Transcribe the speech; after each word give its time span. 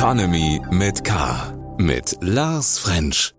Economy 0.00 0.62
mit 0.70 1.04
K. 1.04 1.52
Mit 1.76 2.16
Lars 2.22 2.78
French. 2.78 3.34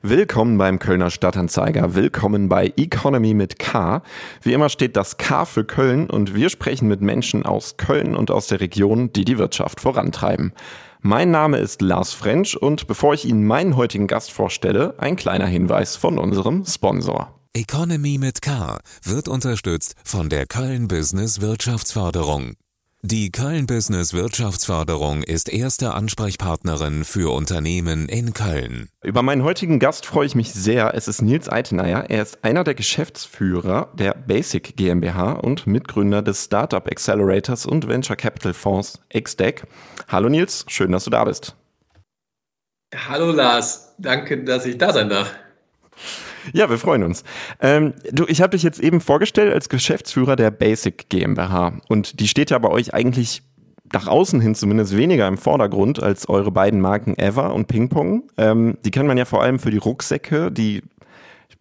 Willkommen 0.00 0.56
beim 0.56 0.78
Kölner 0.78 1.10
Stadtanzeiger. 1.10 1.96
Willkommen 1.96 2.48
bei 2.48 2.72
Economy 2.76 3.34
mit 3.34 3.58
K. 3.58 4.04
Wie 4.40 4.52
immer 4.52 4.68
steht 4.68 4.94
das 4.94 5.16
K 5.16 5.44
für 5.44 5.64
Köln 5.64 6.08
und 6.08 6.36
wir 6.36 6.50
sprechen 6.50 6.86
mit 6.86 7.00
Menschen 7.00 7.44
aus 7.44 7.78
Köln 7.78 8.14
und 8.14 8.30
aus 8.30 8.46
der 8.46 8.60
Region, 8.60 9.12
die 9.12 9.24
die 9.24 9.38
Wirtschaft 9.38 9.80
vorantreiben. 9.80 10.52
Mein 11.00 11.32
Name 11.32 11.58
ist 11.58 11.82
Lars 11.82 12.12
French 12.12 12.56
und 12.56 12.86
bevor 12.86 13.14
ich 13.14 13.24
Ihnen 13.24 13.44
meinen 13.44 13.74
heutigen 13.74 14.06
Gast 14.06 14.30
vorstelle, 14.30 14.94
ein 14.98 15.16
kleiner 15.16 15.46
Hinweis 15.46 15.96
von 15.96 16.16
unserem 16.16 16.64
Sponsor. 16.64 17.34
Economy 17.54 18.18
mit 18.18 18.40
K 18.40 18.78
wird 19.02 19.26
unterstützt 19.26 19.96
von 20.04 20.28
der 20.28 20.46
Köln 20.46 20.86
Business 20.86 21.40
Wirtschaftsförderung. 21.40 22.54
Die 23.02 23.30
Köln 23.30 23.66
Business 23.66 24.12
Wirtschaftsförderung 24.12 25.22
ist 25.22 25.48
erste 25.48 25.94
Ansprechpartnerin 25.94 27.04
für 27.04 27.32
Unternehmen 27.32 28.08
in 28.08 28.32
Köln. 28.32 28.88
Über 29.04 29.22
meinen 29.22 29.44
heutigen 29.44 29.78
Gast 29.78 30.04
freue 30.04 30.26
ich 30.26 30.34
mich 30.34 30.52
sehr. 30.52 30.92
Es 30.96 31.06
ist 31.06 31.22
Nils 31.22 31.48
Eitenayer. 31.48 32.10
Er 32.10 32.22
ist 32.22 32.42
einer 32.42 32.64
der 32.64 32.74
Geschäftsführer 32.74 33.92
der 33.94 34.14
Basic 34.14 34.76
GmbH 34.76 35.34
und 35.34 35.68
Mitgründer 35.68 36.22
des 36.22 36.46
Startup 36.46 36.84
Accelerators 36.90 37.66
und 37.66 37.86
Venture 37.86 38.16
Capital 38.16 38.52
Fonds 38.52 38.98
XDEC. 39.16 39.62
Hallo 40.08 40.28
Nils, 40.28 40.64
schön, 40.66 40.90
dass 40.90 41.04
du 41.04 41.10
da 41.10 41.22
bist. 41.22 41.54
Hallo 42.92 43.30
Lars, 43.30 43.94
danke, 43.98 44.42
dass 44.42 44.66
ich 44.66 44.76
da 44.76 44.92
sein 44.92 45.08
darf. 45.08 45.32
Ja, 46.52 46.70
wir 46.70 46.78
freuen 46.78 47.02
uns. 47.02 47.24
Ähm, 47.60 47.94
du, 48.10 48.26
ich 48.26 48.40
habe 48.40 48.50
dich 48.50 48.62
jetzt 48.62 48.80
eben 48.80 49.00
vorgestellt 49.00 49.52
als 49.52 49.68
Geschäftsführer 49.68 50.36
der 50.36 50.50
Basic 50.50 51.08
GmbH 51.08 51.74
und 51.88 52.20
die 52.20 52.28
steht 52.28 52.50
ja 52.50 52.58
bei 52.58 52.68
euch 52.68 52.94
eigentlich 52.94 53.42
nach 53.92 54.06
außen 54.06 54.40
hin 54.40 54.54
zumindest 54.54 54.96
weniger 54.96 55.26
im 55.26 55.38
Vordergrund 55.38 56.02
als 56.02 56.28
eure 56.28 56.52
beiden 56.52 56.80
Marken 56.80 57.18
Ever 57.18 57.54
und 57.54 57.68
Pingpong. 57.68 58.24
Ähm, 58.36 58.76
die 58.84 58.90
kennt 58.90 59.08
man 59.08 59.18
ja 59.18 59.24
vor 59.24 59.42
allem 59.42 59.58
für 59.58 59.70
die 59.70 59.78
Rucksäcke, 59.78 60.52
die 60.52 60.82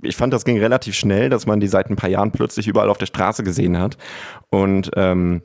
ich 0.01 0.15
fand, 0.15 0.31
das 0.31 0.45
ging 0.45 0.59
relativ 0.59 0.93
schnell, 0.93 1.29
dass 1.29 1.47
man 1.47 1.59
die 1.59 1.67
seit 1.67 1.89
ein 1.89 1.95
paar 1.95 2.09
Jahren 2.09 2.31
plötzlich 2.31 2.67
überall 2.67 2.89
auf 2.89 2.99
der 2.99 3.07
Straße 3.07 3.43
gesehen 3.43 3.79
hat. 3.79 3.97
Und 4.49 4.91
ähm, 4.95 5.41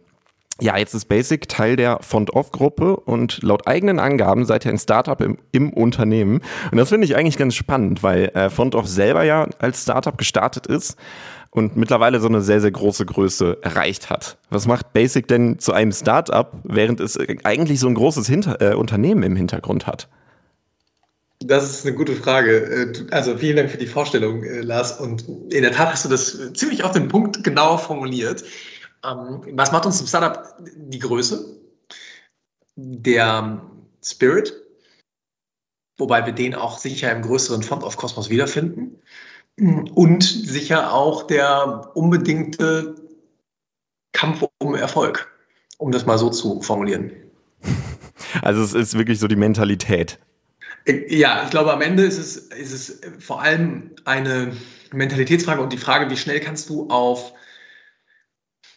ja, 0.61 0.77
jetzt 0.77 0.95
ist 0.95 1.07
Basic 1.07 1.49
Teil 1.49 1.77
der 1.77 1.99
Font-Off-Gruppe 2.03 2.97
und 2.97 3.43
laut 3.43 3.67
eigenen 3.67 3.99
Angaben 3.99 4.45
seid 4.45 4.65
ihr 4.65 4.71
ein 4.71 4.79
Startup 4.79 5.21
im, 5.21 5.39
im 5.51 5.73
Unternehmen. 5.73 6.41
Und 6.71 6.79
das 6.79 6.91
finde 6.91 7.07
ich 7.07 7.17
eigentlich 7.17 7.39
ganz 7.39 7.55
spannend, 7.55 8.03
weil 8.03 8.27
äh, 8.35 8.51
Font-Off 8.51 8.87
selber 8.87 9.25
ja 9.25 9.49
als 9.59 9.83
Startup 9.83 10.17
gestartet 10.17 10.67
ist 10.67 10.97
und 11.51 11.77
mittlerweile 11.77 12.21
so 12.21 12.29
eine 12.29 12.41
sehr, 12.41 12.61
sehr 12.61 12.71
große 12.71 13.05
Größe 13.07 13.59
erreicht 13.63 14.11
hat. 14.11 14.39
Was 14.51 14.67
macht 14.67 14.93
Basic 14.93 15.27
denn 15.27 15.59
zu 15.59 15.73
einem 15.73 15.93
Startup, 15.93 16.53
während 16.65 17.01
es 17.01 17.19
eigentlich 17.45 17.81
so 17.81 17.89
ein 17.89 17.95
großes 17.95 18.27
Hinter 18.27 18.61
äh, 18.61 18.75
Unternehmen 18.75 19.23
im 19.23 19.37
Hintergrund 19.37 19.87
hat? 19.87 20.09
Das 21.45 21.69
ist 21.71 21.87
eine 21.87 21.95
gute 21.95 22.15
Frage. 22.15 22.57
Äh, 22.57 22.93
also 23.11 23.37
vielen 23.37 23.57
Dank 23.57 23.71
für 23.71 23.79
die 23.79 23.87
Vorstellung, 23.87 24.45
äh, 24.45 24.61
Lars. 24.61 25.01
Und 25.01 25.25
in 25.51 25.63
der 25.63 25.73
Tat 25.73 25.93
hast 25.93 26.05
du 26.05 26.09
das 26.09 26.53
ziemlich 26.55 26.85
auf 26.85 26.93
den 26.93 27.09
Punkt 27.09 27.43
genau 27.45 27.77
formuliert. 27.77 28.45
Ähm, 29.05 29.43
was 29.53 29.73
macht 29.73 29.87
uns 29.87 30.01
im 30.01 30.07
Startup 30.07 30.57
die 30.61 30.99
Größe? 30.99 31.61
Der 32.77 33.63
Spirit, 34.03 34.55
wobei 35.99 36.25
wir 36.25 36.33
den 36.33 36.55
auch 36.55 36.79
sicher 36.79 37.13
im 37.13 37.23
größeren 37.23 37.63
Font 37.63 37.83
of 37.83 37.97
Cosmos 37.97 38.31
wiederfinden. 38.31 38.99
Und 39.59 40.23
sicher 40.23 40.93
auch 40.93 41.27
der 41.27 41.91
unbedingte 41.95 42.97
Kampf 44.13 44.45
um 44.59 44.75
Erfolg, 44.75 45.31
um 45.79 45.93
das 45.93 46.07
mal 46.07 46.19
so 46.19 46.31
zu 46.31 46.61
formulieren. 46.63 47.13
Also 48.41 48.63
es 48.63 48.73
ist 48.73 48.97
wirklich 48.97 49.19
so 49.19 49.27
die 49.27 49.37
Mentalität. 49.37 50.19
Ja, 51.09 51.43
ich 51.45 51.51
glaube, 51.51 51.73
am 51.73 51.83
Ende 51.83 52.05
ist 52.05 52.19
es, 52.19 52.37
ist 52.37 52.73
es 52.73 53.01
vor 53.19 53.43
allem 53.43 53.91
eine 54.05 54.57
Mentalitätsfrage 54.93 55.61
und 55.61 55.73
die 55.73 55.79
Frage, 55.79 56.09
wie 56.09 56.17
schnell 56.17 56.41
kannst 56.41 56.71
du 56.71 56.89
auf 56.89 57.35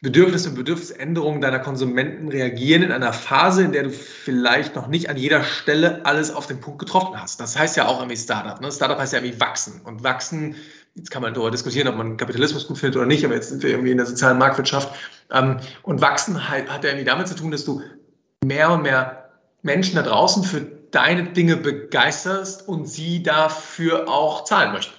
Bedürfnisse 0.05 0.49
und 0.49 0.55
Bedürfnisänderungen 0.55 1.41
deiner 1.41 1.57
Konsumenten 1.57 2.27
reagieren 2.27 2.83
in 2.83 2.91
einer 2.91 3.11
Phase, 3.11 3.63
in 3.63 3.71
der 3.71 3.83
du 3.83 3.89
vielleicht 3.89 4.75
noch 4.75 4.85
nicht 4.85 5.09
an 5.09 5.17
jeder 5.17 5.43
Stelle 5.43 6.05
alles 6.05 6.31
auf 6.31 6.45
den 6.45 6.61
Punkt 6.61 6.77
getroffen 6.77 7.19
hast. 7.19 7.39
Das 7.39 7.57
heißt 7.57 7.75
ja 7.75 7.87
auch 7.87 7.97
irgendwie 7.97 8.15
Startup. 8.15 8.61
Ne? 8.61 8.71
Startup 8.71 8.99
heißt 8.99 9.13
ja 9.13 9.19
irgendwie 9.19 9.39
wachsen. 9.39 9.81
Und 9.83 10.03
wachsen, 10.03 10.57
jetzt 10.93 11.09
kann 11.09 11.23
man 11.23 11.33
darüber 11.33 11.49
diskutieren, 11.49 11.87
ob 11.87 11.95
man 11.95 12.17
Kapitalismus 12.17 12.67
gut 12.67 12.77
findet 12.77 12.97
oder 12.97 13.07
nicht, 13.07 13.25
aber 13.25 13.33
jetzt 13.33 13.49
sind 13.49 13.63
wir 13.63 13.71
irgendwie 13.71 13.89
in 13.89 13.97
der 13.97 14.05
sozialen 14.05 14.37
Marktwirtschaft. 14.37 14.93
Ähm, 15.31 15.57
und 15.81 16.01
wachsen 16.01 16.47
hat, 16.47 16.69
hat 16.69 16.83
ja 16.83 16.91
irgendwie 16.91 17.05
damit 17.05 17.27
zu 17.27 17.35
tun, 17.35 17.49
dass 17.49 17.65
du 17.65 17.81
mehr 18.43 18.69
und 18.69 18.83
mehr 18.83 19.31
Menschen 19.63 19.95
da 19.95 20.03
draußen 20.03 20.43
für 20.43 20.61
deine 20.91 21.23
Dinge 21.23 21.57
begeisterst 21.57 22.67
und 22.67 22.87
sie 22.87 23.23
dafür 23.23 24.07
auch 24.07 24.43
zahlen 24.43 24.71
möchten. 24.71 24.93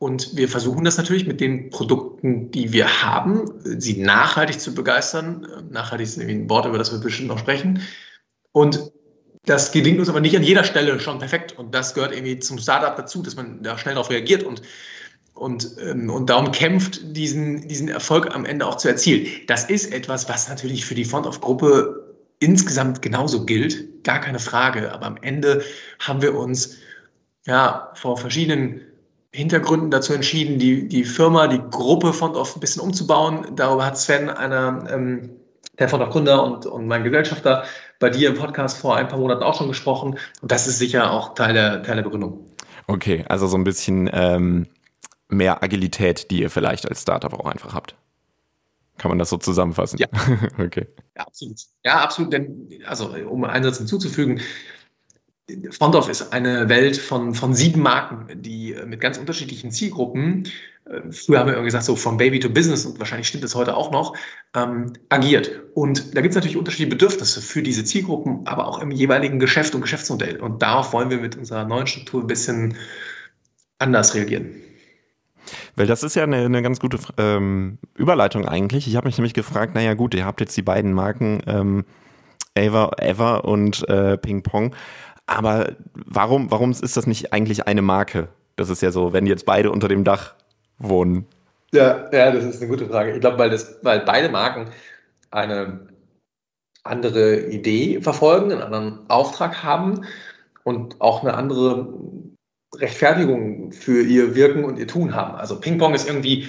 Und 0.00 0.34
wir 0.34 0.48
versuchen 0.48 0.84
das 0.84 0.96
natürlich 0.96 1.26
mit 1.26 1.42
den 1.42 1.68
Produkten, 1.68 2.50
die 2.50 2.72
wir 2.72 3.02
haben, 3.02 3.52
sie 3.62 4.00
nachhaltig 4.00 4.58
zu 4.58 4.74
begeistern. 4.74 5.46
Nachhaltig 5.70 6.06
ist 6.06 6.18
ein 6.18 6.48
Wort, 6.48 6.64
über 6.64 6.78
das 6.78 6.90
wir 6.90 7.00
bestimmt 7.00 7.28
noch 7.28 7.38
sprechen. 7.38 7.82
Und 8.52 8.90
das 9.44 9.72
gelingt 9.72 9.98
uns 9.98 10.08
aber 10.08 10.22
nicht 10.22 10.34
an 10.34 10.42
jeder 10.42 10.64
Stelle 10.64 10.98
schon 11.00 11.18
perfekt. 11.18 11.52
Und 11.58 11.74
das 11.74 11.92
gehört 11.92 12.14
irgendwie 12.14 12.38
zum 12.38 12.56
Startup 12.56 12.96
dazu, 12.96 13.22
dass 13.22 13.36
man 13.36 13.62
da 13.62 13.76
schnell 13.76 13.92
darauf 13.92 14.08
reagiert 14.08 14.42
und, 14.42 14.62
und, 15.34 15.76
ähm, 15.82 16.08
und 16.08 16.30
darum 16.30 16.50
kämpft, 16.50 17.02
diesen, 17.14 17.68
diesen 17.68 17.88
Erfolg 17.88 18.34
am 18.34 18.46
Ende 18.46 18.64
auch 18.64 18.78
zu 18.78 18.88
erzielen. 18.88 19.26
Das 19.48 19.68
ist 19.68 19.92
etwas, 19.92 20.30
was 20.30 20.48
natürlich 20.48 20.86
für 20.86 20.94
die 20.94 21.04
Front-of-Gruppe 21.04 22.16
insgesamt 22.38 23.02
genauso 23.02 23.44
gilt. 23.44 24.02
Gar 24.02 24.22
keine 24.22 24.38
Frage. 24.38 24.92
Aber 24.92 25.04
am 25.04 25.18
Ende 25.20 25.62
haben 25.98 26.22
wir 26.22 26.34
uns 26.34 26.76
ja 27.44 27.92
vor 27.96 28.16
verschiedenen 28.16 28.80
Hintergründen 29.32 29.90
dazu 29.90 30.12
entschieden, 30.12 30.58
die, 30.58 30.88
die 30.88 31.04
Firma, 31.04 31.46
die 31.46 31.62
Gruppe 31.70 32.12
von 32.12 32.34
Off 32.34 32.56
ein 32.56 32.60
bisschen 32.60 32.82
umzubauen. 32.82 33.54
Darüber 33.54 33.86
hat 33.86 33.96
Sven, 33.96 34.28
einer, 34.28 34.86
ähm, 34.90 35.30
der 35.78 35.88
von 35.88 36.00
der 36.00 36.08
Gründer 36.08 36.42
und, 36.42 36.66
und 36.66 36.86
mein 36.86 37.04
Gesellschafter, 37.04 37.64
bei 38.00 38.10
dir 38.10 38.30
im 38.30 38.36
Podcast 38.36 38.78
vor 38.78 38.96
ein 38.96 39.08
paar 39.08 39.18
Monaten 39.18 39.42
auch 39.42 39.56
schon 39.56 39.68
gesprochen. 39.68 40.18
Und 40.40 40.50
das 40.50 40.66
ist 40.66 40.78
sicher 40.78 41.12
auch 41.12 41.34
Teil 41.34 41.54
der, 41.54 41.82
Teil 41.82 41.96
der 41.96 42.02
Begründung. 42.02 42.44
Okay, 42.88 43.24
also 43.28 43.46
so 43.46 43.56
ein 43.56 43.64
bisschen 43.64 44.10
ähm, 44.12 44.66
mehr 45.28 45.62
Agilität, 45.62 46.30
die 46.30 46.40
ihr 46.40 46.50
vielleicht 46.50 46.88
als 46.88 47.02
Startup 47.02 47.32
auch 47.32 47.46
einfach 47.46 47.72
habt. 47.72 47.94
Kann 48.98 49.10
man 49.10 49.18
das 49.18 49.30
so 49.30 49.38
zusammenfassen? 49.38 49.98
Ja. 49.98 50.08
okay. 50.58 50.88
Ja, 51.16 51.22
absolut. 51.22 51.56
Ja, 51.84 52.00
absolut. 52.00 52.32
Denn, 52.32 52.68
also, 52.84 53.14
um 53.28 53.44
einen 53.44 53.64
Satz 53.64 53.78
hinzuzufügen, 53.78 54.40
Fondorf 55.70 56.08
ist 56.08 56.32
eine 56.32 56.68
Welt 56.68 56.96
von, 56.96 57.34
von 57.34 57.54
sieben 57.54 57.82
Marken, 57.82 58.26
die 58.40 58.74
äh, 58.74 58.86
mit 58.86 59.00
ganz 59.00 59.18
unterschiedlichen 59.18 59.70
Zielgruppen, 59.70 60.46
äh, 60.90 61.12
früher 61.12 61.38
haben 61.38 61.48
wir 61.48 61.54
immer 61.54 61.64
gesagt, 61.64 61.84
so 61.84 61.96
von 61.96 62.16
Baby 62.16 62.40
to 62.40 62.48
Business 62.48 62.84
und 62.86 62.98
wahrscheinlich 62.98 63.28
stimmt 63.28 63.44
das 63.44 63.54
heute 63.54 63.76
auch 63.76 63.90
noch, 63.90 64.16
ähm, 64.54 64.92
agiert. 65.08 65.50
Und 65.74 66.16
da 66.16 66.20
gibt 66.20 66.32
es 66.32 66.36
natürlich 66.36 66.56
unterschiedliche 66.56 66.90
Bedürfnisse 66.90 67.40
für 67.40 67.62
diese 67.62 67.84
Zielgruppen, 67.84 68.46
aber 68.46 68.66
auch 68.66 68.80
im 68.80 68.90
jeweiligen 68.90 69.38
Geschäft 69.38 69.74
und 69.74 69.80
Geschäftsmodell. 69.82 70.40
Und 70.40 70.62
darauf 70.62 70.92
wollen 70.92 71.10
wir 71.10 71.18
mit 71.18 71.36
unserer 71.36 71.64
neuen 71.64 71.86
Struktur 71.86 72.22
ein 72.22 72.26
bisschen 72.26 72.76
anders 73.78 74.14
reagieren. 74.14 74.54
Weil 75.76 75.86
das 75.86 76.02
ist 76.02 76.16
ja 76.16 76.24
eine, 76.24 76.44
eine 76.44 76.62
ganz 76.62 76.80
gute 76.80 76.98
ähm, 77.16 77.78
Überleitung 77.96 78.46
eigentlich. 78.46 78.86
Ich 78.86 78.96
habe 78.96 79.08
mich 79.08 79.16
nämlich 79.16 79.34
gefragt, 79.34 79.74
naja 79.74 79.94
gut, 79.94 80.14
ihr 80.14 80.24
habt 80.24 80.40
jetzt 80.40 80.56
die 80.56 80.62
beiden 80.62 80.92
Marken 80.92 81.42
ähm, 81.46 81.84
Ava, 82.56 82.90
Ever 82.98 83.44
und 83.44 83.88
äh, 83.88 84.18
Ping 84.18 84.42
Pong. 84.42 84.74
Aber 85.30 85.76
warum, 85.94 86.50
warum 86.50 86.72
ist 86.72 86.96
das 86.96 87.06
nicht 87.06 87.32
eigentlich 87.32 87.68
eine 87.68 87.82
Marke? 87.82 88.26
Das 88.56 88.68
ist 88.68 88.82
ja 88.82 88.90
so, 88.90 89.12
wenn 89.12 89.26
jetzt 89.26 89.46
beide 89.46 89.70
unter 89.70 89.86
dem 89.86 90.02
Dach 90.02 90.34
wohnen. 90.78 91.24
Ja, 91.72 92.10
ja, 92.12 92.32
das 92.32 92.44
ist 92.44 92.60
eine 92.60 92.68
gute 92.68 92.86
Frage. 92.86 93.12
Ich 93.12 93.20
glaube, 93.20 93.38
weil, 93.38 93.56
weil 93.82 94.00
beide 94.00 94.28
Marken 94.28 94.66
eine 95.30 95.86
andere 96.82 97.46
Idee 97.46 98.00
verfolgen, 98.00 98.50
einen 98.50 98.62
anderen 98.62 99.08
Auftrag 99.08 99.62
haben 99.62 100.04
und 100.64 101.00
auch 101.00 101.22
eine 101.22 101.34
andere 101.34 101.94
Rechtfertigung 102.74 103.70
für 103.70 104.02
ihr 104.02 104.34
Wirken 104.34 104.64
und 104.64 104.80
ihr 104.80 104.88
Tun 104.88 105.14
haben. 105.14 105.36
Also 105.36 105.60
Ping-Pong 105.60 105.94
ist 105.94 106.08
irgendwie 106.08 106.48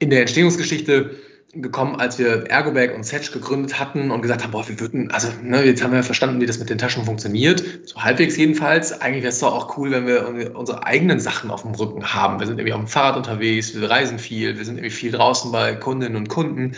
in 0.00 0.10
der 0.10 0.22
Entstehungsgeschichte 0.22 1.14
gekommen, 1.62 1.96
als 1.96 2.18
wir 2.18 2.46
Ergobag 2.48 2.94
und 2.94 3.04
Setch 3.04 3.32
gegründet 3.32 3.78
hatten 3.78 4.10
und 4.10 4.22
gesagt 4.22 4.42
haben, 4.42 4.50
boah, 4.50 4.68
wir 4.68 4.78
würden, 4.80 5.10
also 5.10 5.28
ne, 5.42 5.64
jetzt 5.64 5.82
haben 5.82 5.92
wir 5.92 6.02
verstanden, 6.02 6.40
wie 6.40 6.46
das 6.46 6.58
mit 6.58 6.70
den 6.70 6.78
Taschen 6.78 7.04
funktioniert, 7.04 7.62
so 7.84 8.02
halbwegs 8.02 8.36
jedenfalls. 8.36 9.00
Eigentlich 9.00 9.22
wäre 9.22 9.32
es 9.32 9.40
doch 9.40 9.54
auch 9.54 9.76
cool, 9.76 9.90
wenn 9.90 10.06
wir 10.06 10.56
unsere 10.56 10.86
eigenen 10.86 11.20
Sachen 11.20 11.50
auf 11.50 11.62
dem 11.62 11.72
Rücken 11.72 12.14
haben. 12.14 12.40
Wir 12.40 12.46
sind 12.46 12.58
irgendwie 12.58 12.72
auf 12.72 12.80
dem 12.80 12.88
Fahrrad 12.88 13.16
unterwegs, 13.16 13.74
wir 13.74 13.90
reisen 13.90 14.18
viel, 14.18 14.58
wir 14.58 14.64
sind 14.64 14.76
irgendwie 14.76 14.94
viel 14.94 15.12
draußen 15.12 15.50
bei 15.52 15.74
Kundinnen 15.74 16.16
und 16.16 16.28
Kunden. 16.28 16.72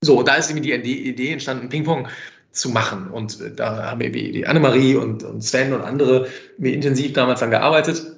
So, 0.00 0.22
da 0.22 0.34
ist 0.34 0.50
irgendwie 0.50 0.78
die 0.78 1.08
Idee 1.08 1.32
entstanden, 1.32 1.68
Ping-Pong 1.68 2.08
zu 2.52 2.70
machen. 2.70 3.08
Und 3.08 3.38
da 3.56 3.90
haben 3.90 4.00
wir 4.00 4.12
die 4.12 4.46
Annemarie 4.46 4.96
und, 4.96 5.24
und 5.24 5.42
Sven 5.42 5.72
und 5.72 5.82
andere 5.82 6.28
mir 6.58 6.72
intensiv 6.72 7.12
damals 7.12 7.40
dann 7.40 7.50
gearbeitet 7.50 8.13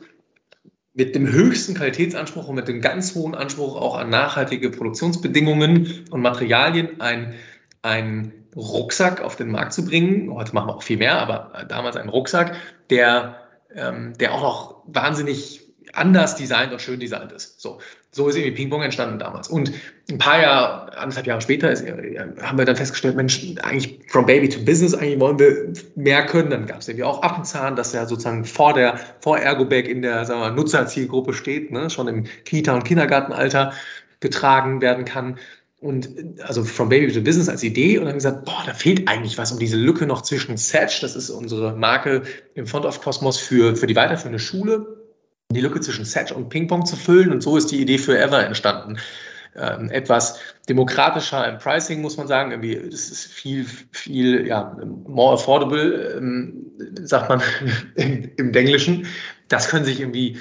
mit 0.97 1.15
dem 1.15 1.31
höchsten 1.31 1.75
Qualitätsanspruch 1.75 2.49
und 2.49 2.55
mit 2.55 2.69
dem 2.69 2.81
ganz 2.81 3.15
hohen 3.15 3.35
Anspruch 3.35 3.77
auch 3.77 3.97
an 3.97 4.09
nachhaltige 4.09 4.71
Produktionsbedingungen 4.71 6.07
und 6.11 6.23
Materialien 6.23 7.01
ein, 7.03 7.35
einen 7.83 8.33
Rucksack 8.57 9.21
auf 9.21 9.37
den 9.37 9.51
Markt 9.51 9.75
zu 9.75 9.85
bringen. 9.85 10.33
Heute 10.33 10.55
machen 10.55 10.69
wir 10.69 10.77
auch 10.77 10.83
viel 10.83 10.97
mehr, 10.97 11.21
aber 11.21 11.67
damals 11.69 11.97
einen 11.97 12.09
Rucksack, 12.09 12.57
der, 12.89 13.37
ähm, 13.75 14.15
der 14.19 14.33
auch 14.33 14.41
noch 14.41 14.83
wahnsinnig 14.87 15.61
anders 15.93 16.35
designt 16.35 16.73
und 16.73 16.81
schön 16.81 16.99
designt 16.99 17.31
ist. 17.31 17.61
So, 17.61 17.79
so 18.13 18.29
ist 18.29 18.37
irgendwie 18.37 18.55
Ping-Pong 18.55 18.83
entstanden 18.83 19.19
damals. 19.19 19.49
Und 19.49 19.73
ein 20.11 20.19
paar 20.19 20.41
Jahre, 20.41 20.97
anderthalb 20.97 21.27
Jahre 21.27 21.41
später 21.41 21.71
ist, 21.71 21.85
haben 21.87 22.59
wir 22.59 22.65
dann 22.65 22.77
festgestellt, 22.77 23.15
Mensch, 23.15 23.55
eigentlich 23.63 24.01
from 24.09 24.25
Baby 24.25 24.49
to 24.49 24.61
Business, 24.65 24.95
eigentlich 24.95 25.21
wollen 25.21 25.39
wir 25.39 25.73
mehr 25.97 26.25
können. 26.25 26.51
Dann 26.51 26.67
gab 26.67 26.81
es 26.81 26.89
irgendwie 26.89 27.05
auch 27.05 27.23
Affenzahn, 27.23 27.77
das 27.77 27.93
ja 27.93 28.07
sozusagen 28.07 28.45
vor 28.45 28.73
der, 28.73 28.99
vor 29.21 29.39
Ergobag 29.39 29.87
in 29.87 30.03
der 30.03 30.25
sagen 30.25 30.41
wir, 30.41 30.51
Nutzerzielgruppe 30.51 31.35
steht, 31.35 31.71
ne, 31.73 31.91
schon 31.91 32.09
im 32.09 32.25
Kita- 32.45 32.75
und 32.75 32.85
Kindergartenalter 32.85 33.73
getragen 34.21 34.81
werden 34.81 35.05
kann. 35.05 35.39
Und 35.81 36.09
also 36.43 36.65
from 36.65 36.89
Baby 36.89 37.13
to 37.13 37.21
Business 37.21 37.51
als 37.51 37.63
Idee 37.63 37.99
und 37.99 38.07
dann 38.07 38.15
gesagt, 38.15 38.47
boah, 38.47 38.63
da 38.65 38.73
fehlt 38.73 39.07
eigentlich 39.09 39.37
was 39.37 39.53
um 39.53 39.59
diese 39.59 39.77
Lücke 39.77 40.07
noch 40.07 40.23
zwischen 40.23 40.57
Satch, 40.57 41.01
das 41.03 41.15
ist 41.15 41.29
unsere 41.29 41.77
Marke 41.77 42.23
im 42.55 42.67
Front 42.67 42.87
of 42.87 43.03
Cosmos 43.03 43.39
für, 43.39 43.77
für 43.77 43.87
die 43.87 43.95
weiterführende 43.95 44.39
Schule, 44.39 45.06
die 45.53 45.61
Lücke 45.61 45.81
zwischen 45.81 46.05
Set 46.05 46.33
und 46.33 46.49
Ping-Pong 46.49 46.87
zu 46.87 46.97
füllen. 46.97 47.33
Und 47.33 47.43
so 47.43 47.57
ist 47.57 47.71
die 47.71 47.81
Idee 47.81 47.99
für 47.99 48.19
Ever 48.19 48.45
entstanden. 48.45 48.99
Ähm, 49.55 49.91
etwas 49.91 50.39
demokratischer 50.69 51.49
im 51.49 51.59
Pricing, 51.59 52.03
muss 52.03 52.17
man 52.17 52.27
sagen. 52.27 52.51
Irgendwie, 52.51 52.77
das 52.91 53.09
ist 53.09 53.27
viel, 53.27 53.65
viel, 53.93 54.47
ja, 54.47 54.77
more 55.07 55.35
affordable, 55.35 56.17
ähm, 56.19 56.67
sagt 57.03 57.29
man 57.29 57.43
im, 57.95 58.31
im 58.37 58.53
Englischen. 58.53 59.07
Das 59.49 59.69
können 59.69 59.85
sich 59.85 60.01
irgendwie 60.01 60.39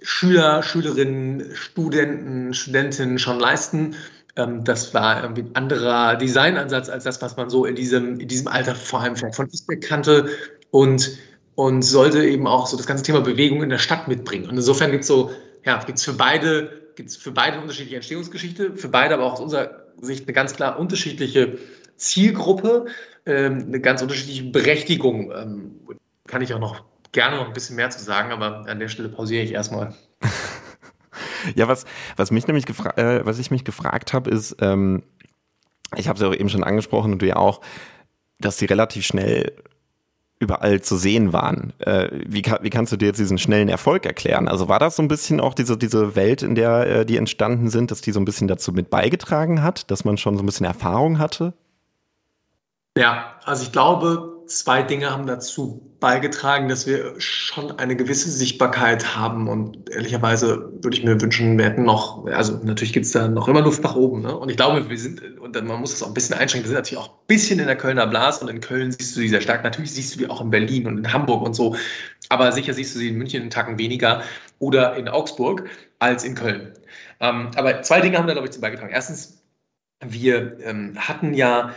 Schüler, 0.00 0.62
Schülerinnen, 0.62 1.54
Studenten, 1.54 2.54
Studentinnen 2.54 3.18
schon 3.18 3.40
leisten. 3.40 3.96
Ähm, 4.36 4.64
das 4.64 4.94
war 4.94 5.22
irgendwie 5.22 5.42
ein 5.42 5.54
anderer 5.54 6.16
Designansatz 6.16 6.88
als 6.88 7.04
das, 7.04 7.20
was 7.20 7.36
man 7.36 7.50
so 7.50 7.64
in 7.64 7.74
diesem, 7.74 8.20
in 8.20 8.28
diesem 8.28 8.48
Alter 8.48 8.74
vor 8.74 9.00
allem 9.00 9.16
von 9.16 9.48
Eastback 9.50 9.82
kannte. 9.82 10.28
Und 10.70 11.18
und 11.56 11.82
sollte 11.82 12.24
eben 12.24 12.46
auch 12.46 12.66
so 12.66 12.76
das 12.76 12.86
ganze 12.86 13.02
Thema 13.02 13.22
Bewegung 13.22 13.62
in 13.62 13.70
der 13.70 13.78
Stadt 13.78 14.06
mitbringen. 14.06 14.48
Und 14.48 14.56
insofern 14.56 14.92
gibt 14.92 15.02
es 15.02 15.08
so, 15.08 15.32
ja, 15.64 15.82
gibt 15.82 15.98
es 15.98 16.04
für 16.04 16.12
beide, 16.12 16.92
gibt's 16.94 17.16
für 17.16 17.32
beide 17.32 17.60
unterschiedliche 17.60 17.96
Entstehungsgeschichte, 17.96 18.76
für 18.76 18.88
beide 18.88 19.14
aber 19.14 19.24
auch 19.24 19.32
aus 19.32 19.40
unserer 19.40 19.86
Sicht 20.00 20.26
eine 20.26 20.34
ganz 20.34 20.54
klar 20.54 20.78
unterschiedliche 20.78 21.58
Zielgruppe, 21.96 22.86
ähm, 23.24 23.64
eine 23.66 23.80
ganz 23.80 24.02
unterschiedliche 24.02 24.44
Berechtigung. 24.44 25.32
Ähm, 25.32 25.80
kann 26.28 26.42
ich 26.42 26.52
auch 26.52 26.60
noch 26.60 26.84
gerne 27.12 27.36
noch 27.36 27.46
ein 27.46 27.54
bisschen 27.54 27.76
mehr 27.76 27.88
zu 27.88 28.04
sagen, 28.04 28.32
aber 28.32 28.66
an 28.68 28.78
der 28.78 28.88
Stelle 28.88 29.08
pausiere 29.08 29.42
ich 29.42 29.52
erstmal. 29.52 29.94
ja, 31.54 31.68
was, 31.68 31.86
was 32.16 32.30
mich 32.30 32.46
nämlich 32.46 32.66
äh, 32.68 33.24
was 33.24 33.38
ich 33.38 33.50
mich 33.50 33.64
gefragt 33.64 34.12
habe, 34.12 34.28
ist, 34.28 34.56
ähm, 34.60 35.04
ich 35.96 36.08
habe 36.08 36.16
es 36.16 36.22
ja 36.22 36.28
auch 36.28 36.34
eben 36.34 36.50
schon 36.50 36.64
angesprochen 36.64 37.12
und 37.12 37.22
du 37.22 37.26
ja 37.26 37.36
auch, 37.36 37.62
dass 38.40 38.58
sie 38.58 38.66
relativ 38.66 39.06
schnell 39.06 39.52
überall 40.38 40.80
zu 40.82 40.96
sehen 40.96 41.32
waren. 41.32 41.72
Äh, 41.78 42.08
wie, 42.26 42.42
wie 42.60 42.70
kannst 42.70 42.92
du 42.92 42.96
dir 42.96 43.06
jetzt 43.06 43.18
diesen 43.18 43.38
schnellen 43.38 43.68
Erfolg 43.68 44.04
erklären? 44.04 44.48
Also 44.48 44.68
war 44.68 44.78
das 44.78 44.96
so 44.96 45.02
ein 45.02 45.08
bisschen 45.08 45.40
auch 45.40 45.54
diese, 45.54 45.76
diese 45.78 46.14
Welt, 46.14 46.42
in 46.42 46.54
der 46.54 46.86
äh, 46.86 47.06
die 47.06 47.16
entstanden 47.16 47.70
sind, 47.70 47.90
dass 47.90 48.02
die 48.02 48.12
so 48.12 48.20
ein 48.20 48.24
bisschen 48.26 48.48
dazu 48.48 48.72
mit 48.72 48.90
beigetragen 48.90 49.62
hat, 49.62 49.90
dass 49.90 50.04
man 50.04 50.18
schon 50.18 50.36
so 50.36 50.42
ein 50.42 50.46
bisschen 50.46 50.66
Erfahrung 50.66 51.18
hatte? 51.18 51.54
Ja, 52.96 53.34
also 53.44 53.62
ich 53.62 53.72
glaube, 53.72 54.35
zwei 54.46 54.82
Dinge 54.82 55.10
haben 55.10 55.26
dazu 55.26 55.82
beigetragen, 56.00 56.68
dass 56.68 56.86
wir 56.86 57.14
schon 57.18 57.78
eine 57.78 57.96
gewisse 57.96 58.30
Sichtbarkeit 58.30 59.16
haben. 59.16 59.48
Und 59.48 59.90
ehrlicherweise 59.90 60.72
würde 60.82 60.96
ich 60.96 61.04
mir 61.04 61.20
wünschen, 61.20 61.58
wir 61.58 61.64
hätten 61.64 61.84
noch, 61.84 62.26
also 62.26 62.60
natürlich 62.62 62.92
gibt 62.92 63.06
es 63.06 63.12
da 63.12 63.28
noch 63.28 63.48
immer 63.48 63.62
Luft 63.62 63.82
nach 63.82 63.96
oben. 63.96 64.22
Ne? 64.22 64.36
Und 64.36 64.48
ich 64.50 64.56
glaube, 64.56 64.88
wir 64.88 64.98
sind, 64.98 65.38
und 65.38 65.54
man 65.64 65.80
muss 65.80 65.92
das 65.92 66.02
auch 66.02 66.08
ein 66.08 66.14
bisschen 66.14 66.36
einschränken, 66.36 66.64
wir 66.64 66.68
sind 66.68 66.76
natürlich 66.76 67.02
auch 67.02 67.10
ein 67.10 67.26
bisschen 67.26 67.58
in 67.58 67.66
der 67.66 67.76
Kölner 67.76 68.06
Blase 68.06 68.44
und 68.44 68.50
in 68.50 68.60
Köln 68.60 68.92
siehst 68.92 69.16
du 69.16 69.20
die 69.20 69.28
sehr 69.28 69.40
stark. 69.40 69.64
Natürlich 69.64 69.92
siehst 69.92 70.14
du 70.14 70.18
die 70.18 70.28
auch 70.28 70.40
in 70.40 70.50
Berlin 70.50 70.86
und 70.86 70.98
in 70.98 71.12
Hamburg 71.12 71.42
und 71.42 71.54
so. 71.54 71.76
Aber 72.28 72.52
sicher 72.52 72.74
siehst 72.74 72.94
du 72.94 72.98
sie 72.98 73.08
in 73.08 73.16
München 73.16 73.42
einen 73.42 73.50
Tacken 73.50 73.78
weniger 73.78 74.22
oder 74.58 74.96
in 74.96 75.08
Augsburg 75.08 75.68
als 75.98 76.24
in 76.24 76.34
Köln. 76.34 76.72
Ähm, 77.20 77.50
aber 77.56 77.82
zwei 77.82 78.00
Dinge 78.00 78.18
haben 78.18 78.26
da, 78.26 78.34
glaube 78.34 78.48
ich, 78.48 78.52
zu 78.52 78.60
beigetragen. 78.60 78.92
Erstens, 78.92 79.42
wir 80.04 80.58
ähm, 80.60 80.94
hatten 80.96 81.32
ja 81.32 81.72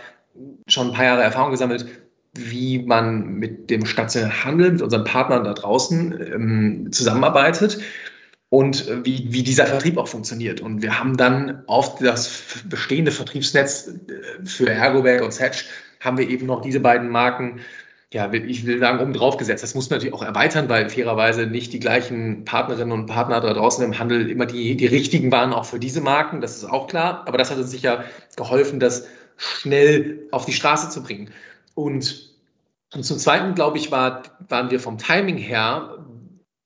schon 0.68 0.88
ein 0.88 0.94
paar 0.94 1.06
Jahre 1.06 1.24
Erfahrung 1.24 1.52
gesammelt, 1.52 1.86
wie 2.34 2.84
man 2.84 3.34
mit 3.34 3.70
dem 3.70 3.86
stationären 3.86 4.44
Handel, 4.44 4.72
mit 4.72 4.82
unseren 4.82 5.04
Partnern 5.04 5.44
da 5.44 5.54
draußen 5.54 6.34
ähm, 6.34 6.88
zusammenarbeitet 6.92 7.80
und 8.50 8.88
äh, 8.88 9.06
wie, 9.06 9.28
wie 9.30 9.44
dieser 9.44 9.66
Vertrieb 9.66 9.98
auch 9.98 10.08
funktioniert. 10.08 10.62
Und 10.62 10.82
wir 10.82 11.00
haben 11.00 11.18
dann 11.18 11.64
auf 11.68 12.00
das 12.00 12.64
bestehende 12.68 13.12
Vertriebsnetz 13.12 13.88
äh, 13.88 14.46
für 14.46 14.70
Ergowerk 14.70 15.24
und 15.24 15.34
Setch 15.34 15.66
haben 16.00 16.18
wir 16.18 16.30
eben 16.30 16.46
noch 16.46 16.62
diese 16.62 16.80
beiden 16.80 17.10
Marken, 17.10 17.60
ja, 18.12 18.32
ich 18.34 18.66
will 18.66 18.80
sagen, 18.80 19.00
oben 19.00 19.14
drauf 19.14 19.38
gesetzt. 19.38 19.62
Das 19.62 19.76
muss 19.76 19.90
man 19.90 19.98
natürlich 19.98 20.16
auch 20.16 20.24
erweitern, 20.24 20.68
weil 20.68 20.90
fairerweise 20.90 21.46
nicht 21.46 21.74
die 21.74 21.80
gleichen 21.80 22.44
Partnerinnen 22.44 22.92
und 22.92 23.06
Partner 23.06 23.40
da 23.40 23.54
draußen 23.54 23.84
im 23.84 24.00
Handel 24.00 24.30
immer 24.30 24.48
die, 24.48 24.76
die 24.76 24.88
richtigen 24.88 25.32
waren, 25.32 25.54
auch 25.54 25.66
für 25.66 25.78
diese 25.78 26.02
Marken. 26.02 26.42
Das 26.42 26.56
ist 26.58 26.66
auch 26.66 26.88
klar. 26.88 27.24
Aber 27.28 27.38
das 27.38 27.52
hat 27.52 27.58
uns 27.58 27.70
sicher 27.70 28.06
geholfen, 28.36 28.80
das 28.80 29.08
schnell 29.38 30.28
auf 30.32 30.46
die 30.46 30.54
Straße 30.54 30.90
zu 30.90 31.04
bringen. 31.04 31.30
Und, 31.80 32.36
und 32.94 33.04
zum 33.04 33.18
Zweiten, 33.18 33.56
glaube 33.56 33.78
ich, 33.78 33.90
war, 33.90 34.24
waren 34.50 34.70
wir 34.70 34.82
vom 34.82 34.98
Timing 34.98 35.38
her 35.38 36.06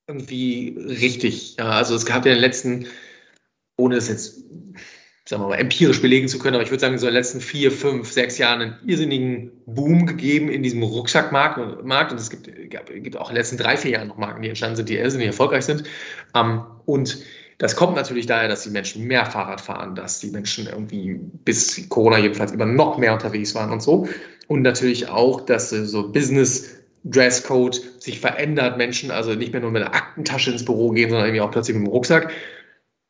irgendwie 0.08 0.76
richtig. 0.76 1.54
Also 1.60 1.94
es 1.94 2.04
gab 2.04 2.26
ja 2.26 2.32
in 2.32 2.38
den 2.38 2.40
letzten, 2.40 2.86
ohne 3.76 3.94
es 3.94 4.08
jetzt, 4.08 4.42
sagen 5.24 5.42
wir 5.42 5.50
mal, 5.50 5.54
empirisch 5.54 6.02
belegen 6.02 6.26
zu 6.26 6.40
können, 6.40 6.56
aber 6.56 6.64
ich 6.64 6.70
würde 6.70 6.80
sagen, 6.80 6.98
so 6.98 7.06
in 7.06 7.12
den 7.12 7.20
letzten 7.20 7.40
vier, 7.40 7.70
fünf, 7.70 8.10
sechs 8.10 8.38
Jahren 8.38 8.60
einen 8.60 8.88
irrsinnigen 8.88 9.52
Boom 9.66 10.04
gegeben 10.04 10.48
in 10.48 10.64
diesem 10.64 10.82
Rucksackmarkt. 10.82 11.58
Und 11.58 12.18
es 12.18 12.30
gibt, 12.30 12.50
gibt 12.52 13.16
auch 13.16 13.28
in 13.28 13.34
den 13.34 13.40
letzten 13.40 13.56
drei, 13.56 13.76
vier 13.76 13.92
Jahren 13.92 14.08
noch 14.08 14.18
Marken, 14.18 14.42
die 14.42 14.48
entstanden 14.48 14.76
sind, 14.76 14.88
die 14.88 14.96
irrsinnig 14.96 15.28
erfolgreich 15.28 15.64
sind. 15.64 15.84
Ähm, 16.34 16.64
und 16.86 17.18
das 17.58 17.76
kommt 17.76 17.94
natürlich 17.94 18.26
daher, 18.26 18.48
dass 18.48 18.64
die 18.64 18.70
Menschen 18.70 19.04
mehr 19.04 19.26
Fahrrad 19.26 19.60
fahren, 19.60 19.94
dass 19.94 20.18
die 20.18 20.30
Menschen 20.30 20.66
irgendwie 20.66 21.20
bis 21.44 21.88
Corona 21.88 22.18
jedenfalls 22.18 22.50
immer 22.50 22.66
noch 22.66 22.98
mehr 22.98 23.12
unterwegs 23.12 23.54
waren 23.54 23.70
und 23.70 23.80
so. 23.80 24.08
Und 24.48 24.62
natürlich 24.62 25.08
auch, 25.08 25.40
dass 25.40 25.70
so 25.70 26.10
Business 26.10 26.76
Dresscode 27.04 27.80
sich 28.02 28.20
verändert, 28.20 28.78
Menschen 28.78 29.10
also 29.10 29.34
nicht 29.34 29.52
mehr 29.52 29.60
nur 29.60 29.70
mit 29.70 29.82
einer 29.82 29.94
Aktentasche 29.94 30.50
ins 30.50 30.64
Büro 30.64 30.90
gehen, 30.90 31.10
sondern 31.10 31.26
irgendwie 31.26 31.42
auch 31.42 31.50
plötzlich 31.50 31.76
mit 31.76 31.86
dem 31.86 31.90
Rucksack. 31.90 32.32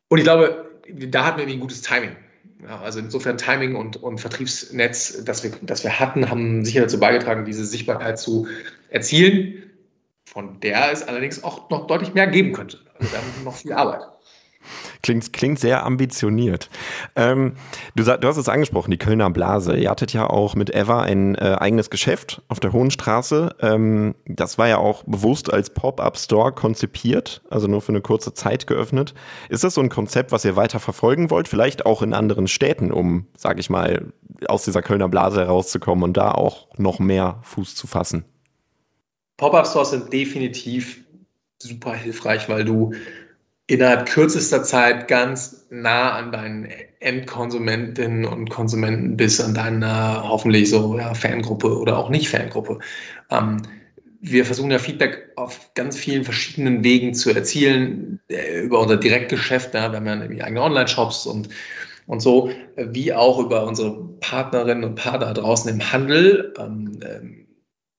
Und 0.09 0.19
ich 0.19 0.25
glaube, 0.25 0.71
da 0.89 1.25
hatten 1.25 1.39
wir 1.39 1.45
irgendwie 1.45 1.59
ein 1.59 1.61
gutes 1.61 1.83
Timing. 1.83 2.17
Ja, 2.67 2.81
also 2.81 2.99
insofern 2.99 3.37
Timing 3.37 3.77
und, 3.77 4.03
und 4.03 4.19
Vertriebsnetz, 4.19 5.23
das 5.25 5.45
wir, 5.45 5.53
das 5.63 5.85
wir 5.85 6.01
hatten, 6.01 6.31
haben 6.31 6.65
sicher 6.65 6.81
dazu 6.83 6.99
beigetragen, 6.99 7.45
diese 7.45 7.65
Sichtbarkeit 7.65 8.19
zu 8.19 8.49
erzielen, 8.89 9.71
von 10.25 10.61
der 10.61 10.91
es 10.91 11.07
allerdings 11.07 11.45
auch 11.45 11.69
noch 11.71 11.87
deutlich 11.87 12.15
mehr 12.15 12.27
geben 12.27 12.53
könnte. 12.53 12.79
Also 12.99 13.13
da 13.13 13.19
haben 13.19 13.27
wir 13.37 13.45
noch 13.45 13.57
viel 13.57 13.73
Arbeit. 13.73 14.03
Klingt, 15.05 15.35
klingt 15.35 15.59
sehr 15.59 15.85
ambitioniert. 15.85 16.71
Ähm, 17.15 17.57
du, 17.95 18.05
du, 18.05 18.27
hast 18.27 18.39
es 18.39 18.49
angesprochen, 18.49 18.91
die 18.91 18.97
Kölner 18.97 19.29
Blase. 19.29 19.77
Ihr 19.77 19.91
hattet 19.91 20.15
ja 20.15 20.31
auch 20.31 20.55
mit 20.55 20.75
Eva 20.75 21.03
ein 21.03 21.35
äh, 21.35 21.57
eigenes 21.61 21.91
Geschäft 21.91 22.41
auf 22.49 22.59
der 22.59 22.73
Hohen 22.73 22.91
Straße. 22.91 23.55
Ähm, 23.61 24.15
das 24.25 24.57
war 24.57 24.67
ja 24.67 24.79
auch 24.79 25.03
bewusst 25.03 25.53
als 25.53 25.69
Pop-up-Store 25.69 26.53
konzipiert, 26.53 27.43
also 27.51 27.67
nur 27.67 27.83
für 27.83 27.93
eine 27.93 28.01
kurze 28.01 28.33
Zeit 28.33 28.67
geöffnet. 28.67 29.13
Ist 29.51 29.63
das 29.63 29.75
so 29.75 29.83
ein 29.83 29.91
Konzept, 29.91 30.33
was 30.33 30.47
ihr 30.47 30.57
weiter 30.57 30.81
verfolgen 30.81 31.29
wollt? 31.29 31.49
Vielleicht 31.49 31.85
auch 31.85 32.01
in 32.01 32.15
anderen 32.15 32.49
Städten, 32.49 32.91
um, 32.91 33.27
sage 33.37 33.61
ich 33.61 33.69
mal, 33.69 34.11
aus 34.49 34.65
dieser 34.65 34.81
Kölner 34.81 35.11
Blase 35.11 35.41
herauszukommen 35.41 36.03
und 36.03 36.17
da 36.17 36.31
auch 36.31 36.67
noch 36.79 36.99
mehr 36.99 37.41
Fuß 37.43 37.75
zu 37.75 37.87
fassen? 37.87 38.25
Pop-up-Stores 39.37 39.91
sind 39.91 40.11
definitiv 40.11 41.05
super 41.59 41.93
hilfreich, 41.93 42.49
weil 42.49 42.65
du 42.65 42.93
innerhalb 43.67 44.07
kürzester 44.07 44.63
Zeit 44.63 45.09
ganz 45.09 45.67
nah 45.71 46.13
an 46.13 46.33
deinen 46.33 46.69
Endkonsumentinnen 47.01 48.25
und 48.25 48.51
Konsumenten 48.51 49.17
bist, 49.17 49.41
an 49.41 49.55
deiner 49.55 50.23
hoffentlich 50.29 50.71
so 50.71 50.99
ja, 50.99 51.15
Fangruppe 51.15 51.79
oder 51.79 51.99
auch 51.99 52.11
nicht 52.11 52.29
Fangruppe. 52.29 52.79
Ähm, 53.31 53.63
wir 54.21 54.45
versuchen 54.47 54.71
ja 54.71 54.79
Feedback 54.79 55.33
auf 55.37 55.75
ganz 55.75 55.99
vielen 55.99 56.25
verschiedenen 56.25 56.83
Wegen 56.83 57.15
zu 57.15 57.31
erzielen, 57.31 58.21
äh, 58.29 58.61
über 58.61 58.81
unser 58.81 58.97
Direktgeschäft, 58.97 59.75
ja, 59.75 59.91
wir 59.91 59.97
haben 59.97 60.07
ja 60.07 60.45
eigene 60.45 60.63
Online-Shops 60.63 61.27
und, 61.27 61.49
und 62.07 62.21
so, 62.21 62.51
wie 62.77 63.13
auch 63.13 63.39
über 63.39 63.67
unsere 63.67 63.93
Partnerinnen 64.21 64.85
und 64.85 64.95
Partner 64.95 65.33
draußen 65.35 65.71
im 65.71 65.93
Handel. 65.93 66.55
Ähm, 66.59 67.01
ähm, 67.03 67.47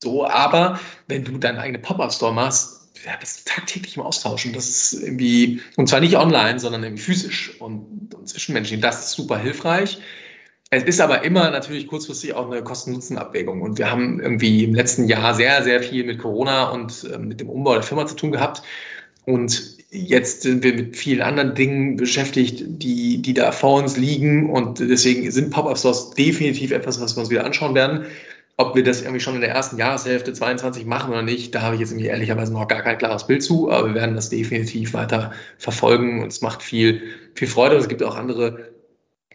so, 0.02 0.28
aber 0.28 0.80
wenn 1.08 1.24
du 1.24 1.38
deinen 1.38 1.58
eigenen 1.58 1.82
Pop-Up-Store 1.82 2.34
machst, 2.34 2.75
ja, 3.04 3.16
bist 3.20 3.48
tagtäglich 3.48 3.98
im 3.98 4.04
Austausch 4.04 4.46
und 4.46 4.56
das 4.56 4.70
ist 4.70 5.04
irgendwie, 5.04 5.62
und 5.76 5.88
zwar 5.88 6.00
nicht 6.00 6.16
online, 6.16 6.60
sondern 6.60 6.84
irgendwie 6.84 7.04
physisch 7.04 7.60
und, 7.60 8.14
und 8.14 8.28
zwischenmenschlich. 8.28 8.80
Das 8.80 9.06
ist 9.06 9.12
super 9.12 9.38
hilfreich. 9.38 10.00
Es 10.72 10.84
ist 10.84 11.00
aber 11.00 11.24
immer 11.24 11.52
natürlich 11.52 11.88
kurzfristig 11.88 12.34
auch 12.34 12.50
eine 12.50 12.64
Kosten-Nutzen-Abwägung. 12.64 13.62
Und 13.62 13.78
wir 13.78 13.92
haben 13.92 14.20
irgendwie 14.20 14.64
im 14.64 14.74
letzten 14.74 15.08
Jahr 15.08 15.34
sehr, 15.36 15.64
sehr 15.64 15.82
viel 15.82 16.04
mit 16.04 16.20
Corona 16.20 16.72
und 16.72 17.08
äh, 17.14 17.18
mit 17.20 17.40
dem 17.40 17.50
Umbau 17.50 17.74
der 17.74 17.84
Firma 17.84 18.06
zu 18.08 18.16
tun 18.16 18.32
gehabt. 18.32 18.64
Und 19.26 19.78
jetzt 19.92 20.42
sind 20.42 20.64
wir 20.64 20.74
mit 20.74 20.98
vielen 20.98 21.22
anderen 21.22 21.56
Dingen 21.56 21.96
beschäftigt, 21.98 22.64
die, 22.68 23.22
die 23.22 23.34
da 23.34 23.52
vor 23.52 23.82
uns 23.82 23.96
liegen. 23.96 24.50
Und 24.50 24.80
deswegen 24.80 25.30
sind 25.32 25.52
Pop-Up-Stores 25.52 26.12
definitiv 26.12 26.72
etwas, 26.72 27.00
was 27.00 27.16
wir 27.16 27.22
uns 27.22 27.30
wieder 27.30 27.46
anschauen 27.46 27.76
werden. 27.76 28.06
Ob 28.58 28.74
wir 28.74 28.84
das 28.84 29.02
irgendwie 29.02 29.20
schon 29.20 29.36
in 29.36 29.42
der 29.42 29.52
ersten 29.52 29.78
Jahreshälfte 29.78 30.32
22 30.32 30.86
machen 30.86 31.12
oder 31.12 31.22
nicht, 31.22 31.54
da 31.54 31.62
habe 31.62 31.76
ich 31.76 31.82
jetzt 31.82 31.92
irgendwie 31.92 32.08
ehrlicherweise 32.08 32.54
noch 32.54 32.68
gar 32.68 32.82
kein 32.84 32.98
klares 32.98 33.28
Bild 33.28 33.44
zu, 33.44 33.70
aber 33.70 33.90
wir 33.90 33.96
werden 33.96 34.16
das 34.16 34.30
definitiv 34.30 34.94
weiter 34.94 35.34
verfolgen 35.58 36.22
und 36.22 36.28
es 36.28 36.42
macht 36.42 36.64
viel, 36.64 37.02
viel 37.34 37.50
Freude. 37.50 37.76
Und 37.76 37.82
es 37.82 37.90
gibt 37.90 38.02
auch 38.02 38.16
andere 38.16 38.76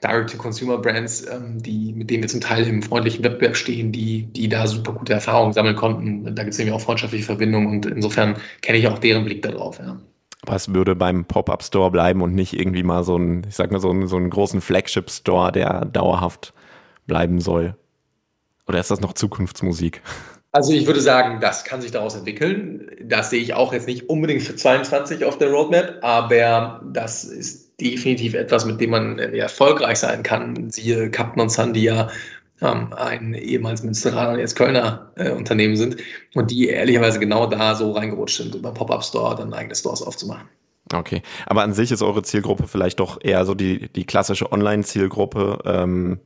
Direct-to-Consumer-Brands, 0.03 1.27
ähm, 1.29 1.63
die, 1.63 1.93
mit 1.93 2.11
denen 2.11 2.23
wir 2.23 2.29
zum 2.29 2.41
Teil 2.41 2.67
im 2.67 2.83
freundlichen 2.83 3.23
Wettbewerb 3.23 3.57
stehen, 3.57 3.93
die, 3.93 4.23
die 4.25 4.49
da 4.49 4.67
super 4.67 4.93
gute 4.93 5.13
Erfahrungen 5.13 5.53
sammeln 5.53 5.77
konnten. 5.77 6.25
Da 6.35 6.43
gibt 6.43 6.55
es 6.55 6.59
nämlich 6.59 6.75
auch 6.75 6.81
freundschaftliche 6.81 7.25
Verbindungen 7.25 7.69
und 7.69 7.87
insofern 7.87 8.37
kenne 8.63 8.79
ich 8.79 8.89
auch 8.89 8.99
deren 8.99 9.25
Blick 9.25 9.43
darauf. 9.43 9.79
Ja. 9.79 9.99
Was 10.47 10.73
würde 10.73 10.97
beim 10.97 11.27
Pop-Up-Store 11.27 11.91
bleiben 11.91 12.23
und 12.23 12.35
nicht 12.35 12.59
irgendwie 12.59 12.83
mal 12.83 13.05
so 13.05 13.17
ein, 13.17 13.45
ich 13.47 13.55
sag 13.55 13.71
mal, 13.71 13.81
so, 13.81 13.91
ein, 13.91 14.07
so 14.07 14.17
einen 14.17 14.31
großen 14.31 14.63
Flagship-Store, 14.63 15.53
der 15.53 15.85
dauerhaft 15.85 16.55
bleiben 17.07 17.41
soll? 17.41 17.75
Oder 18.71 18.79
ist 18.79 18.93
das 18.93 19.01
noch 19.01 19.15
Zukunftsmusik? 19.15 20.01
Also 20.53 20.73
ich 20.73 20.87
würde 20.87 21.01
sagen, 21.01 21.41
das 21.41 21.65
kann 21.65 21.81
sich 21.81 21.91
daraus 21.91 22.15
entwickeln. 22.15 22.89
Das 23.03 23.31
sehe 23.31 23.43
ich 23.43 23.55
auch 23.55 23.73
jetzt 23.73 23.89
nicht 23.89 24.09
unbedingt 24.09 24.43
für 24.43 24.55
22 24.55 25.25
auf 25.25 25.39
der 25.39 25.51
Roadmap, 25.51 25.99
aber 26.03 26.81
das 26.85 27.25
ist 27.25 27.81
definitiv 27.81 28.35
etwas, 28.35 28.65
mit 28.67 28.81
dem 28.81 28.91
man 28.91 29.19
erfolgreich 29.19 29.99
sein 29.99 30.23
kann. 30.23 30.71
Siehe 30.71 31.11
Captain 31.11 31.43
und 31.43 31.49
Sun, 31.51 31.73
die 31.73 31.83
ja 31.83 32.11
ähm, 32.63 32.93
ein 32.93 33.35
ehemals 33.35 33.83
Münsteraner 33.83 34.35
und 34.35 34.39
jetzt 34.39 34.55
Kölner 34.55 35.11
äh, 35.17 35.31
Unternehmen 35.31 35.75
sind 35.75 35.97
und 36.37 36.53
die 36.53 36.69
ehrlicherweise 36.69 37.19
genau 37.19 37.47
da 37.47 37.75
so 37.75 37.91
reingerutscht 37.91 38.37
sind, 38.37 38.55
über 38.55 38.73
Pop-Up-Store 38.73 39.35
dann 39.35 39.53
eigene 39.53 39.75
Stores 39.75 40.01
aufzumachen. 40.01 40.49
Okay, 40.95 41.23
aber 41.47 41.63
an 41.63 41.73
sich 41.73 41.91
ist 41.91 42.03
eure 42.03 42.23
Zielgruppe 42.23 42.69
vielleicht 42.69 43.01
doch 43.01 43.19
eher 43.21 43.45
so 43.45 43.57
die, 43.57 43.89
die 43.89 44.05
klassische 44.05 44.53
Online-Zielgruppe 44.53 45.59
ähm, 45.65 46.21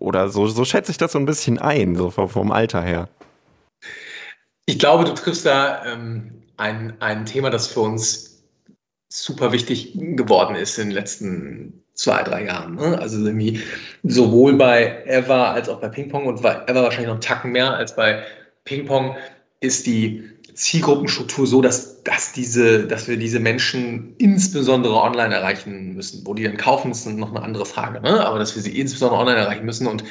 oder 0.00 0.28
so, 0.28 0.46
so 0.46 0.64
schätze 0.64 0.90
ich 0.90 0.98
das 0.98 1.12
so 1.12 1.18
ein 1.18 1.26
bisschen 1.26 1.58
ein, 1.58 1.96
so 1.96 2.10
vom, 2.10 2.28
vom 2.28 2.52
Alter 2.52 2.82
her. 2.82 3.08
Ich 4.66 4.78
glaube, 4.78 5.04
du 5.04 5.12
triffst 5.12 5.44
da 5.46 5.84
ähm, 5.84 6.42
ein, 6.56 6.94
ein 7.00 7.26
Thema, 7.26 7.50
das 7.50 7.66
für 7.66 7.80
uns 7.80 8.42
super 9.08 9.52
wichtig 9.52 9.92
geworden 9.94 10.56
ist 10.56 10.78
in 10.78 10.88
den 10.88 10.94
letzten 10.94 11.84
zwei, 11.94 12.22
drei 12.22 12.44
Jahren. 12.44 12.74
Ne? 12.74 12.98
Also 12.98 13.24
irgendwie 13.24 13.60
sowohl 14.02 14.54
bei 14.56 15.04
Eva 15.06 15.52
als 15.52 15.68
auch 15.68 15.80
bei 15.80 15.88
Ping-Pong 15.88 16.26
und 16.26 16.42
bei 16.42 16.62
Eva 16.66 16.82
wahrscheinlich 16.82 17.06
noch 17.06 17.14
einen 17.14 17.20
Tacken 17.20 17.52
mehr 17.52 17.74
als 17.74 17.94
bei 17.94 18.24
Ping-Pong 18.64 19.16
ist 19.60 19.86
die 19.86 20.28
Zielgruppenstruktur 20.54 21.46
so, 21.46 21.60
dass, 21.60 22.02
dass, 22.04 22.32
diese, 22.32 22.86
dass 22.86 23.08
wir 23.08 23.16
diese 23.16 23.40
Menschen 23.40 24.14
insbesondere 24.18 24.94
online 24.94 25.34
erreichen 25.34 25.94
müssen. 25.94 26.26
Wo 26.26 26.34
die 26.34 26.44
dann 26.44 26.56
kaufen, 26.56 26.90
ist 26.90 27.06
dann 27.06 27.16
noch 27.16 27.30
eine 27.30 27.42
andere 27.42 27.66
Frage. 27.66 28.00
Ne? 28.00 28.24
Aber 28.24 28.38
dass 28.38 28.54
wir 28.54 28.62
sie 28.62 28.78
insbesondere 28.78 29.20
online 29.20 29.38
erreichen 29.38 29.64
müssen 29.64 29.86
und, 29.86 30.04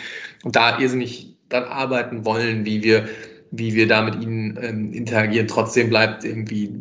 und 0.44 0.56
da 0.56 0.80
irrsinnig 0.80 1.36
dran 1.50 1.64
arbeiten 1.64 2.26
wollen, 2.26 2.66
wie 2.66 2.84
wir, 2.84 3.08
wie 3.52 3.74
wir 3.74 3.88
da 3.88 4.02
mit 4.02 4.22
ihnen 4.22 4.60
ähm, 4.62 4.94
interagieren. 4.94 5.48
Trotzdem 5.48 5.90
bleibt 5.90 6.24
irgendwie 6.24 6.74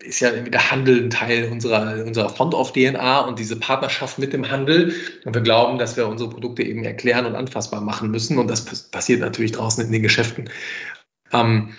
ist 0.00 0.20
ja 0.20 0.30
irgendwie 0.30 0.52
der 0.52 0.70
Handel 0.70 1.02
ein 1.02 1.10
Teil 1.10 1.50
unserer, 1.50 2.04
unserer 2.04 2.28
Front-of-DNA 2.30 3.20
und 3.20 3.38
diese 3.38 3.56
Partnerschaft 3.56 4.18
mit 4.18 4.32
dem 4.32 4.48
Handel. 4.48 4.94
Und 5.24 5.34
wir 5.34 5.42
glauben, 5.42 5.78
dass 5.78 5.96
wir 5.96 6.06
unsere 6.06 6.30
Produkte 6.30 6.62
eben 6.62 6.84
erklären 6.84 7.26
und 7.26 7.34
anfassbar 7.34 7.80
machen 7.80 8.10
müssen. 8.10 8.38
Und 8.38 8.48
das 8.48 8.64
passiert 8.90 9.20
natürlich 9.20 9.52
draußen 9.52 9.84
in 9.84 9.92
den 9.92 10.02
Geschäften. 10.02 10.48
Ähm, 11.32 11.70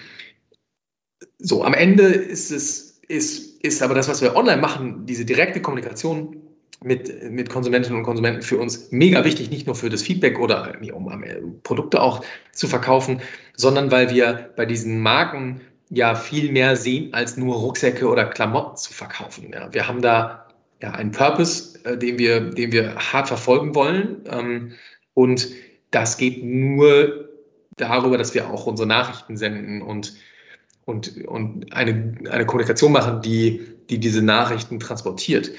so, 1.40 1.64
am 1.64 1.74
Ende 1.74 2.04
ist 2.04 2.52
es, 2.52 3.00
ist, 3.08 3.64
ist 3.64 3.82
aber 3.82 3.96
das, 3.96 4.08
was 4.08 4.22
wir 4.22 4.36
online 4.36 4.62
machen, 4.62 5.06
diese 5.06 5.26
direkte 5.26 5.62
Kommunikation 5.62 6.36
mit, 6.84 7.32
mit 7.32 7.50
Konsumentinnen 7.50 7.98
und 7.98 8.06
Konsumenten 8.06 8.42
für 8.42 8.58
uns 8.58 8.92
mega 8.92 9.26
wichtig, 9.26 9.50
nicht 9.50 9.66
nur 9.66 9.76
für 9.76 9.90
das 9.90 10.02
Feedback 10.02 10.40
oder 10.40 10.76
um 10.94 11.12
Produkte 11.64 12.02
auch 12.02 12.24
zu 12.54 12.68
verkaufen, 12.68 13.22
sondern 13.56 13.92
weil 13.92 14.10
wir 14.12 14.52
bei 14.56 14.66
diesen 14.66 15.02
Marken 15.02 15.62
ja 15.90 16.16
viel 16.16 16.52
mehr 16.52 16.76
sehen, 16.76 17.14
als 17.14 17.36
nur 17.36 17.56
Rucksäcke 17.56 18.08
oder 18.08 18.26
Klamotten 18.26 18.78
zu 18.78 18.94
verkaufen. 18.94 19.52
Ja, 19.52 19.74
wir 19.74 19.88
haben 19.88 20.02
da 20.02 20.48
ja 20.82 20.92
einen 20.92 21.12
Purpose, 21.12 21.80
äh, 21.84 21.98
den, 21.98 22.20
wir, 22.20 22.40
den 22.42 22.72
wir 22.72 22.96
hart 22.96 23.28
verfolgen 23.28 23.76
wollen. 23.76 24.24
Ähm, 24.30 24.74
und 25.14 25.50
das 25.92 26.18
geht 26.18 26.44
nur 26.44 27.30
darüber, 27.76 28.18
dass 28.18 28.34
wir 28.34 28.50
auch 28.50 28.68
unsere 28.68 28.88
Nachrichten 28.88 29.36
senden 29.36 29.82
und, 29.82 30.16
und, 30.90 31.26
und 31.26 31.72
eine, 31.74 32.16
eine 32.30 32.46
Kommunikation 32.46 32.92
machen, 32.92 33.22
die, 33.22 33.62
die 33.90 34.00
diese 34.00 34.22
Nachrichten 34.22 34.80
transportiert. 34.80 35.52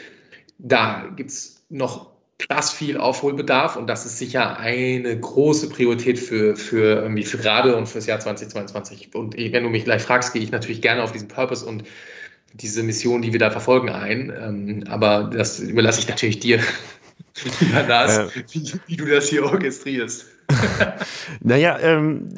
Da 0.58 1.08
gibt 1.16 1.30
es 1.30 1.62
noch 1.70 2.10
krass 2.38 2.72
viel 2.72 2.96
Aufholbedarf 2.96 3.76
und 3.76 3.87
das 3.87 4.06
ist 4.06 4.18
sicher 4.18 4.58
eine 4.58 5.18
große 5.18 5.68
Priorität 5.68 6.18
für, 6.18 6.56
für, 6.56 7.02
irgendwie 7.02 7.25
für 7.25 7.38
gerade 7.38 7.76
und 7.76 7.87
fürs 7.87 8.06
Jahr 8.06 8.18
2022. 8.18 9.14
Und 9.14 9.37
wenn 9.37 9.62
du 9.62 9.68
mich 9.68 9.84
gleich 9.84 10.02
fragst, 10.02 10.32
gehe 10.32 10.42
ich 10.42 10.50
natürlich 10.50 10.82
gerne 10.82 11.02
auf 11.02 11.12
diesen 11.12 11.28
Purpose 11.28 11.64
und 11.64 11.84
diese 12.54 12.82
Mission, 12.82 13.22
die 13.22 13.32
wir 13.32 13.38
da 13.38 13.50
verfolgen, 13.50 13.90
ein. 13.90 14.32
Ähm, 14.37 14.84
aber 14.88 15.30
das 15.32 15.60
überlasse 15.60 16.00
ich 16.00 16.08
natürlich 16.08 16.40
dir, 16.40 16.60
das, 17.88 18.18
äh, 18.18 18.42
wie, 18.50 18.72
wie, 18.87 18.96
du 18.96 19.06
das 19.06 19.28
hier 19.28 19.44
orchestrierst. 19.44 20.26
naja, 21.40 21.78
ähm, 21.80 22.35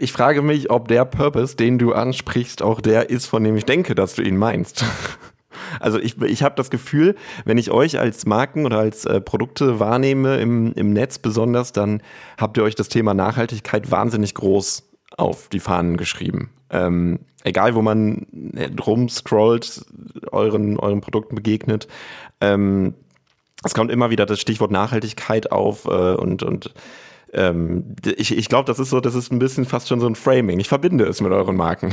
ich 0.00 0.12
frage 0.12 0.42
mich, 0.42 0.70
ob 0.70 0.88
der 0.88 1.04
Purpose, 1.04 1.56
den 1.56 1.78
du 1.78 1.92
ansprichst, 1.92 2.62
auch 2.62 2.80
der 2.80 3.10
ist, 3.10 3.26
von 3.26 3.44
dem 3.44 3.56
ich 3.56 3.64
denke, 3.64 3.94
dass 3.94 4.14
du 4.14 4.22
ihn 4.22 4.36
meinst. 4.36 4.84
Also 5.78 6.00
ich, 6.00 6.20
ich 6.20 6.42
habe 6.42 6.56
das 6.56 6.70
Gefühl, 6.70 7.14
wenn 7.44 7.56
ich 7.56 7.70
euch 7.70 8.00
als 8.00 8.26
Marken 8.26 8.66
oder 8.66 8.78
als 8.78 9.04
äh, 9.04 9.20
Produkte 9.20 9.78
wahrnehme 9.78 10.38
im, 10.38 10.72
im 10.72 10.92
Netz 10.92 11.18
besonders, 11.18 11.72
dann 11.72 12.02
habt 12.38 12.56
ihr 12.56 12.64
euch 12.64 12.74
das 12.74 12.88
Thema 12.88 13.14
Nachhaltigkeit 13.14 13.88
wahnsinnig 13.90 14.34
groß 14.34 14.82
auf 15.16 15.48
die 15.48 15.60
Fahnen 15.60 15.96
geschrieben. 15.96 16.50
Ähm, 16.70 17.20
egal, 17.44 17.74
wo 17.74 17.82
man 17.82 18.26
rumscrollt, 18.84 19.84
euren, 20.32 20.78
euren 20.78 21.00
Produkten 21.00 21.36
begegnet. 21.36 21.88
Ähm, 22.40 22.94
es 23.62 23.74
kommt 23.74 23.90
immer 23.90 24.10
wieder 24.10 24.26
das 24.26 24.40
Stichwort 24.40 24.70
Nachhaltigkeit 24.70 25.52
auf 25.52 25.84
äh, 25.84 26.14
und, 26.14 26.42
und 26.42 26.72
ähm, 27.32 27.94
ich, 28.04 28.36
ich 28.36 28.48
glaube, 28.48 28.66
das 28.66 28.78
ist 28.78 28.90
so, 28.90 29.00
das 29.00 29.14
ist 29.14 29.32
ein 29.32 29.38
bisschen 29.38 29.64
fast 29.64 29.88
schon 29.88 30.00
so 30.00 30.06
ein 30.06 30.14
Framing. 30.14 30.58
Ich 30.60 30.68
verbinde 30.68 31.04
es 31.04 31.20
mit 31.20 31.32
euren 31.32 31.56
Marken. 31.56 31.92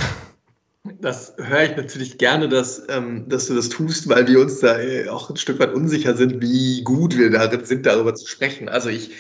Das 1.02 1.36
höre 1.38 1.64
ich 1.64 1.76
natürlich 1.76 2.18
gerne, 2.18 2.48
dass, 2.48 2.88
ähm, 2.90 3.28
dass 3.28 3.48
du 3.48 3.56
das 3.56 3.70
tust, 3.70 4.08
weil 4.10 4.28
wir 4.28 4.40
uns 4.40 4.62
da 4.62 4.80
äh, 4.80 5.10
auch 5.10 5.30
ein 5.30 5.36
Stück 5.36 5.60
weit 5.60 5.74
unsicher 5.74 6.16
sind, 6.16 6.42
wie 6.42 6.84
gut 6.84 7.18
wir 7.18 7.30
darin 7.30 7.66
sind, 7.66 7.86
darüber 7.86 8.16
zu 8.16 8.28
sprechen. 8.28 8.70
Also 8.70 8.90
ich, 8.90 9.12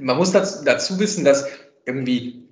man 0.00 0.16
muss 0.16 0.32
dazu, 0.32 0.64
dazu 0.64 0.98
wissen, 0.98 1.24
dass 1.24 1.46
irgendwie 1.84 2.42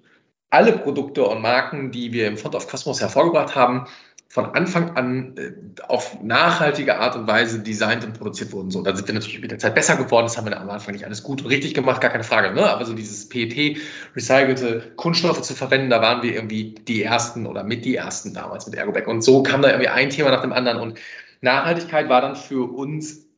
alle 0.51 0.73
Produkte 0.73 1.25
und 1.25 1.43
Marken, 1.43 1.91
die 1.91 2.13
wir 2.13 2.29
im 2.29 2.37
Front 2.37 2.55
of 2.55 2.69
Cosmos 2.69 3.01
hervorgebracht 3.01 3.55
haben, 3.55 3.87
von 4.35 4.47
Anfang 4.47 4.97
an 4.97 5.37
äh, 5.37 5.53
auf 5.87 6.21
nachhaltige 6.21 6.99
Art 6.99 7.15
und 7.15 7.29
Weise 7.29 7.61
designt 7.61 8.05
und 8.05 8.19
produziert 8.19 8.51
wurden. 8.53 8.73
So, 8.73 8.83
da 8.83 8.97
sind 8.97 9.07
wir 9.07 9.15
natürlich 9.15 9.41
mit 9.41 9.53
der 9.53 9.61
Zeit 9.61 9.77
besser 9.77 9.95
geworden. 9.95 10.25
Das 10.25 10.37
haben 10.37 10.45
wir 10.45 10.61
am 10.61 10.69
Anfang 10.69 10.93
nicht 10.93 11.05
alles 11.05 11.23
gut 11.23 11.43
und 11.43 11.47
richtig 11.47 11.73
gemacht, 11.73 12.01
gar 12.01 12.11
keine 12.11 12.25
Frage. 12.25 12.53
Ne? 12.53 12.69
Aber 12.69 12.85
so 12.85 12.95
dieses 12.95 13.29
PET, 13.29 13.79
recycelte 14.17 14.91
Kunststoffe 14.97 15.41
zu 15.43 15.55
verwenden, 15.55 15.89
da 15.89 16.03
waren 16.03 16.25
wir 16.25 16.35
irgendwie 16.35 16.75
die 16.75 17.05
ersten 17.05 17.47
oder 17.47 17.63
mit 17.63 17.85
die 17.85 17.95
ersten 17.95 18.35
damals 18.35 18.67
mit 18.67 18.75
Ergobag. 18.75 19.07
Und 19.07 19.23
so 19.23 19.45
kam 19.45 19.63
da 19.63 19.69
irgendwie 19.69 19.91
ein 19.91 20.11
Thema 20.11 20.33
nach 20.33 20.43
dem 20.43 20.53
anderen. 20.53 20.81
Und 20.81 20.99
Nachhaltigkeit 21.41 22.09
war 22.09 22.21
dann 22.21 22.35
für 22.35 22.69
uns 22.69 23.29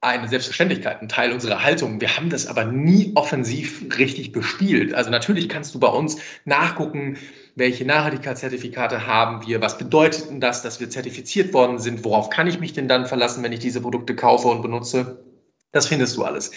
eine 0.00 0.26
Selbstverständlichkeit, 0.26 1.00
ein 1.00 1.08
Teil 1.08 1.30
unserer 1.30 1.62
Haltung. 1.62 2.00
Wir 2.00 2.16
haben 2.16 2.30
das 2.30 2.48
aber 2.48 2.64
nie 2.64 3.12
offensiv 3.14 3.84
richtig 3.96 4.32
bespielt. 4.32 4.92
Also 4.92 5.10
natürlich 5.10 5.48
kannst 5.48 5.72
du 5.76 5.78
bei 5.78 5.86
uns 5.86 6.16
nachgucken, 6.44 7.16
welche 7.54 7.84
Nachhaltigkeitszertifikate 7.84 9.06
haben 9.06 9.46
wir, 9.46 9.60
was 9.60 9.78
bedeutet 9.78 10.30
denn 10.30 10.40
das, 10.40 10.62
dass 10.62 10.80
wir 10.80 10.90
zertifiziert 10.90 11.52
worden 11.52 11.78
sind, 11.78 12.04
worauf 12.04 12.30
kann 12.30 12.46
ich 12.46 12.58
mich 12.58 12.72
denn 12.72 12.88
dann 12.88 13.06
verlassen, 13.06 13.42
wenn 13.42 13.52
ich 13.52 13.60
diese 13.60 13.80
Produkte 13.80 14.16
kaufe 14.16 14.48
und 14.48 14.62
benutze. 14.62 15.24
Das 15.70 15.88
findest 15.88 16.16
du 16.16 16.24
alles. 16.24 16.52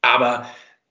Aber 0.00 0.46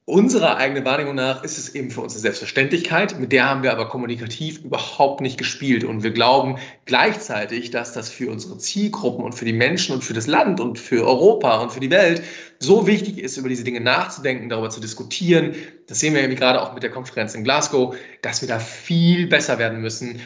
Unserer 0.10 0.56
eigenen 0.56 0.86
Wahrnehmung 0.86 1.16
nach 1.16 1.44
ist 1.44 1.58
es 1.58 1.76
eben 1.76 1.92
für 1.92 2.00
uns 2.00 2.14
eine 2.14 2.22
Selbstverständlichkeit, 2.22 3.20
mit 3.20 3.34
der 3.34 3.50
haben 3.50 3.62
wir 3.62 3.74
aber 3.74 3.90
kommunikativ 3.90 4.64
überhaupt 4.64 5.20
nicht 5.20 5.38
gespielt. 5.38 5.84
Und 5.84 6.02
wir 6.02 6.12
glauben 6.12 6.60
gleichzeitig, 6.86 7.72
dass 7.72 7.92
das 7.92 8.08
für 8.08 8.32
unsere 8.32 8.58
Zielgruppen 8.58 9.26
und 9.26 9.36
für 9.36 9.44
die 9.44 9.52
Menschen 9.52 9.94
und 9.94 10.06
für 10.06 10.14
das 10.14 10.26
Land 10.26 10.62
und 10.62 10.80
für 10.80 11.06
Europa 11.06 11.58
und 11.58 11.74
für 11.74 11.82
die 11.82 11.92
Welt 11.92 12.24
so 12.58 12.88
wichtig 12.88 13.18
ist, 13.18 13.36
über 13.36 13.50
diese 13.50 13.66
Dinge 13.66 13.82
nachzudenken, 13.82 14.48
darüber 14.48 14.70
zu 14.70 14.80
diskutieren. 14.80 15.56
Das 15.88 16.00
sehen 16.00 16.14
wir 16.14 16.24
eben 16.24 16.38
gerade 16.38 16.62
auch 16.62 16.74
mit 16.74 16.84
der 16.84 16.92
Konferenz 16.92 17.36
in 17.36 17.44
Glasgow, 17.44 17.94
dass 18.22 18.40
wir 18.40 18.48
da 18.48 18.60
viel 18.60 19.28
besser 19.28 19.60
werden 19.60 19.82
müssen, 19.82 20.22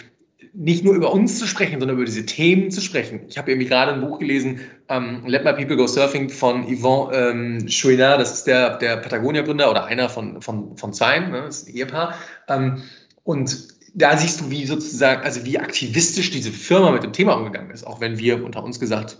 nicht 0.53 0.84
nur 0.84 0.96
über 0.96 1.13
uns 1.13 1.39
zu 1.39 1.48
sprechen, 1.48 1.79
sondern 1.79 1.98
über 1.98 2.05
diese 2.05 2.25
Themen 2.25 2.72
zu 2.72 2.81
sprechen. 2.81 3.22
Ich 3.27 3.38
habe 3.38 3.51
irgendwie 3.51 3.67
gerade 3.67 3.93
ein 3.93 4.01
Buch 4.01 4.20
gelesen, 4.20 4.60
ähm, 4.89 5.24
Let 5.25 5.43
My 5.46 5.53
People 5.53 5.77
Go 5.77 5.88
Surfing 5.88 6.29
von 6.29 6.65
Yvon 6.65 7.10
ähm, 7.13 7.67
Chouinard, 7.67 8.20
das 8.20 8.34
ist 8.34 8.48
der, 8.48 8.77
der 8.77 8.98
Patagonia-Gründer 8.98 9.70
oder 9.70 9.86
einer 9.86 10.10
von, 10.10 10.41
von, 10.41 10.75
von 10.77 10.93
zwei, 10.93 11.20
ne, 11.20 11.43
das 11.43 11.62
ist 11.62 11.70
ein 11.70 11.75
Ehepaar. 11.75 12.15
Ähm, 12.50 12.84
und 13.24 13.67
da 13.93 14.17
siehst 14.17 14.41
du, 14.41 14.50
wie 14.51 14.65
sozusagen, 14.65 15.24
also 15.24 15.46
wie 15.46 15.60
aktivistisch 15.60 16.31
diese 16.31 16.51
Firma 16.51 16.91
mit 16.91 17.03
dem 17.03 17.13
Thema 17.13 17.34
umgegangen 17.34 17.72
ist, 17.72 17.86
auch 17.86 18.01
wenn 18.01 18.17
wir 18.17 18.43
unter 18.43 18.63
uns 18.63 18.79
gesagt, 18.79 19.17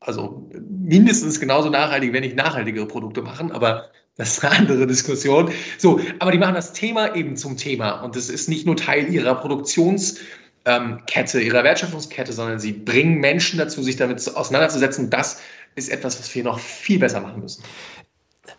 also 0.00 0.48
mindestens 0.68 1.38
genauso 1.40 1.70
nachhaltig, 1.70 2.12
wenn 2.12 2.22
nicht 2.22 2.36
nachhaltigere 2.36 2.86
Produkte 2.86 3.22
machen, 3.22 3.52
aber 3.52 3.90
das 4.16 4.38
ist 4.38 4.44
eine 4.44 4.56
andere 4.58 4.86
Diskussion. 4.86 5.50
So, 5.78 6.00
aber 6.18 6.32
die 6.32 6.38
machen 6.38 6.54
das 6.54 6.72
Thema 6.72 7.14
eben 7.14 7.36
zum 7.36 7.56
Thema 7.56 8.02
und 8.02 8.16
es 8.16 8.28
ist 8.28 8.48
nicht 8.48 8.66
nur 8.66 8.76
Teil 8.76 9.12
ihrer 9.12 9.34
Produktionskette, 9.34 10.24
ähm, 10.66 11.00
ihrer 11.42 11.64
Wertschöpfungskette, 11.64 12.32
sondern 12.32 12.58
sie 12.58 12.72
bringen 12.72 13.18
Menschen 13.18 13.58
dazu, 13.58 13.82
sich 13.82 13.96
damit 13.96 14.18
auseinanderzusetzen. 14.36 15.10
Das 15.10 15.40
ist 15.74 15.88
etwas, 15.88 16.18
was 16.18 16.34
wir 16.34 16.44
noch 16.44 16.58
viel 16.58 16.98
besser 16.98 17.20
machen 17.20 17.40
müssen. 17.40 17.62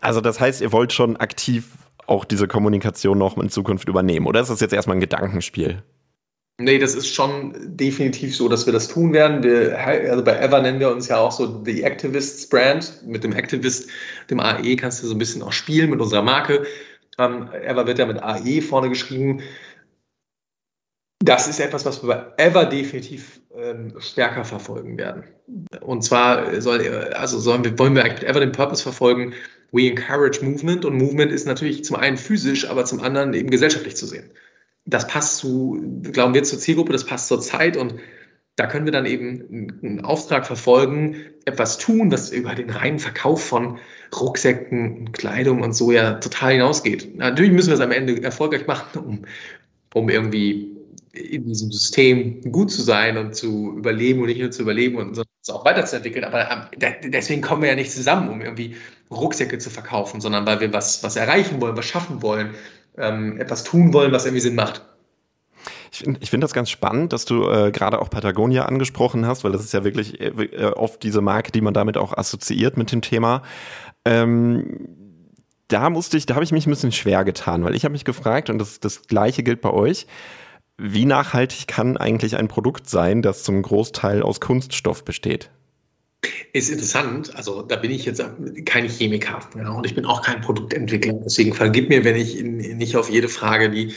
Also 0.02 0.22
das 0.22 0.40
heißt, 0.40 0.62
ihr 0.62 0.72
wollt 0.72 0.92
schon 0.92 1.18
aktiv 1.18 1.66
auch 2.08 2.26
diese 2.26 2.48
Kommunikation 2.48 3.18
noch 3.18 3.38
in 3.38 3.50
Zukunft 3.50 3.88
übernehmen? 3.88 4.26
Oder 4.26 4.42
ist 4.42 4.50
das 4.50 4.60
jetzt 4.60 4.74
erstmal 4.74 4.98
ein 4.98 5.02
Gedankenspiel? 5.02 5.84
Nee, 6.60 6.78
das 6.78 6.94
ist 6.94 7.08
schon 7.08 7.76
definitiv 7.76 8.36
so, 8.36 8.48
dass 8.48 8.68
wir 8.68 8.74
das 8.74 8.88
tun 8.88 9.12
werden. 9.12 9.42
Wir, 9.42 9.78
also 9.78 10.24
bei 10.24 10.38
Ever 10.38 10.62
nennen 10.62 10.80
wir 10.80 10.92
uns 10.92 11.08
ja 11.08 11.18
auch 11.18 11.32
so 11.32 11.64
The 11.66 11.82
Activists 11.84 12.48
Brand. 12.48 13.02
Mit 13.06 13.24
dem 13.24 13.34
Activist, 13.34 13.90
dem 14.30 14.40
AE, 14.40 14.76
kannst 14.76 15.02
du 15.02 15.08
so 15.08 15.16
ein 15.16 15.18
bisschen 15.18 15.42
auch 15.42 15.52
spielen 15.52 15.90
mit 15.90 16.00
unserer 16.00 16.22
Marke. 16.22 16.66
Ähm, 17.18 17.50
Ever 17.54 17.88
wird 17.88 17.98
ja 17.98 18.06
mit 18.06 18.22
AE 18.22 18.62
vorne 18.62 18.90
geschrieben. 18.90 19.42
Das 21.24 21.48
ist 21.48 21.60
etwas, 21.60 21.86
was 21.86 22.04
wir 22.04 22.08
bei 22.08 22.44
Ever 22.44 22.66
definitiv 22.66 23.40
ähm, 23.56 23.96
stärker 24.00 24.46
verfolgen 24.46 24.98
werden. 24.98 25.24
Und 25.82 26.04
zwar 26.04 26.62
soll, 26.62 26.88
also 27.14 27.40
sollen 27.40 27.64
wir, 27.64 27.80
wollen 27.80 27.96
wir 27.96 28.04
eigentlich 28.04 28.22
mit 28.22 28.30
Ever 28.30 28.42
den 28.42 28.52
Purpose 28.52 28.84
verfolgen, 28.84 29.34
we 29.72 29.90
encourage 29.90 30.44
movement 30.44 30.86
und 30.86 30.98
Movement 30.98 31.32
ist 31.32 31.48
natürlich 31.48 31.84
zum 31.84 31.96
einen 31.96 32.18
physisch, 32.18 32.70
aber 32.70 32.86
zum 32.86 33.02
anderen 33.02 33.34
eben 33.34 33.50
gesellschaftlich 33.50 33.96
zu 33.96 34.06
sehen. 34.06 34.30
Das 34.86 35.08
passt 35.08 35.38
zu, 35.38 35.82
glauben 36.12 36.34
wir, 36.34 36.44
zur 36.44 36.60
Zielgruppe, 36.60 36.92
das 36.92 37.06
passt 37.06 37.28
zur 37.28 37.42
Zeit 37.42 37.78
und 37.78 37.96
da 38.56 38.68
können 38.68 38.86
wir 38.86 38.92
dann 38.92 39.06
eben 39.06 39.80
einen 39.82 40.06
Auftrag 40.06 40.46
verfolgen, 40.46 41.16
etwas 41.46 41.80
tun, 41.80 42.12
was 42.12 42.32
über 42.32 42.54
den 42.54 42.70
reinen 42.70 43.00
Verkauf 43.00 43.44
von 43.44 43.80
Rucksäcken, 44.16 45.12
Kleidung 45.12 45.62
und 45.62 45.74
so 45.74 45.92
ja 45.92 46.14
total 46.16 46.54
hinausgeht. 46.54 47.16
Natürlich 47.18 47.52
müssen 47.52 47.70
wir 47.70 47.76
es 47.76 47.80
am 47.80 47.92
Ende 47.92 48.22
erfolgreich 48.22 48.68
machen, 48.68 49.00
um, 49.06 49.26
um 49.94 50.10
irgendwie 50.10 50.74
in 51.14 51.46
diesem 51.46 51.72
System 51.72 52.42
gut 52.52 52.72
zu 52.72 52.82
sein 52.82 53.18
und 53.18 53.36
zu 53.36 53.76
überleben 53.78 54.22
und 54.22 54.28
nicht 54.28 54.42
nur 54.42 54.50
zu 54.50 54.64
überleben 54.64 54.98
und 54.98 55.16
sondern 55.16 55.30
es 55.42 55.50
auch 55.50 55.66
weiterzuentwickeln. 55.66 56.26
Aber 56.26 56.50
ähm, 56.50 57.12
deswegen 57.12 57.42
kommen 57.42 57.62
wir 57.62 57.70
ja 57.70 57.76
nicht 57.76 57.92
zusammen, 57.92 58.30
um 58.30 58.42
irgendwie 58.42 58.76
Rucksäcke 59.12 59.60
zu 59.60 59.70
verkaufen, 59.70 60.22
sondern 60.22 60.46
weil 60.46 60.60
wir 60.60 60.74
was, 60.74 61.04
was 61.04 61.16
erreichen 61.16 61.62
wollen, 61.62 61.78
was 61.78 61.86
schaffen 61.86 62.22
wollen, 62.24 62.56
ähm, 62.98 63.40
etwas 63.40 63.64
tun 63.64 63.94
wollen, 63.94 64.12
was 64.12 64.26
irgendwie 64.26 64.42
Sinn 64.42 64.56
macht. 64.56 64.86
Ich 65.92 66.00
finde 66.00 66.26
find 66.26 66.44
das 66.44 66.54
ganz 66.54 66.70
spannend, 66.70 67.14
dass 67.14 67.26
du 67.26 67.48
äh, 67.48 67.72
gerade 67.72 68.02
auch 68.02 68.10
Patagonia 68.10 68.66
angesprochen 68.66 69.28
hast, 69.28 69.44
weil 69.44 69.52
das 69.52 69.64
ist 69.64 69.74
ja 69.74 69.84
wirklich 69.84 70.20
äh, 70.20 70.28
äh, 70.28 70.72
oft 70.74 71.04
diese 71.04 71.22
Marke, 71.22 71.52
die 71.52 71.62
man 71.62 71.74
damit 71.74 71.98
auch 71.98 72.18
assoziiert 72.18 72.78
mit 72.78 72.92
dem 72.92 73.02
Thema. 73.02 73.44
Ähm, 74.04 74.88
da 75.68 75.90
musste 75.90 76.18
ich, 76.18 76.26
da 76.26 76.36
habe 76.36 76.44
ich 76.44 76.52
mich 76.52 76.68
ein 76.68 76.72
bisschen 76.72 76.92
schwer 76.92 77.24
getan, 77.24 77.64
weil 77.64 77.76
ich 77.76 77.86
habe 77.86 77.94
mich 77.94 78.06
gefragt, 78.06 78.50
und 78.50 78.58
das, 78.58 78.80
das 78.80 79.08
gleiche 79.08 79.44
gilt 79.44 79.62
bei 79.62 79.70
euch, 79.70 80.08
wie 80.78 81.06
nachhaltig 81.06 81.68
kann 81.68 81.98
eigentlich 81.98 82.38
ein 82.38 82.48
Produkt 82.48 82.90
sein, 82.90 83.22
das 83.22 83.44
zum 83.44 83.62
Großteil 83.62 84.24
aus 84.24 84.42
Kunststoff 84.42 85.06
besteht? 85.06 85.52
Ist 86.54 86.70
interessant. 86.70 87.36
Also 87.36 87.64
da 87.64 87.76
bin 87.76 87.92
ich 87.92 88.06
jetzt 88.06 88.24
kein 88.66 88.88
Chemiker 88.88 89.40
ja, 89.58 89.70
und 89.70 89.86
ich 89.86 89.96
bin 89.96 90.06
auch 90.06 90.22
kein 90.22 90.40
Produktentwickler. 90.42 91.14
Deswegen 91.26 91.54
vergib 91.54 91.90
mir, 91.90 92.04
wenn 92.04 92.16
ich 92.16 92.42
nicht 92.42 92.96
auf 92.96 93.10
jede 93.10 93.28
Frage 93.28 93.70
die 93.70 93.94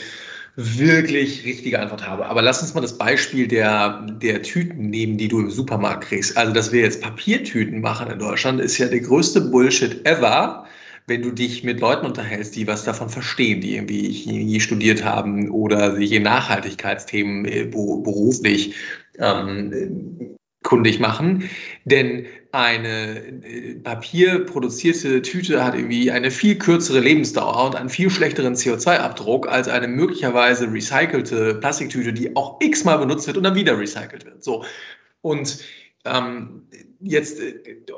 wirklich 0.55 1.45
richtige 1.45 1.79
Antwort 1.79 2.07
habe. 2.07 2.25
Aber 2.25 2.41
lass 2.41 2.63
uns 2.63 2.73
mal 2.73 2.81
das 2.81 2.97
Beispiel 2.97 3.47
der, 3.47 4.07
der 4.19 4.41
Tüten 4.41 4.89
nehmen, 4.89 5.17
die 5.17 5.27
du 5.27 5.39
im 5.39 5.51
Supermarkt 5.51 6.05
kriegst. 6.05 6.35
Also, 6.35 6.51
dass 6.51 6.71
wir 6.71 6.81
jetzt 6.81 6.99
Papiertüten 6.99 7.79
machen 7.79 8.09
in 8.09 8.17
Deutschland, 8.17 8.59
ist 8.59 8.79
ja 8.79 8.87
der 8.87 9.01
größte 9.01 9.39
Bullshit 9.39 10.03
ever 10.05 10.65
wenn 11.07 11.21
du 11.21 11.31
dich 11.31 11.63
mit 11.63 11.79
Leuten 11.79 12.05
unterhältst, 12.05 12.55
die 12.55 12.67
was 12.67 12.83
davon 12.83 13.09
verstehen, 13.09 13.61
die 13.61 13.75
irgendwie 13.75 14.13
Chemie 14.13 14.59
studiert 14.59 15.03
haben 15.05 15.49
oder 15.49 15.95
sich 15.95 16.11
in 16.11 16.23
Nachhaltigkeitsthemen 16.23 17.45
äh, 17.45 17.63
beruflich 17.63 18.75
ähm, 19.17 20.35
kundig 20.63 20.99
machen. 20.99 21.49
Denn 21.85 22.25
eine 22.51 23.43
äh, 23.43 23.75
papierproduzierte 23.75 25.21
Tüte 25.21 25.63
hat 25.63 25.75
irgendwie 25.75 26.11
eine 26.11 26.31
viel 26.31 26.57
kürzere 26.57 26.99
Lebensdauer 26.99 27.65
und 27.65 27.75
einen 27.75 27.89
viel 27.89 28.09
schlechteren 28.09 28.55
CO2-Abdruck 28.55 29.47
als 29.47 29.67
eine 29.67 29.87
möglicherweise 29.87 30.71
recycelte 30.71 31.55
Plastiktüte, 31.55 32.13
die 32.13 32.35
auch 32.35 32.57
x-mal 32.61 32.97
benutzt 32.97 33.27
wird 33.27 33.37
und 33.37 33.43
dann 33.43 33.55
wieder 33.55 33.77
recycelt 33.77 34.25
wird. 34.25 34.43
So. 34.43 34.63
Und 35.21 35.59
ähm, 36.05 36.67
jetzt, 36.99 37.39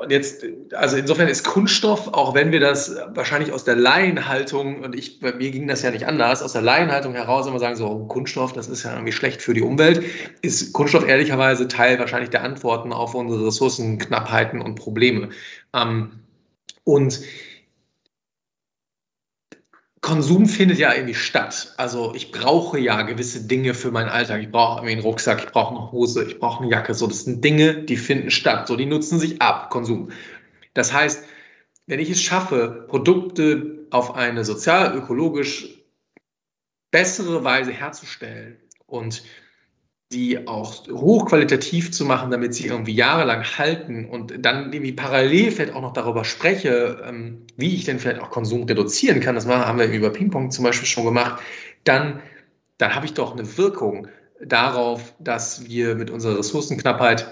jetzt, 0.10 0.46
also 0.74 0.98
insofern 0.98 1.28
ist 1.28 1.44
Kunststoff, 1.44 2.08
auch 2.10 2.34
wenn 2.34 2.52
wir 2.52 2.60
das 2.60 2.96
wahrscheinlich 3.14 3.52
aus 3.52 3.64
der 3.64 3.76
Laienhaltung, 3.76 4.84
und 4.84 4.96
ich, 4.96 5.20
bei 5.20 5.34
mir 5.34 5.52
ging 5.52 5.68
das 5.68 5.82
ja 5.82 5.92
nicht 5.92 6.06
anders, 6.06 6.42
aus 6.42 6.54
der 6.54 6.62
Laienhaltung 6.62 7.14
heraus 7.14 7.48
immer 7.48 7.60
sagen, 7.60 7.76
so 7.76 8.06
Kunststoff, 8.08 8.54
das 8.54 8.68
ist 8.68 8.84
ja 8.84 8.94
irgendwie 8.94 9.12
schlecht 9.12 9.42
für 9.42 9.54
die 9.54 9.62
Umwelt, 9.62 10.04
ist 10.42 10.74
Kunststoff 10.74 11.08
ehrlicherweise 11.08 11.68
Teil 11.68 12.00
wahrscheinlich 12.00 12.30
der 12.30 12.44
Antworten 12.44 12.94
auf 12.94 13.16
unsere 13.16 13.48
Ressourcenknappheiten 13.48 14.62
und 14.62 14.76
Probleme. 14.76 15.30
Ähm, 15.74 16.12
und 16.84 17.22
Konsum 20.02 20.48
findet 20.48 20.80
ja 20.80 20.94
irgendwie 20.94 21.16
statt. 21.16 21.74
Also 21.78 22.14
ich 22.16 22.32
brauche 22.32 22.80
ja 22.80 23.02
gewisse 23.02 23.46
Dinge 23.46 23.74
für 23.74 23.92
meinen 23.92 24.10
Alltag. 24.10 24.42
Ich 24.42 24.52
brauche 24.52 24.78
irgendwie 24.80 24.94
einen 24.94 25.02
Rucksack, 25.02 25.44
ich 25.44 25.52
brauche 25.52 25.76
eine 25.76 25.92
Hose, 25.92 26.24
ich 26.24 26.40
brauche 26.40 26.64
eine 26.64 26.72
Jacke. 26.72 26.94
So, 26.94 27.08
das 27.08 27.26
sind 27.26 27.44
Dinge, 27.44 27.84
die 27.84 27.98
finden 27.98 28.32
statt. 28.32 28.68
So, 28.68 28.76
die 28.78 28.86
nutzen 28.86 29.20
sich 29.20 29.42
ab, 29.42 29.70
Konsum. 29.70 30.12
Das 30.74 30.94
heißt, 30.94 31.26
wenn 31.88 32.00
ich 32.00 32.10
es 32.10 32.22
schaffe, 32.22 32.86
Produkte 32.88 33.88
auf 33.90 34.16
eine 34.16 34.46
sozial, 34.46 34.96
ökologisch 34.96 35.80
bessere 36.92 37.44
Weise 37.44 37.72
herzustellen 37.72 38.58
und 38.86 39.24
die 40.12 40.48
auch 40.48 40.88
hochqualitativ 40.88 41.92
zu 41.92 42.04
machen, 42.04 42.32
damit 42.32 42.56
sie 42.56 42.66
irgendwie 42.68 42.96
jahrelang 42.96 43.44
halten 43.44 44.06
und 44.06 44.44
dann 44.44 44.74
irgendwie 44.74 44.92
parallel 44.92 45.52
vielleicht 45.52 45.74
auch 45.74 45.82
noch 45.82 45.94
darüber 45.94 46.26
spreche, 46.26 47.04
ähm, 47.08 47.46
wie 47.58 47.76
ich 47.76 47.86
denn 47.86 48.00
vielleicht 48.00 48.22
auch 48.22 48.32
Konsum 48.32 48.64
reduzieren 48.64 49.20
kann, 49.20 49.36
das 49.36 49.46
haben 49.46 49.78
wir 49.78 49.88
über 49.92 50.10
Ping-Pong 50.10 50.50
zum 50.50 50.66
Beispiel 50.66 50.88
schon 50.88 51.06
gemacht, 51.06 51.42
dann, 51.84 52.22
dann 52.80 52.96
habe 52.96 53.06
ich 53.06 53.14
doch 53.14 53.34
eine 53.34 53.58
Wirkung 53.58 54.08
darauf, 54.44 55.14
dass 55.20 55.68
wir 55.68 55.94
mit 55.96 56.10
unserer 56.10 56.40
Ressourcenknappheit 56.40 57.28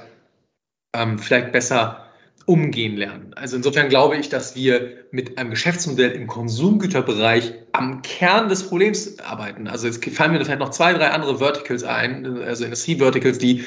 ähm, 0.93 1.17
vielleicht 1.17 1.51
besser 1.51 2.06
umgehen 2.47 2.95
lernen. 2.95 3.33
Also 3.35 3.57
insofern 3.57 3.89
glaube 3.89 4.15
ich, 4.15 4.29
dass 4.29 4.55
wir 4.55 5.05
mit 5.11 5.37
einem 5.37 5.49
Geschäftsmodell 5.49 6.11
im 6.11 6.27
Konsumgüterbereich 6.27 7.51
am 7.73 8.01
Kern 8.03 8.47
des 8.47 8.63
Problems 8.63 9.19
arbeiten. 9.19 9.67
Also 9.67 9.87
jetzt 9.87 10.03
fallen 10.11 10.31
mir 10.31 10.43
vielleicht 10.43 10.61
noch 10.61 10.69
zwei, 10.69 10.93
drei 10.93 11.09
andere 11.09 11.39
Verticals 11.39 11.83
ein, 11.83 12.41
also 12.41 12.63
Industrie-Verticals, 12.63 13.37
die 13.37 13.65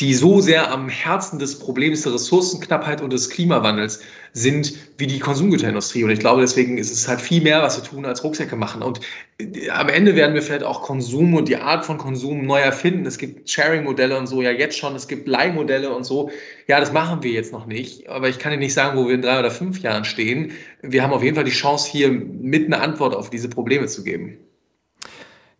die 0.00 0.12
so 0.12 0.42
sehr 0.42 0.70
am 0.70 0.90
Herzen 0.90 1.38
des 1.38 1.58
Problems 1.58 2.02
der 2.02 2.12
Ressourcenknappheit 2.12 3.00
und 3.00 3.14
des 3.14 3.30
Klimawandels 3.30 4.00
sind 4.34 4.74
wie 4.98 5.06
die 5.06 5.18
Konsumgüterindustrie. 5.18 6.04
Und 6.04 6.10
ich 6.10 6.18
glaube, 6.18 6.42
deswegen 6.42 6.76
ist 6.76 6.92
es 6.92 7.08
halt 7.08 7.18
viel 7.18 7.42
mehr, 7.42 7.62
was 7.62 7.78
wir 7.78 7.84
tun, 7.88 8.04
als 8.04 8.22
Rucksäcke 8.22 8.56
machen. 8.56 8.82
Und 8.82 9.00
äh, 9.38 9.70
am 9.70 9.88
Ende 9.88 10.14
werden 10.14 10.34
wir 10.34 10.42
vielleicht 10.42 10.64
auch 10.64 10.82
Konsum 10.82 11.32
und 11.32 11.48
die 11.48 11.56
Art 11.56 11.86
von 11.86 11.96
Konsum 11.96 12.44
neu 12.44 12.60
erfinden. 12.60 13.06
Es 13.06 13.16
gibt 13.16 13.48
Sharing-Modelle 13.48 14.18
und 14.18 14.26
so, 14.26 14.42
ja 14.42 14.50
jetzt 14.50 14.76
schon. 14.76 14.94
Es 14.94 15.08
gibt 15.08 15.26
Leihmodelle 15.26 15.90
und 15.90 16.04
so. 16.04 16.30
Ja, 16.66 16.78
das 16.78 16.92
machen 16.92 17.22
wir 17.22 17.30
jetzt 17.30 17.52
noch 17.52 17.64
nicht. 17.64 18.06
Aber 18.10 18.28
ich 18.28 18.38
kann 18.38 18.52
Ihnen 18.52 18.60
nicht 18.60 18.74
sagen, 18.74 18.98
wo 18.98 19.08
wir 19.08 19.14
in 19.14 19.22
drei 19.22 19.38
oder 19.38 19.50
fünf 19.50 19.80
Jahren 19.80 20.04
stehen. 20.04 20.52
Wir 20.82 21.02
haben 21.02 21.14
auf 21.14 21.22
jeden 21.22 21.36
Fall 21.36 21.44
die 21.44 21.50
Chance, 21.50 21.90
hier 21.90 22.10
mit 22.10 22.66
eine 22.66 22.82
Antwort 22.82 23.16
auf 23.16 23.30
diese 23.30 23.48
Probleme 23.48 23.86
zu 23.86 24.04
geben. 24.04 24.36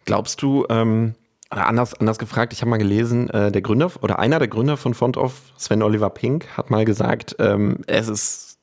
Glaubst 0.04 0.42
du, 0.42 0.66
ähm 0.68 1.14
oder 1.56 1.68
anders, 1.68 1.94
anders 1.94 2.18
gefragt, 2.18 2.52
ich 2.52 2.60
habe 2.60 2.68
mal 2.68 2.76
gelesen, 2.76 3.30
äh, 3.30 3.50
der 3.50 3.62
Gründer 3.62 3.90
oder 4.02 4.18
einer 4.18 4.38
der 4.38 4.48
Gründer 4.48 4.76
von 4.76 4.92
Font-Off, 4.92 5.40
Sven 5.56 5.82
Oliver 5.82 6.10
Pink, 6.10 6.46
hat 6.54 6.70
mal 6.70 6.84
gesagt, 6.84 7.36
ähm, 7.38 7.78
es 7.86 8.08
ist 8.08 8.58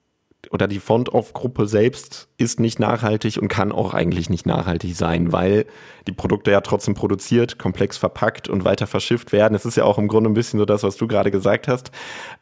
oder 0.51 0.67
die 0.67 0.79
Font-Off-Gruppe 0.79 1.65
selbst 1.65 2.27
ist 2.37 2.59
nicht 2.59 2.77
nachhaltig 2.77 3.37
und 3.41 3.47
kann 3.47 3.71
auch 3.71 3.95
eigentlich 3.95 4.29
nicht 4.29 4.45
nachhaltig 4.45 4.95
sein, 4.95 5.31
weil 5.31 5.65
die 6.05 6.11
Produkte 6.11 6.51
ja 6.51 6.61
trotzdem 6.61 6.93
produziert, 6.93 7.57
komplex 7.57 7.97
verpackt 7.97 8.47
und 8.47 8.63
weiter 8.63 8.85
verschifft 8.85 9.31
werden. 9.31 9.55
Es 9.55 9.65
ist 9.65 9.77
ja 9.77 9.85
auch 9.85 9.97
im 9.97 10.07
Grunde 10.07 10.29
ein 10.29 10.35
bisschen 10.35 10.59
so 10.59 10.65
das, 10.65 10.83
was 10.83 10.95
du 10.95 11.07
gerade 11.07 11.31
gesagt 11.31 11.67
hast. 11.67 11.89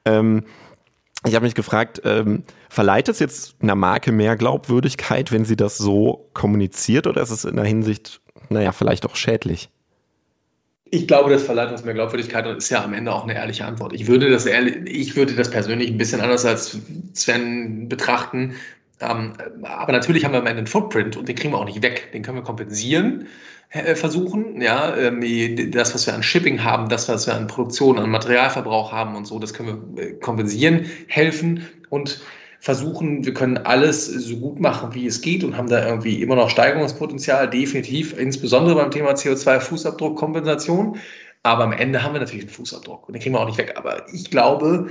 Ähm, 0.03 0.43
ich 1.25 1.35
habe 1.35 1.45
mich 1.45 1.55
gefragt, 1.55 2.01
ähm, 2.03 2.43
verleiht 2.67 3.07
es 3.07 3.19
jetzt 3.19 3.55
einer 3.61 3.75
Marke 3.75 4.11
mehr 4.11 4.35
Glaubwürdigkeit, 4.35 5.31
wenn 5.31 5.45
sie 5.45 5.55
das 5.55 5.77
so 5.77 6.29
kommuniziert, 6.33 7.07
oder 7.07 7.21
ist 7.21 7.31
es 7.31 7.45
in 7.45 7.55
der 7.55 7.65
Hinsicht, 7.65 8.19
naja, 8.49 8.73
vielleicht 8.73 9.05
auch 9.05 9.15
schädlich? 9.15 9.69
Ich 10.93 11.07
glaube, 11.07 11.29
das 11.29 11.43
verleiht 11.43 11.71
uns 11.71 11.85
mehr 11.85 11.93
Glaubwürdigkeit 11.93 12.45
und 12.45 12.57
ist 12.57 12.69
ja 12.69 12.83
am 12.83 12.93
Ende 12.93 13.13
auch 13.13 13.23
eine 13.23 13.33
ehrliche 13.33 13.65
Antwort. 13.65 13.93
Ich 13.93 14.07
würde 14.07 14.29
das, 14.29 14.45
ehrlich, 14.45 14.75
ich 14.85 15.15
würde 15.15 15.33
das 15.33 15.49
persönlich 15.49 15.89
ein 15.89 15.97
bisschen 15.97 16.19
anders 16.19 16.45
als 16.45 16.77
Sven 17.13 17.87
betrachten. 17.87 18.55
Ähm, 18.99 19.33
aber 19.63 19.93
natürlich 19.93 20.25
haben 20.25 20.33
wir 20.33 20.39
am 20.39 20.47
Ende 20.47 20.59
einen 20.59 20.67
Footprint 20.67 21.15
und 21.15 21.29
den 21.29 21.35
kriegen 21.35 21.53
wir 21.53 21.59
auch 21.59 21.65
nicht 21.65 21.81
weg. 21.81 22.11
Den 22.13 22.23
können 22.23 22.37
wir 22.37 22.43
kompensieren 22.43 23.27
äh, 23.69 23.95
versuchen. 23.95 24.61
Ja, 24.61 24.95
ähm, 24.97 25.71
das, 25.71 25.93
was 25.93 26.05
wir 26.07 26.13
an 26.13 26.23
Shipping 26.23 26.61
haben, 26.61 26.89
das, 26.89 27.07
was 27.07 27.25
wir 27.25 27.35
an 27.35 27.47
Produktion, 27.47 27.97
an 27.97 28.09
Materialverbrauch 28.09 28.91
haben 28.91 29.15
und 29.15 29.25
so, 29.25 29.39
das 29.39 29.53
können 29.53 29.95
wir 29.95 30.03
äh, 30.03 30.13
kompensieren, 30.15 30.85
helfen 31.07 31.65
und 31.89 32.21
versuchen, 32.61 33.25
wir 33.25 33.33
können 33.33 33.57
alles 33.57 34.05
so 34.05 34.37
gut 34.37 34.59
machen, 34.59 34.93
wie 34.93 35.07
es 35.07 35.21
geht 35.21 35.43
und 35.43 35.57
haben 35.57 35.67
da 35.67 35.83
irgendwie 35.83 36.21
immer 36.21 36.35
noch 36.35 36.51
Steigerungspotenzial, 36.51 37.49
definitiv, 37.49 38.15
insbesondere 38.17 38.75
beim 38.75 38.91
Thema 38.91 39.13
CO2-Fußabdruckkompensation. 39.13 40.97
Aber 41.41 41.63
am 41.63 41.73
Ende 41.73 42.03
haben 42.03 42.13
wir 42.13 42.19
natürlich 42.19 42.45
einen 42.45 42.53
Fußabdruck 42.53 43.07
und 43.07 43.13
den 43.13 43.21
kriegen 43.21 43.33
wir 43.33 43.39
auch 43.39 43.47
nicht 43.47 43.57
weg. 43.57 43.73
Aber 43.77 44.07
ich 44.13 44.29
glaube, 44.29 44.89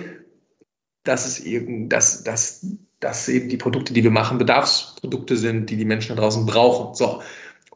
dass 1.04 1.24
es 1.24 1.38
eben, 1.38 1.88
dass, 1.88 2.24
dass, 2.24 2.66
dass 2.98 3.28
eben 3.28 3.48
die 3.48 3.56
Produkte, 3.56 3.92
die 3.92 4.02
wir 4.02 4.10
machen, 4.10 4.38
Bedarfsprodukte 4.38 5.36
sind, 5.36 5.70
die 5.70 5.76
die 5.76 5.84
Menschen 5.84 6.16
da 6.16 6.22
draußen 6.22 6.46
brauchen. 6.46 6.96
So. 6.96 7.22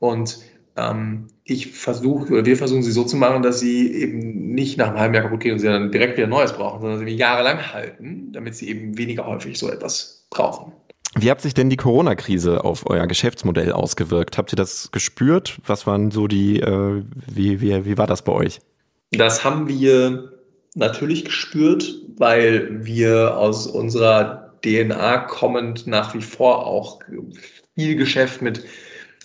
Und 0.00 0.40
ähm, 0.76 1.28
ich 1.44 1.72
versuche 1.72 2.32
oder 2.32 2.46
wir 2.46 2.56
versuchen 2.56 2.82
sie 2.82 2.92
so 2.92 3.04
zu 3.04 3.16
machen, 3.16 3.42
dass 3.42 3.60
sie 3.60 3.92
eben 3.92 4.54
nicht 4.54 4.78
nach 4.78 4.88
einem 4.88 4.98
halben 4.98 5.14
Jahr 5.14 5.24
kaputt 5.24 5.40
gehen 5.40 5.52
und 5.52 5.58
sie 5.58 5.66
dann 5.66 5.92
direkt 5.92 6.16
wieder 6.16 6.26
Neues 6.26 6.52
brauchen, 6.52 6.80
sondern 6.80 7.06
sie 7.06 7.14
jahrelang 7.14 7.72
halten, 7.72 8.32
damit 8.32 8.56
sie 8.56 8.68
eben 8.68 8.96
weniger 8.98 9.26
häufig 9.26 9.58
so 9.58 9.70
etwas 9.70 10.26
brauchen. 10.30 10.72
Wie 11.16 11.30
hat 11.30 11.40
sich 11.40 11.54
denn 11.54 11.70
die 11.70 11.76
Corona-Krise 11.76 12.64
auf 12.64 12.90
euer 12.90 13.06
Geschäftsmodell 13.06 13.70
ausgewirkt? 13.70 14.36
Habt 14.36 14.52
ihr 14.52 14.56
das 14.56 14.90
gespürt? 14.90 15.58
Was 15.64 15.86
waren 15.86 16.10
so 16.10 16.26
die, 16.26 16.58
äh, 16.58 17.04
wie, 17.32 17.60
wie, 17.60 17.84
wie 17.84 17.98
war 17.98 18.08
das 18.08 18.22
bei 18.22 18.32
euch? 18.32 18.60
Das 19.12 19.44
haben 19.44 19.68
wir 19.68 20.32
natürlich 20.74 21.24
gespürt, 21.24 22.00
weil 22.16 22.84
wir 22.84 23.38
aus 23.38 23.68
unserer 23.68 24.54
DNA 24.64 25.18
kommend 25.18 25.86
nach 25.86 26.14
wie 26.14 26.22
vor 26.22 26.66
auch 26.66 26.98
viel 27.76 27.94
Geschäft 27.94 28.42
mit 28.42 28.64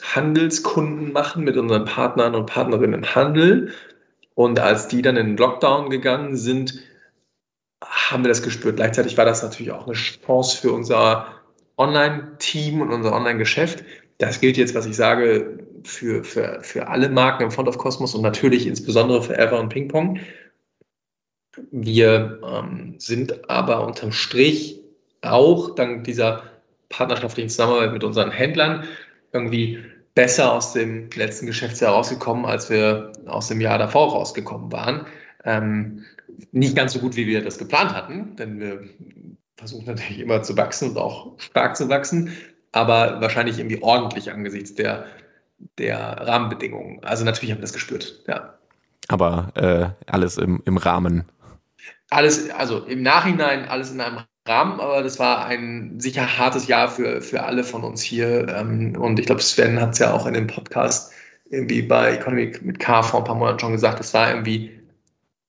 Handelskunden 0.02 1.12
machen, 1.12 1.44
mit 1.44 1.58
unseren 1.58 1.86
Partnern 1.86 2.36
und 2.36 2.46
Partnerinnen 2.46 3.04
im 3.04 3.16
Handel. 3.16 3.74
Und 4.36 4.60
als 4.60 4.88
die 4.88 5.02
dann 5.02 5.18
in 5.18 5.28
den 5.28 5.38
Lockdown 5.38 5.90
gegangen 5.90 6.38
sind, 6.38 6.80
haben 7.84 8.24
wir 8.24 8.30
das 8.30 8.42
gespürt. 8.42 8.78
Gleichzeitig 8.78 9.18
war 9.18 9.26
das 9.26 9.44
natürlich 9.44 9.72
auch 9.72 9.86
eine 9.86 9.96
Chance 9.96 10.58
für 10.58 10.72
unser 10.72 11.28
Online-Team 11.78 12.82
und 12.82 12.92
unser 12.92 13.14
Online-Geschäft. 13.14 13.84
Das 14.18 14.42
gilt 14.42 14.58
jetzt, 14.58 14.76
was 14.76 14.86
ich 14.86 14.96
sage, 14.96 15.60
für, 15.84 16.24
für, 16.24 16.60
für 16.62 16.88
alle 16.88 17.10
Marken 17.10 17.44
im 17.44 17.52
Front 17.52 17.70
of 17.70 17.78
Cosmos 17.78 18.16
und 18.16 18.22
natürlich 18.22 18.68
insbesondere 18.68 19.22
für 19.22 19.38
Ever 19.38 19.60
und 19.60 19.70
Pingpong. 19.70 20.20
Wir 21.72 22.40
ähm, 22.44 22.96
sind 22.98 23.50
aber 23.50 23.86
unterm 23.86 24.12
Strich 24.12 24.82
auch 25.22 25.76
dank 25.76 26.04
dieser 26.04 26.44
partnerschaftlichen 26.90 27.50
Zusammenarbeit 27.50 27.94
mit 27.94 28.04
unseren 28.04 28.32
Händlern 28.32 28.86
irgendwie 29.32 29.80
besser 30.16 30.54
aus 30.54 30.74
dem 30.74 31.10
letzten 31.16 31.46
Geschäftsjahr 31.46 31.94
rausgekommen, 31.94 32.46
als 32.46 32.70
wir 32.70 33.14
aus 33.26 33.48
dem 33.48 33.62
Jahr 33.62 33.78
davor 33.78 34.12
rausgekommen 34.12 34.72
waren. 34.72 35.06
Ähm, 35.46 36.04
nicht 36.52 36.76
ganz 36.76 36.94
so 36.94 37.00
gut, 37.00 37.16
wie 37.16 37.28
wir 37.28 37.44
das 37.44 37.58
geplant 37.58 37.94
hatten, 37.94 38.36
denn 38.36 38.60
wir 38.60 38.84
versuchen 39.58 39.86
natürlich 39.86 40.20
immer 40.20 40.42
zu 40.42 40.58
wachsen 40.58 40.92
und 40.92 40.98
auch 40.98 41.40
stark 41.40 41.76
zu 41.76 41.90
wachsen, 41.90 42.32
aber 42.72 43.20
wahrscheinlich 43.22 43.60
irgendwie 43.60 43.82
ordentlich 43.82 44.32
angesichts 44.32 44.74
der, 44.76 45.06
der 45.78 46.00
Rahmenbedingungen. 46.00 47.04
Also 47.04 47.26
natürlich 47.26 47.52
haben 47.52 47.60
wir 47.60 47.64
das 47.64 47.74
gespürt, 47.74 48.24
ja. 48.28 48.54
Aber 49.08 49.52
äh, 49.56 50.12
alles 50.12 50.38
im, 50.38 50.62
im 50.66 50.78
Rahmen. 50.78 51.26
Alles, 52.10 52.50
also 52.52 52.80
im 52.86 53.02
Nachhinein 53.02 53.68
alles 53.68 53.92
in 53.92 54.02
einem 54.02 54.20
Rahmen, 54.50 54.80
aber 54.80 55.04
das 55.04 55.20
war 55.20 55.46
ein 55.46 56.00
sicher 56.00 56.38
hartes 56.38 56.68
Jahr 56.68 56.90
für, 56.90 57.22
für 57.22 57.44
alle 57.44 57.64
von 57.64 57.84
uns 57.84 58.02
hier. 58.02 58.48
Ähm, 58.50 58.96
und 59.00 59.20
ich 59.20 59.28
glaube, 59.28 59.42
Sven 59.42 59.80
hat 59.80 59.94
es 59.94 60.00
ja 60.00 60.12
auch 60.12 60.26
in 60.26 60.34
dem 60.34 60.48
Podcast 60.48 61.14
irgendwie 61.50 61.82
bei 61.84 62.16
Economy 62.16 62.52
mit 62.62 62.80
K 62.80 63.04
vor 63.04 63.22
ein 63.22 63.26
paar 63.26 63.36
Monaten 63.36 63.60
schon 63.60 63.72
gesagt, 63.72 64.00
das 64.00 64.14
war 64.14 64.30
irgendwie, 64.30 64.72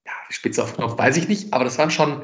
ja, 0.07 0.13
spitz 0.29 0.59
auf 0.59 0.75
Knopf, 0.77 0.99
weiß 0.99 1.17
ich 1.17 1.29
nicht, 1.29 1.53
aber 1.53 1.65
das 1.65 1.79
waren 1.79 1.91
schon, 1.91 2.23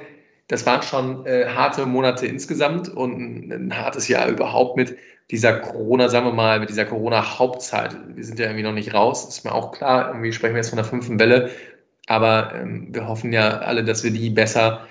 das 0.48 0.64
waren 0.66 0.82
schon 0.82 1.26
äh, 1.26 1.46
harte 1.48 1.86
Monate 1.86 2.26
insgesamt 2.26 2.88
und 2.88 3.18
ein, 3.18 3.52
ein, 3.52 3.76
hartes 3.76 4.08
Jahr 4.08 4.28
überhaupt 4.28 4.76
mit 4.76 4.96
dieser 5.30 5.58
Corona, 5.58 6.08
sagen 6.08 6.26
wir 6.26 6.32
mal, 6.32 6.60
mit 6.60 6.70
dieser 6.70 6.84
Corona-Hauptzeit. 6.84 7.96
Wir 8.14 8.24
sind 8.24 8.38
ja 8.38 8.46
irgendwie 8.46 8.62
noch 8.62 8.72
nicht 8.72 8.94
raus, 8.94 9.28
ist 9.28 9.44
mir 9.44 9.52
auch 9.52 9.72
klar, 9.72 10.08
irgendwie 10.08 10.32
sprechen 10.32 10.54
wir 10.54 10.60
jetzt 10.60 10.70
von 10.70 10.76
der 10.76 10.84
fünften 10.84 11.18
Welle, 11.18 11.50
aber 12.06 12.54
ähm, 12.54 12.88
wir 12.92 13.08
hoffen 13.08 13.32
ja 13.32 13.58
alle, 13.58 13.82
dass 13.84 14.04
wir 14.04 14.10
die 14.10 14.30
besser 14.30 14.86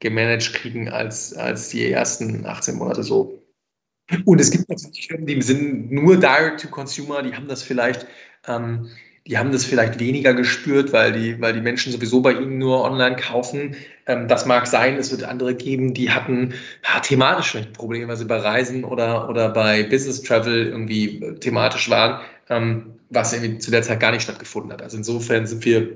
gemanagt 0.00 0.54
kriegen 0.54 0.88
als, 0.88 1.34
als 1.34 1.68
die 1.68 1.90
ersten 1.90 2.44
18 2.46 2.76
Monate 2.76 3.02
so. 3.02 3.40
Und 4.24 4.40
es 4.40 4.50
gibt 4.50 4.68
natürlich 4.68 5.06
Firmen, 5.06 5.26
die 5.26 5.40
sind 5.40 5.92
nur 5.92 6.16
Direct 6.16 6.60
to 6.60 6.68
Consumer, 6.68 7.22
die 7.22 7.34
haben 7.34 7.46
das 7.46 7.62
vielleicht, 7.62 8.06
ähm, 8.48 8.88
die 9.26 9.38
haben 9.38 9.52
das 9.52 9.64
vielleicht 9.64 10.00
weniger 10.00 10.34
gespürt, 10.34 10.92
weil 10.92 11.12
die, 11.12 11.40
weil 11.40 11.52
die 11.52 11.60
Menschen 11.60 11.92
sowieso 11.92 12.20
bei 12.20 12.32
ihnen 12.32 12.58
nur 12.58 12.82
online 12.82 13.14
kaufen. 13.16 13.76
Ähm, 14.06 14.26
das 14.26 14.46
mag 14.46 14.66
sein, 14.66 14.96
es 14.96 15.12
wird 15.12 15.22
andere 15.22 15.54
geben, 15.54 15.94
die 15.94 16.10
hatten 16.10 16.54
ja, 16.84 17.00
thematisch 17.00 17.50
vielleicht 17.50 17.74
Probleme, 17.74 18.08
weil 18.08 18.16
sie 18.16 18.24
bei 18.24 18.38
Reisen 18.38 18.82
oder, 18.82 19.28
oder 19.28 19.50
bei 19.50 19.84
Business 19.84 20.22
Travel 20.22 20.66
irgendwie 20.66 21.20
thematisch 21.38 21.88
waren, 21.88 22.20
ähm, 22.48 22.94
was 23.10 23.32
irgendwie 23.32 23.58
zu 23.58 23.70
der 23.70 23.82
Zeit 23.82 24.00
gar 24.00 24.10
nicht 24.10 24.22
stattgefunden 24.22 24.72
hat. 24.72 24.82
Also 24.82 24.96
insofern 24.96 25.46
sind 25.46 25.64
wir, 25.64 25.88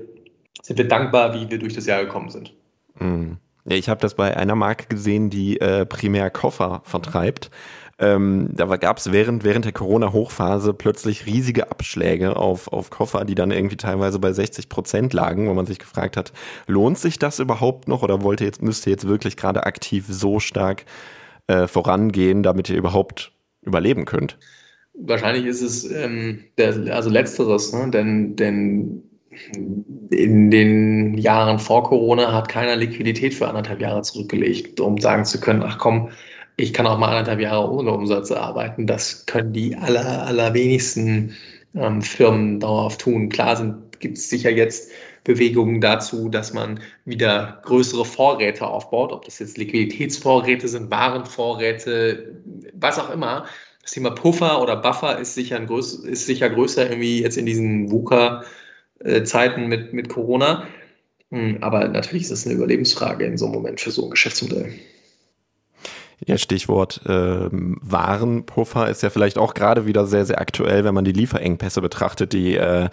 sind 0.61 0.77
wir 0.77 0.87
dankbar, 0.87 1.33
wie 1.33 1.49
wir 1.49 1.57
durch 1.57 1.73
das 1.73 1.87
Jahr 1.87 2.05
gekommen 2.05 2.29
sind. 2.29 2.53
Mhm. 2.99 3.37
Ich 3.67 3.89
habe 3.89 3.99
das 3.99 4.13
bei 4.13 4.37
einer 4.37 4.55
Marke 4.55 4.87
gesehen, 4.87 5.29
die 5.29 5.59
äh, 5.59 5.85
primär 5.85 6.29
Koffer 6.29 6.81
vertreibt. 6.85 7.49
Ähm, 7.97 8.49
da 8.51 8.65
gab 8.75 8.97
es 8.97 9.11
während, 9.11 9.45
während 9.45 9.63
der 9.63 9.71
Corona-Hochphase 9.71 10.73
plötzlich 10.73 11.25
riesige 11.25 11.71
Abschläge 11.71 12.35
auf, 12.35 12.67
auf 12.67 12.89
Koffer, 12.89 13.23
die 13.23 13.35
dann 13.35 13.51
irgendwie 13.51 13.77
teilweise 13.77 14.19
bei 14.19 14.33
60 14.33 14.67
Prozent 14.67 15.13
lagen, 15.13 15.47
wo 15.47 15.53
man 15.53 15.65
sich 15.65 15.79
gefragt 15.79 16.17
hat, 16.17 16.33
lohnt 16.67 16.99
sich 16.99 17.19
das 17.19 17.39
überhaupt 17.39 17.87
noch 17.87 18.03
oder 18.03 18.21
wollte 18.21 18.43
jetzt, 18.43 18.61
müsst 18.61 18.85
ihr 18.85 18.91
jetzt 18.91 19.07
wirklich 19.07 19.37
gerade 19.37 19.65
aktiv 19.65 20.05
so 20.09 20.41
stark 20.41 20.83
äh, 21.47 21.67
vorangehen, 21.67 22.43
damit 22.43 22.69
ihr 22.69 22.77
überhaupt 22.77 23.31
überleben 23.61 24.03
könnt? 24.03 24.37
Wahrscheinlich 24.93 25.45
ist 25.45 25.61
es 25.61 25.89
ähm, 25.89 26.43
der, 26.57 26.93
also 26.93 27.09
letzteres, 27.09 27.71
ne? 27.73 27.89
denn, 27.91 28.35
denn 28.35 29.03
in 30.11 30.51
den 30.51 31.17
Jahren 31.17 31.59
vor 31.59 31.83
Corona 31.83 32.33
hat 32.33 32.49
keiner 32.49 32.75
Liquidität 32.75 33.33
für 33.33 33.47
anderthalb 33.47 33.81
Jahre 33.81 34.01
zurückgelegt, 34.01 34.79
um 34.79 34.97
sagen 34.99 35.25
zu 35.25 35.39
können, 35.39 35.63
ach 35.63 35.77
komm, 35.77 36.09
ich 36.57 36.73
kann 36.73 36.87
auch 36.87 36.97
mal 36.97 37.09
anderthalb 37.09 37.41
Jahre 37.41 37.69
ohne 37.69 37.91
Umsatz 37.91 38.31
arbeiten. 38.31 38.87
Das 38.87 39.25
können 39.25 39.53
die 39.53 39.75
aller, 39.75 40.25
allerwenigsten 40.25 41.35
ähm, 41.75 42.01
Firmen 42.01 42.59
dauerhaft 42.59 43.01
tun. 43.01 43.29
Klar 43.29 43.77
gibt 43.99 44.17
es 44.17 44.29
sicher 44.29 44.51
jetzt 44.51 44.91
Bewegungen 45.25 45.81
dazu, 45.81 46.29
dass 46.29 46.53
man 46.53 46.79
wieder 47.03 47.59
größere 47.63 48.05
Vorräte 48.05 48.67
aufbaut, 48.67 49.11
ob 49.11 49.25
das 49.25 49.39
jetzt 49.39 49.57
Liquiditätsvorräte 49.57 50.67
sind, 50.67 50.91
Warenvorräte, 50.91 52.35
was 52.73 52.99
auch 52.99 53.09
immer. 53.09 53.45
Das 53.81 53.91
Thema 53.91 54.11
Puffer 54.11 54.61
oder 54.61 54.77
Buffer 54.77 55.19
ist 55.19 55.35
sicher, 55.35 55.59
größ 55.59 55.95
ist 56.05 56.25
sicher 56.25 56.49
größer 56.49 56.89
irgendwie 56.89 57.21
jetzt 57.21 57.37
in 57.37 57.45
diesen 57.45 57.91
VUCA- 57.91 58.43
äh, 59.05 59.23
Zeiten 59.23 59.67
mit, 59.67 59.93
mit 59.93 60.09
Corona. 60.09 60.67
Hm, 61.31 61.57
aber 61.61 61.87
natürlich 61.87 62.23
ist 62.23 62.31
es 62.31 62.45
eine 62.45 62.55
Überlebensfrage 62.55 63.25
in 63.25 63.37
so 63.37 63.45
einem 63.45 63.55
Moment 63.55 63.79
für 63.79 63.91
so 63.91 64.05
ein 64.05 64.09
Geschäftsmodell. 64.09 64.73
Ja, 66.25 66.37
Stichwort 66.37 67.01
äh, 67.05 67.49
Warenpuffer 67.51 68.89
ist 68.89 69.03
ja 69.03 69.09
vielleicht 69.09 69.37
auch 69.37 69.53
gerade 69.53 69.85
wieder 69.85 70.05
sehr, 70.05 70.25
sehr 70.25 70.39
aktuell, 70.39 70.83
wenn 70.83 70.93
man 70.93 71.05
die 71.05 71.11
Lieferengpässe 71.11 71.81
betrachtet, 71.81 72.33
die 72.33 72.55
äh, 72.55 72.89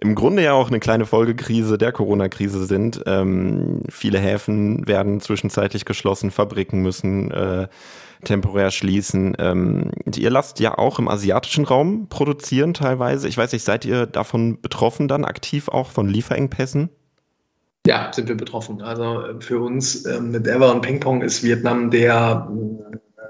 im 0.00 0.14
Grunde 0.14 0.42
ja 0.42 0.52
auch 0.52 0.68
eine 0.68 0.80
kleine 0.80 1.06
Folgekrise 1.06 1.78
der 1.78 1.92
Corona-Krise 1.92 2.64
sind. 2.64 3.02
Ähm, 3.06 3.82
viele 3.88 4.18
Häfen 4.18 4.86
werden 4.86 5.20
zwischenzeitlich 5.20 5.84
geschlossen, 5.84 6.30
Fabriken 6.30 6.82
müssen 6.82 7.30
äh, 7.30 7.68
temporär 8.24 8.70
schließen. 8.70 9.36
Ähm, 9.38 9.90
ihr 10.14 10.30
lasst 10.30 10.60
ja 10.60 10.76
auch 10.78 10.98
im 10.98 11.08
asiatischen 11.08 11.64
Raum 11.64 12.08
produzieren 12.08 12.74
teilweise. 12.74 13.28
Ich 13.28 13.36
weiß 13.36 13.52
nicht, 13.52 13.64
seid 13.64 13.84
ihr 13.84 14.06
davon 14.06 14.60
betroffen 14.60 15.08
dann 15.08 15.24
aktiv 15.24 15.68
auch 15.68 15.90
von 15.90 16.08
Lieferengpässen? 16.08 16.90
Ja, 17.86 18.10
sind 18.12 18.28
wir 18.28 18.36
betroffen. 18.36 18.82
Also 18.82 19.22
äh, 19.22 19.40
für 19.40 19.60
uns 19.60 20.04
ähm, 20.06 20.32
mit 20.32 20.46
Ever 20.46 20.74
und 20.74 20.80
Pingpong 20.80 21.22
ist 21.22 21.44
Vietnam 21.44 21.90
der 21.90 22.50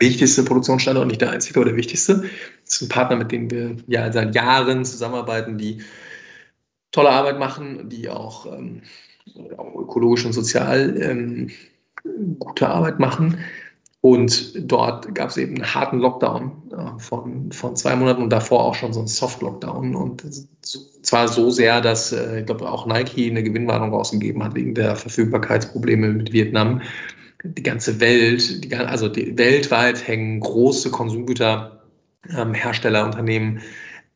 wichtigste 0.00 0.42
Produktionsstandort, 0.42 1.06
nicht 1.06 1.20
der 1.20 1.30
einzige, 1.30 1.60
aber 1.60 1.68
der 1.68 1.76
wichtigste. 1.76 2.22
Das 2.64 2.74
ist 2.74 2.82
ein 2.82 2.88
Partner, 2.88 3.16
mit 3.16 3.32
dem 3.32 3.50
wir 3.50 3.76
ja 3.86 4.10
seit 4.12 4.34
Jahren 4.34 4.84
zusammenarbeiten, 4.84 5.58
die 5.58 5.82
tolle 6.90 7.10
Arbeit 7.10 7.38
machen, 7.38 7.88
die 7.88 8.08
auch, 8.08 8.46
ähm, 8.46 8.82
auch 9.56 9.74
ökologisch 9.74 10.24
und 10.24 10.32
sozial 10.32 10.96
ähm, 11.00 11.50
gute 12.38 12.68
Arbeit 12.68 12.98
machen. 12.98 13.38
Und 14.06 14.70
dort 14.70 15.12
gab 15.16 15.30
es 15.30 15.36
eben 15.36 15.56
einen 15.56 15.74
harten 15.74 15.98
Lockdown 15.98 16.52
äh, 16.70 16.96
von, 17.00 17.50
von 17.50 17.74
zwei 17.74 17.96
Monaten 17.96 18.22
und 18.22 18.30
davor 18.30 18.64
auch 18.64 18.76
schon 18.76 18.92
so 18.92 19.00
einen 19.00 19.08
Soft-Lockdown. 19.08 19.96
Und 19.96 20.24
zwar 21.02 21.26
so 21.26 21.50
sehr, 21.50 21.80
dass 21.80 22.12
äh, 22.12 22.38
ich 22.38 22.46
glaube 22.46 22.70
auch 22.70 22.86
Nike 22.86 23.28
eine 23.28 23.42
Gewinnwarnung 23.42 23.92
rausgegeben 23.92 24.44
hat 24.44 24.54
wegen 24.54 24.76
der 24.76 24.94
Verfügbarkeitsprobleme 24.94 26.12
mit 26.12 26.32
Vietnam. 26.32 26.82
die 27.42 27.64
ganze 27.64 27.98
Welt, 27.98 28.62
die, 28.62 28.72
also 28.76 29.08
die, 29.08 29.36
weltweit 29.36 30.06
hängen 30.06 30.38
große 30.38 30.92
Konsumgüterherstellerunternehmen 30.92 33.56
ähm, 33.56 33.62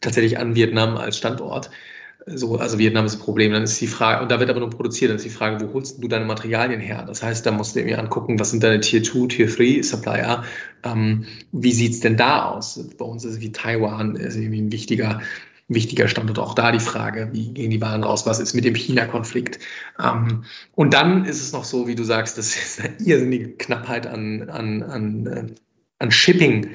tatsächlich 0.01 0.39
an 0.39 0.55
Vietnam 0.55 0.99
als 0.99 1.19
Standort. 1.19 1.69
So, 2.27 2.59
also 2.59 2.79
Vietnam 2.79 3.07
ist 3.07 3.17
das 3.17 3.23
Problem. 3.23 3.53
Dann 3.53 3.63
ist 3.63 3.81
die 3.81 3.87
Frage, 3.87 4.23
und 4.23 4.31
da 4.31 4.39
wird 4.41 4.51
aber 4.51 4.61
nur 4.61 4.71
produziert, 4.71 5.11
dann 5.11 5.17
ist 5.17 5.25
die 5.25 5.31
Frage, 5.31 5.67
wo 5.67 5.73
holst 5.73 6.03
du 6.03 6.09
deine 6.09 6.25
Materialien 6.25 6.81
her? 6.81 7.05
Das 7.07 7.23
heißt, 7.23 7.47
da 7.47 7.51
musst 7.51 7.75
du 7.75 7.83
dir 7.83 7.99
angucken, 7.99 8.39
was 8.39 8.51
sind 8.51 8.63
deine 8.63 8.81
Tier 8.81 9.03
2, 9.03 9.29
Tier 9.29 9.47
3 9.47 9.83
Supplier? 9.83 10.45
Ähm, 10.85 11.25
wie 11.53 11.73
sieht 11.73 11.93
es 11.93 12.01
denn 12.01 12.17
da 12.17 12.45
aus? 12.45 12.89
Bei 12.99 13.05
uns 13.05 13.25
ist 13.25 13.35
es 13.35 13.41
wie 13.41 13.53
Taiwan, 13.53 14.17
ist 14.17 14.37
irgendwie 14.37 14.61
ein 14.61 14.73
wichtiger, 14.73 15.21
wichtiger 15.69 16.09
Standort. 16.09 16.39
Auch 16.39 16.55
da 16.55 16.73
die 16.73 16.81
Frage, 16.81 17.31
wie 17.33 17.53
gehen 17.53 17.71
die 17.71 17.81
Waren 17.81 18.05
raus? 18.05 18.27
Was 18.27 18.39
ist 18.39 18.55
mit 18.55 18.65
dem 18.65 18.75
China-Konflikt? 18.75 19.59
Ähm, 20.03 20.45
und 20.75 20.93
dann 20.93 21.25
ist 21.25 21.41
es 21.41 21.53
noch 21.53 21.65
so, 21.65 21.89
wie 21.89 21.95
du 21.95 22.05
sagst, 22.05 22.37
das 22.37 22.55
ist 22.55 22.81
eine 22.81 22.97
irrsinnige 22.99 23.53
Knappheit 23.53 24.07
an, 24.07 24.49
an, 24.51 24.83
an, 24.83 25.27
äh, 25.27 25.47
an 25.99 26.11
Shipping. 26.11 26.71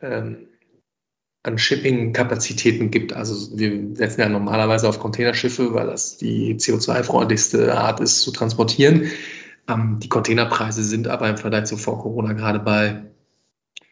Ähm, 0.00 0.46
an 1.46 1.58
Shipping-Kapazitäten 1.58 2.90
gibt. 2.90 3.12
Also 3.12 3.56
wir 3.56 3.94
setzen 3.94 4.20
ja 4.20 4.28
normalerweise 4.28 4.88
auf 4.88 4.98
Containerschiffe, 4.98 5.72
weil 5.74 5.86
das 5.86 6.16
die 6.16 6.54
CO2-freundlichste 6.56 7.72
Art 7.72 8.00
ist 8.00 8.20
zu 8.20 8.32
transportieren. 8.32 9.10
Ähm, 9.68 9.98
die 10.00 10.08
Containerpreise 10.08 10.82
sind 10.82 11.08
aber 11.08 11.28
im 11.28 11.36
Vergleich 11.36 11.66
zu 11.66 11.76
vor 11.76 12.00
Corona 12.00 12.32
gerade 12.32 12.58
bei 12.58 13.02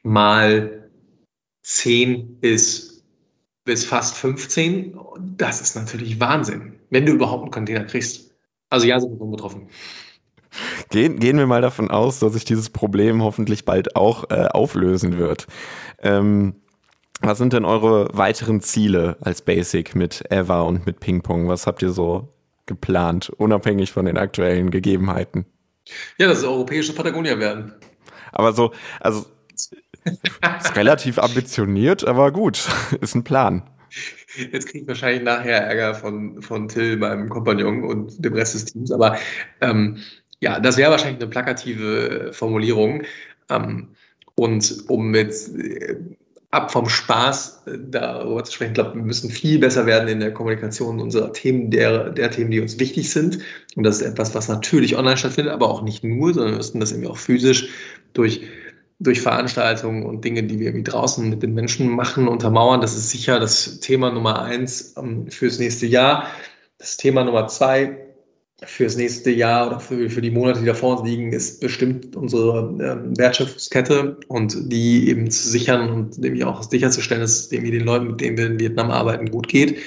mal 0.02 0.90
10 1.62 2.40
bis, 2.40 3.04
bis 3.64 3.84
fast 3.84 4.16
15. 4.16 4.98
Das 5.36 5.60
ist 5.60 5.76
natürlich 5.76 6.20
Wahnsinn, 6.20 6.74
wenn 6.90 7.06
du 7.06 7.12
überhaupt 7.12 7.42
einen 7.42 7.52
Container 7.52 7.84
kriegst. 7.84 8.34
Also 8.70 8.86
ja, 8.86 8.98
sind 8.98 9.18
wir 9.18 9.26
betroffen. 9.26 9.68
Gehen, 10.90 11.18
gehen 11.18 11.38
wir 11.38 11.46
mal 11.46 11.62
davon 11.62 11.90
aus, 11.90 12.20
dass 12.20 12.32
sich 12.34 12.44
dieses 12.44 12.70
Problem 12.70 13.22
hoffentlich 13.22 13.64
bald 13.64 13.96
auch 13.96 14.30
äh, 14.30 14.46
auflösen 14.46 15.18
wird. 15.18 15.46
Ähm, 16.00 16.54
was 17.26 17.38
sind 17.38 17.52
denn 17.52 17.64
eure 17.64 18.08
weiteren 18.12 18.60
Ziele 18.60 19.16
als 19.20 19.42
Basic 19.42 19.94
mit 19.94 20.24
Eva 20.30 20.62
und 20.62 20.86
mit 20.86 21.00
Ping 21.00 21.22
Pong? 21.22 21.48
Was 21.48 21.66
habt 21.66 21.82
ihr 21.82 21.90
so 21.90 22.28
geplant, 22.66 23.30
unabhängig 23.30 23.92
von 23.92 24.06
den 24.06 24.16
aktuellen 24.16 24.70
Gegebenheiten? 24.70 25.46
Ja, 26.18 26.28
das 26.28 26.38
ist 26.38 26.44
europäische 26.44 26.94
Patagonia 26.94 27.38
werden. 27.38 27.74
Aber 28.32 28.52
so, 28.52 28.72
also 29.00 29.26
ist 30.04 30.76
relativ 30.76 31.18
ambitioniert, 31.18 32.06
aber 32.06 32.32
gut, 32.32 32.68
ist 33.00 33.14
ein 33.14 33.24
Plan. 33.24 33.62
Jetzt 34.50 34.66
kriege 34.66 34.80
ich 34.80 34.88
wahrscheinlich 34.88 35.22
nachher 35.22 35.62
Ärger 35.62 35.94
von, 35.94 36.42
von 36.42 36.68
Till, 36.68 36.96
meinem 36.96 37.28
Kompagnon 37.28 37.84
und 37.84 38.24
dem 38.24 38.32
Rest 38.34 38.54
des 38.54 38.64
Teams, 38.66 38.90
aber 38.90 39.16
ähm, 39.60 39.98
ja, 40.40 40.58
das 40.58 40.76
wäre 40.76 40.90
wahrscheinlich 40.90 41.22
eine 41.22 41.30
plakative 41.30 42.30
Formulierung. 42.32 43.02
Ähm, 43.48 43.90
und 44.34 44.84
um 44.88 45.10
mit 45.10 45.32
ab 46.54 46.70
vom 46.70 46.88
Spaß 46.88 47.62
äh, 47.66 47.78
darüber 47.90 48.44
zu 48.44 48.52
sprechen. 48.52 48.70
Ich 48.70 48.74
glaube, 48.74 48.94
wir 48.94 49.02
müssen 49.02 49.30
viel 49.30 49.58
besser 49.58 49.86
werden 49.86 50.08
in 50.08 50.20
der 50.20 50.32
Kommunikation 50.32 51.00
unserer 51.00 51.32
Themen, 51.32 51.70
der, 51.70 52.10
der 52.10 52.30
Themen, 52.30 52.50
die 52.50 52.60
uns 52.60 52.78
wichtig 52.78 53.10
sind. 53.10 53.38
Und 53.76 53.84
das 53.84 54.00
ist 54.00 54.02
etwas, 54.02 54.34
was 54.34 54.48
natürlich 54.48 54.96
online 54.96 55.16
stattfindet, 55.16 55.52
aber 55.52 55.68
auch 55.68 55.82
nicht 55.82 56.04
nur, 56.04 56.32
sondern 56.32 56.52
wir 56.52 56.58
müssen 56.58 56.80
das 56.80 56.92
irgendwie 56.92 57.10
auch 57.10 57.18
physisch 57.18 57.68
durch, 58.12 58.42
durch 59.00 59.20
Veranstaltungen 59.20 60.04
und 60.04 60.24
Dinge, 60.24 60.44
die 60.44 60.58
wir 60.58 60.68
irgendwie 60.68 60.90
draußen 60.90 61.28
mit 61.28 61.42
den 61.42 61.54
Menschen 61.54 61.88
machen, 61.90 62.28
untermauern. 62.28 62.80
Das 62.80 62.96
ist 62.96 63.10
sicher 63.10 63.40
das 63.40 63.80
Thema 63.80 64.10
Nummer 64.10 64.42
eins 64.42 64.94
ähm, 64.96 65.28
fürs 65.30 65.58
nächste 65.58 65.86
Jahr. 65.86 66.28
Das 66.78 66.96
Thema 66.96 67.24
Nummer 67.24 67.46
zwei 67.48 68.03
fürs 68.62 68.96
nächste 68.96 69.30
Jahr 69.30 69.66
oder 69.66 69.80
für, 69.80 70.08
für 70.08 70.22
die 70.22 70.30
Monate, 70.30 70.60
die 70.60 70.66
da 70.66 70.74
vor 70.74 70.98
uns 70.98 71.08
liegen, 71.08 71.32
ist 71.32 71.60
bestimmt 71.60 72.14
unsere 72.16 72.60
ähm, 72.80 73.18
Wertschöpfungskette 73.18 74.16
und 74.28 74.72
die 74.72 75.08
eben 75.08 75.30
zu 75.30 75.48
sichern 75.48 75.90
und 75.90 76.18
nämlich 76.18 76.44
auch 76.44 76.62
sicherzustellen, 76.62 77.20
dass 77.20 77.38
es 77.38 77.52
irgendwie 77.52 77.72
den 77.72 77.84
Leuten, 77.84 78.08
mit 78.08 78.20
denen 78.20 78.36
wir 78.36 78.46
in 78.46 78.60
Vietnam 78.60 78.90
arbeiten, 78.90 79.30
gut 79.30 79.48
geht. 79.48 79.78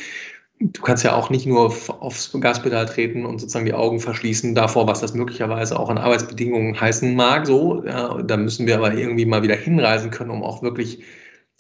Du 0.60 0.82
kannst 0.82 1.04
ja 1.04 1.16
auch 1.16 1.30
nicht 1.30 1.46
nur 1.46 1.72
aufs 2.00 2.32
Gaspedal 2.40 2.88
treten 2.88 3.26
und 3.26 3.40
sozusagen 3.40 3.68
die 3.68 3.76
Augen 3.76 4.00
verschließen 4.00 4.56
davor, 4.56 4.88
was 4.88 5.02
das 5.02 5.14
möglicherweise 5.14 5.80
auch 5.80 5.90
an 5.90 6.00
Arbeitsbedingungen 6.00 6.80
heißen 6.80 7.16
mag. 7.16 7.46
So, 7.46 7.86
ja, 7.86 8.22
da 8.24 8.38
müssen 8.38 8.66
wir 8.66 8.76
aber 8.76 8.96
irgendwie 8.96 9.28
mal 9.28 9.44
wieder 9.44 9.56
hinreisen 9.56 10.10
können, 10.10 10.32
um 10.32 10.44
auch 10.44 10.64
wirklich 10.64 11.04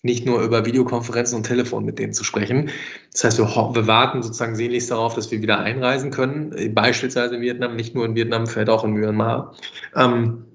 nicht 0.07 0.25
nur 0.25 0.41
über 0.41 0.65
Videokonferenzen 0.65 1.37
und 1.37 1.43
Telefon 1.43 1.85
mit 1.85 1.99
denen 1.99 2.13
zu 2.13 2.23
sprechen. 2.23 2.71
Das 3.11 3.25
heißt, 3.25 3.37
wir, 3.37 3.45
wir, 3.45 3.87
warten 3.87 4.23
sozusagen 4.23 4.55
sehnlichst 4.55 4.89
darauf, 4.89 5.13
dass 5.13 5.29
wir 5.29 5.41
wieder 5.41 5.59
einreisen 5.59 6.09
können, 6.09 6.73
beispielsweise 6.73 7.35
in 7.35 7.41
Vietnam, 7.41 7.75
nicht 7.75 7.93
nur 7.93 8.05
in 8.05 8.15
Vietnam, 8.15 8.47
vielleicht 8.47 8.69
auch 8.69 8.83
in 8.83 8.93
Myanmar. 8.93 9.55
Ähm, 9.95 10.45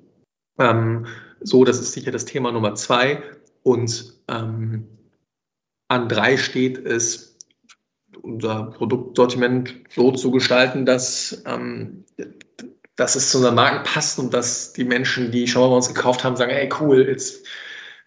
ähm, 0.58 1.06
so, 1.40 1.64
das 1.64 1.78
ist 1.80 1.92
sicher 1.92 2.10
das 2.10 2.24
Thema 2.24 2.50
Nummer 2.50 2.74
zwei. 2.74 3.22
Und 3.62 4.14
ähm, 4.28 4.88
an 5.88 6.08
drei 6.08 6.36
steht 6.36 6.78
es, 6.78 7.36
unser 8.22 8.64
Produktsortiment 8.64 9.74
so 9.90 10.12
zu 10.12 10.30
gestalten, 10.30 10.86
dass, 10.86 11.42
ähm, 11.46 12.04
dass 12.96 13.16
es 13.16 13.30
zu 13.30 13.38
unseren 13.38 13.56
Marken 13.56 13.84
passt 13.84 14.18
und 14.18 14.32
dass 14.32 14.72
die 14.72 14.84
Menschen, 14.84 15.30
die 15.30 15.46
schon 15.46 15.62
mal 15.62 15.68
bei 15.68 15.76
uns 15.76 15.92
gekauft 15.92 16.24
haben, 16.24 16.36
sagen, 16.36 16.52
hey 16.52 16.68
cool, 16.80 17.06
jetzt 17.08 17.46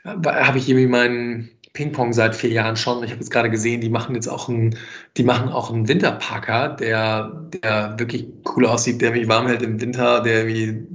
habe 0.06 0.58
ich 0.58 0.70
irgendwie 0.70 0.88
meinen 0.88 1.50
Ping-Pong 1.74 2.14
seit 2.14 2.36
vier 2.36 2.52
Jahren 2.52 2.78
schon. 2.78 3.04
Ich 3.04 3.12
habe 3.12 3.20
jetzt 3.20 3.32
gerade 3.32 3.50
gesehen, 3.50 3.82
die 3.82 3.90
machen 3.90 4.16
jetzt 4.16 4.28
auch 4.28 4.50
einen, 4.50 4.78
die 5.18 5.24
machen 5.24 5.50
auch 5.50 5.72
einen 5.72 5.88
Winterparker, 5.88 6.70
der, 6.70 7.50
der 7.64 8.00
wirklich 8.00 8.28
cool 8.56 8.66
aussieht, 8.66 9.02
der 9.02 9.12
mich 9.12 9.28
warm 9.28 9.48
hält 9.48 9.62
im 9.62 9.80
Winter, 9.80 10.22
der 10.22 10.48
wie 10.48 10.88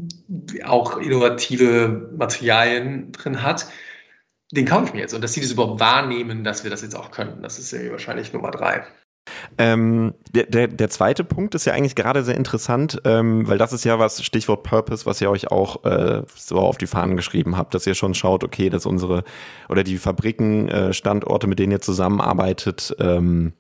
auch 0.65 0.97
innovative 0.97 2.11
Materialien 2.17 3.13
drin 3.13 3.43
hat. 3.43 3.67
Den 4.53 4.67
kaufe 4.67 4.87
ich 4.87 4.93
mir 4.95 5.01
jetzt 5.01 5.15
und 5.15 5.23
dass 5.23 5.35
sie 5.35 5.41
das 5.41 5.53
überhaupt 5.53 5.81
wahrnehmen, 5.81 6.43
dass 6.43 6.65
wir 6.65 6.71
das 6.71 6.83
jetzt 6.83 6.97
auch 6.97 7.11
können. 7.13 7.43
Das 7.43 7.59
ist 7.59 7.73
ja 7.73 7.91
wahrscheinlich 7.93 8.33
Nummer 8.33 8.51
drei. 8.51 8.85
Ähm, 9.59 10.15
der, 10.35 10.47
der, 10.47 10.69
der 10.69 10.91
zweite 10.91 11.25
Punkt 11.25 11.55
ist 11.55 11.65
ja 11.65 11.73
eigentlich 11.73 11.95
gerade 11.95 12.23
sehr 12.23 12.37
interessant, 12.37 13.01
ähm, 13.05 13.47
weil 13.49 13.59
das 13.59 13.73
ist 13.73 13.85
ja 13.85 13.99
was, 13.99 14.23
Stichwort 14.23 14.63
Purpose, 14.63 15.07
was 15.07 15.21
ihr 15.21 15.31
euch 15.31 15.51
auch 15.51 15.85
äh, 15.85 16.23
so 16.35 16.59
auf 16.59 16.79
die 16.79 16.87
Fahnen 16.87 17.17
geschrieben 17.17 17.57
habt, 17.57 17.75
dass 17.75 17.87
ihr 17.87 17.95
schon 17.95 18.15
schaut, 18.15 18.45
okay, 18.45 18.71
dass 18.71 18.87
unsere 18.87 19.25
oder 19.69 19.85
die 19.85 19.99
Fabriken, 19.99 20.69
äh, 20.69 20.93
Standorte, 20.93 21.47
mit 21.47 21.59
denen 21.59 21.73
ihr 21.73 21.81
zusammenarbeitet, 21.81 22.95
ähm, 23.01 23.53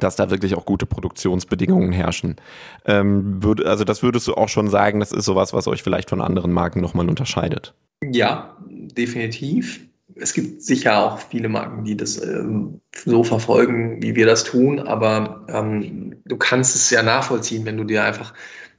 dass 0.00 0.16
da 0.16 0.30
wirklich 0.30 0.54
auch 0.56 0.64
gute 0.64 0.86
Produktionsbedingungen 0.86 1.92
herrschen. 1.92 2.36
Ähm, 2.84 3.42
würd, 3.42 3.64
also 3.64 3.84
das 3.84 4.02
würdest 4.02 4.26
du 4.26 4.34
auch 4.34 4.48
schon 4.48 4.68
sagen, 4.68 5.00
das 5.00 5.12
ist 5.12 5.24
sowas, 5.24 5.52
was 5.52 5.68
euch 5.68 5.82
vielleicht 5.82 6.10
von 6.10 6.20
anderen 6.20 6.52
Marken 6.52 6.80
nochmal 6.80 7.08
unterscheidet. 7.08 7.74
Ja, 8.02 8.56
definitiv 8.68 9.80
es 10.16 10.32
gibt 10.32 10.62
sicher 10.62 10.98
auch 10.98 11.18
viele 11.18 11.48
Marken, 11.48 11.84
die 11.84 11.96
das 11.96 12.22
ähm, 12.22 12.80
so 13.04 13.24
verfolgen, 13.24 14.02
wie 14.02 14.14
wir 14.14 14.26
das 14.26 14.44
tun, 14.44 14.80
aber 14.80 15.44
ähm, 15.48 16.16
du 16.24 16.36
kannst 16.36 16.74
es 16.76 16.90
ja 16.90 17.02
nachvollziehen, 17.02 17.64
wenn 17.64 17.76
du 17.76 17.84
dir 17.84 18.04
einfach 18.04 18.34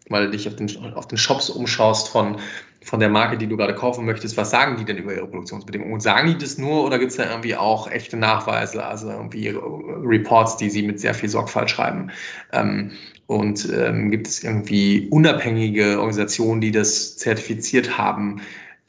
mal 0.09 0.29
dich 0.29 0.47
auf 0.47 0.55
den, 0.55 0.69
auf 0.93 1.07
den 1.07 1.17
Shops 1.17 1.49
umschaust 1.49 2.09
von, 2.09 2.37
von 2.83 2.99
der 2.99 3.09
Marke, 3.09 3.37
die 3.37 3.47
du 3.47 3.57
gerade 3.57 3.73
kaufen 3.73 4.05
möchtest. 4.05 4.37
Was 4.37 4.51
sagen 4.51 4.77
die 4.77 4.85
denn 4.85 4.97
über 4.97 5.13
ihre 5.13 5.27
Produktionsbedingungen? 5.27 5.99
Sagen 5.99 6.27
die 6.27 6.37
das 6.37 6.57
nur 6.57 6.85
oder 6.85 6.99
gibt 6.99 7.11
es 7.11 7.17
da 7.17 7.27
irgendwie 7.27 7.55
auch 7.55 7.89
echte 7.89 8.15
Nachweise, 8.15 8.85
also 8.85 9.09
irgendwie 9.09 9.49
Reports, 9.49 10.57
die 10.57 10.69
sie 10.69 10.83
mit 10.83 10.99
sehr 10.99 11.15
viel 11.15 11.29
Sorgfalt 11.29 11.69
schreiben? 11.69 12.11
Ähm, 12.53 12.91
und 13.27 13.67
ähm, 13.75 14.11
gibt 14.11 14.27
es 14.27 14.43
irgendwie 14.43 15.07
unabhängige 15.09 15.97
Organisationen, 15.97 16.61
die 16.61 16.71
das 16.71 17.17
zertifiziert 17.17 17.97
haben? 17.97 18.41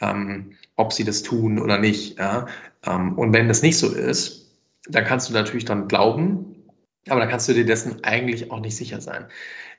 Ähm, 0.02 0.52
ob 0.76 0.92
sie 0.92 1.04
das 1.04 1.22
tun 1.22 1.58
oder 1.58 1.78
nicht. 1.78 2.18
Ja? 2.18 2.46
Ähm, 2.84 3.18
und 3.18 3.32
wenn 3.32 3.48
das 3.48 3.62
nicht 3.62 3.78
so 3.78 3.92
ist, 3.92 4.50
dann 4.88 5.04
kannst 5.04 5.28
du 5.28 5.32
natürlich 5.32 5.64
dann 5.64 5.88
glauben, 5.88 6.64
aber 7.08 7.20
dann 7.20 7.28
kannst 7.28 7.48
du 7.48 7.54
dir 7.54 7.64
dessen 7.64 8.04
eigentlich 8.04 8.50
auch 8.50 8.60
nicht 8.60 8.76
sicher 8.76 9.00
sein. 9.00 9.26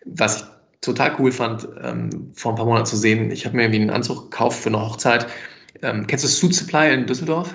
Was 0.05 0.41
ich 0.41 0.47
total 0.81 1.15
cool 1.19 1.31
fand, 1.31 1.67
ähm, 1.81 2.31
vor 2.33 2.51
ein 2.51 2.55
paar 2.55 2.65
Monaten 2.65 2.85
zu 2.85 2.97
sehen, 2.97 3.31
ich 3.31 3.45
habe 3.45 3.55
mir 3.55 3.63
irgendwie 3.63 3.81
einen 3.81 3.89
Anzug 3.89 4.31
gekauft 4.31 4.61
für 4.61 4.69
eine 4.69 4.79
Hochzeit. 4.79 5.27
Ähm, 5.81 6.07
kennst 6.07 6.23
du 6.23 6.29
Suit 6.29 6.53
Supply 6.53 6.93
in 6.93 7.05
Düsseldorf? 7.05 7.53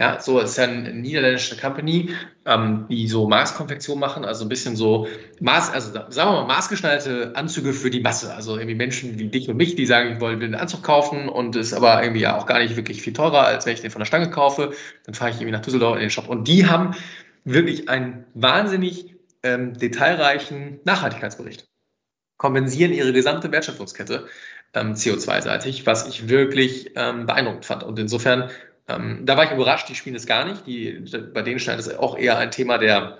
Ja, 0.00 0.20
so 0.20 0.38
ist 0.38 0.56
ja 0.56 0.64
eine 0.64 0.92
niederländische 0.92 1.56
Company, 1.56 2.10
ähm, 2.44 2.86
die 2.88 3.08
so 3.08 3.26
Maßkonfektion 3.28 3.98
machen, 3.98 4.24
also 4.24 4.44
ein 4.44 4.48
bisschen 4.48 4.76
so 4.76 5.08
Maß, 5.40 5.70
also 5.72 5.92
sagen 5.92 6.14
wir 6.14 6.42
mal 6.42 6.46
maßgeschneiderte 6.46 7.32
Anzüge 7.34 7.72
für 7.72 7.90
die 7.90 7.98
Masse. 7.98 8.32
Also 8.32 8.56
irgendwie 8.56 8.76
Menschen 8.76 9.18
wie 9.18 9.26
dich 9.26 9.48
und 9.48 9.56
mich, 9.56 9.74
die 9.74 9.86
sagen, 9.86 10.12
ich 10.12 10.20
wollte 10.20 10.44
einen 10.44 10.54
Anzug 10.54 10.84
kaufen 10.84 11.28
und 11.28 11.56
ist 11.56 11.72
aber 11.72 12.00
irgendwie 12.00 12.20
ja 12.20 12.38
auch 12.38 12.46
gar 12.46 12.60
nicht 12.60 12.76
wirklich 12.76 13.02
viel 13.02 13.12
teurer, 13.12 13.44
als 13.44 13.66
wenn 13.66 13.74
ich 13.74 13.80
den 13.80 13.90
von 13.90 13.98
der 13.98 14.06
Stange 14.06 14.30
kaufe. 14.30 14.72
Dann 15.04 15.14
fahre 15.14 15.30
ich 15.30 15.38
irgendwie 15.38 15.52
nach 15.52 15.62
Düsseldorf 15.62 15.96
in 15.96 16.02
den 16.02 16.10
Shop. 16.10 16.28
Und 16.28 16.46
die 16.46 16.66
haben 16.66 16.94
wirklich 17.44 17.88
einen 17.88 18.24
wahnsinnig 18.34 19.16
ähm, 19.42 19.74
detailreichen 19.74 20.78
Nachhaltigkeitsbericht. 20.84 21.66
Kompensieren 22.36 22.92
ihre 22.92 23.12
gesamte 23.12 23.50
Wertschöpfungskette 23.50 24.28
ähm, 24.74 24.94
CO2-seitig, 24.94 25.86
was 25.86 26.06
ich 26.06 26.28
wirklich 26.28 26.92
ähm, 26.94 27.26
beeindruckend 27.26 27.64
fand. 27.64 27.82
Und 27.82 27.98
insofern 27.98 28.50
ähm, 28.88 29.20
da 29.24 29.36
war 29.36 29.44
ich 29.44 29.50
überrascht, 29.50 29.88
die 29.88 29.94
spielen 29.94 30.16
es 30.16 30.26
gar 30.26 30.44
nicht. 30.44 30.66
Die, 30.66 31.04
bei 31.34 31.42
denen 31.42 31.58
scheint 31.58 31.80
es 31.80 31.94
auch 31.96 32.16
eher 32.16 32.38
ein 32.38 32.50
Thema 32.50 32.78
der, 32.78 33.18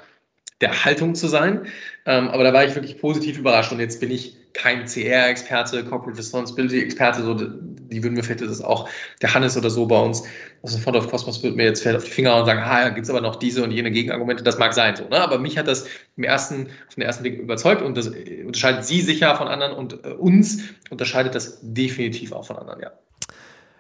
der 0.61 0.85
Haltung 0.85 1.15
zu 1.15 1.29
sein. 1.29 1.67
Ähm, 2.07 2.29
aber 2.29 2.45
da 2.45 2.53
war 2.53 2.65
ich 2.65 2.75
wirklich 2.75 2.99
positiv 2.99 3.39
überrascht 3.39 3.73
und 3.73 3.81
jetzt 3.81 4.01
bin 4.01 4.11
ich 4.11 4.37
kein 4.55 4.87
CR-Experte, 4.87 5.85
Corporate 5.85 6.19
Responsibility-Experte, 6.19 7.23
so, 7.23 7.35
die 7.35 8.03
würden 8.03 8.15
mir 8.15 8.25
vielleicht 8.25 8.41
das 8.41 8.61
auch 8.61 8.89
der 9.23 9.33
Hannes 9.33 9.57
oder 9.57 9.71
so 9.71 9.87
bei 9.87 10.01
uns 10.01 10.25
aus 10.63 10.73
dem 10.73 10.83
Fond 10.83 10.97
of 10.97 11.09
Cosmos 11.09 11.43
würde 11.43 11.57
mir 11.57 11.65
jetzt 11.65 11.83
vielleicht 11.83 11.99
auf 11.99 12.05
die 12.05 12.11
Finger 12.11 12.37
und 12.37 12.47
sagen, 12.47 12.61
ah, 12.61 12.83
ja, 12.83 12.89
gibt 12.89 13.05
es 13.05 13.11
aber 13.11 13.21
noch 13.21 13.37
diese 13.37 13.63
und 13.63 13.71
jene 13.71 13.91
Gegenargumente, 13.91 14.43
das 14.43 14.59
mag 14.59 14.75
sein 14.75 14.97
so, 14.97 15.05
ne? 15.05 15.21
aber 15.21 15.39
mich 15.39 15.57
hat 15.57 15.69
das 15.69 15.87
im 16.17 16.25
ersten, 16.25 16.69
auf 16.89 16.95
den 16.95 17.03
ersten 17.03 17.23
Blick 17.23 17.39
überzeugt 17.39 17.83
und 17.83 17.97
das 17.97 18.09
unterscheidet 18.09 18.85
sie 18.85 19.01
sicher 19.01 19.37
von 19.37 19.47
anderen 19.47 19.73
und 19.73 20.05
äh, 20.05 20.09
uns 20.09 20.63
unterscheidet 20.91 21.35
das 21.35 21.61
definitiv 21.63 22.33
auch 22.33 22.47
von 22.47 22.57
anderen, 22.57 22.81
ja. 22.81 22.93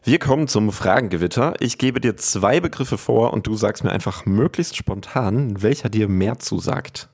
Wir 0.04 0.18
kommen 0.20 0.46
zum 0.46 0.70
Fragengewitter. 0.70 1.54
Ich 1.58 1.76
gebe 1.76 2.00
dir 2.00 2.16
zwei 2.16 2.60
Begriffe 2.60 2.98
vor 2.98 3.32
und 3.32 3.46
du 3.46 3.56
sagst 3.56 3.82
mir 3.82 3.90
einfach 3.90 4.26
möglichst 4.26 4.76
spontan, 4.76 5.60
welcher 5.60 5.88
dir 5.88 6.08
mehr 6.08 6.38
zusagt. 6.38 7.08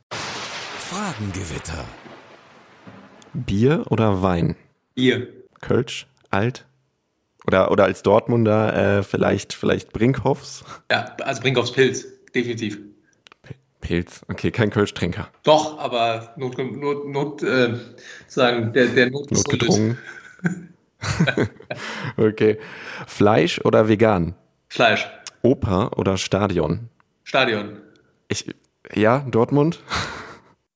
Fragengewitter. 0.79 1.85
Bier 3.33 3.85
oder 3.89 4.23
Wein? 4.23 4.55
Bier. 4.95 5.29
Kölsch, 5.61 6.07
alt? 6.31 6.67
Oder, 7.47 7.71
oder 7.71 7.85
als 7.85 8.03
Dortmunder 8.03 8.99
äh, 8.99 9.03
vielleicht, 9.03 9.55
vielleicht 9.55 9.93
Brinkhoffs? 9.93 10.65
Ja, 10.91 11.17
also 11.23 11.41
Brinkhoffs 11.41 11.73
Pilz, 11.73 12.07
definitiv. 12.35 12.79
Pilz, 13.81 14.21
okay, 14.29 14.51
kein 14.51 14.71
Kölschtrinker. 14.71 15.29
Doch, 15.43 15.79
aber 15.79 16.35
Not, 16.37 16.59
Not, 16.59 17.09
Not 17.09 17.43
äh, 17.43 17.75
sagen, 18.29 18.73
der, 18.73 18.87
der 18.89 19.11
Not 19.11 19.31
Notgedrungen. 19.31 19.99
okay. 22.17 22.59
Fleisch 23.07 23.61
oder 23.65 23.89
vegan? 23.89 24.35
Fleisch. 24.69 25.09
Oper 25.43 25.99
oder 25.99 26.17
Stadion? 26.17 26.89
Stadion. 27.25 27.81
Ich, 28.29 28.47
ja, 28.95 29.21
Dortmund? 29.29 29.83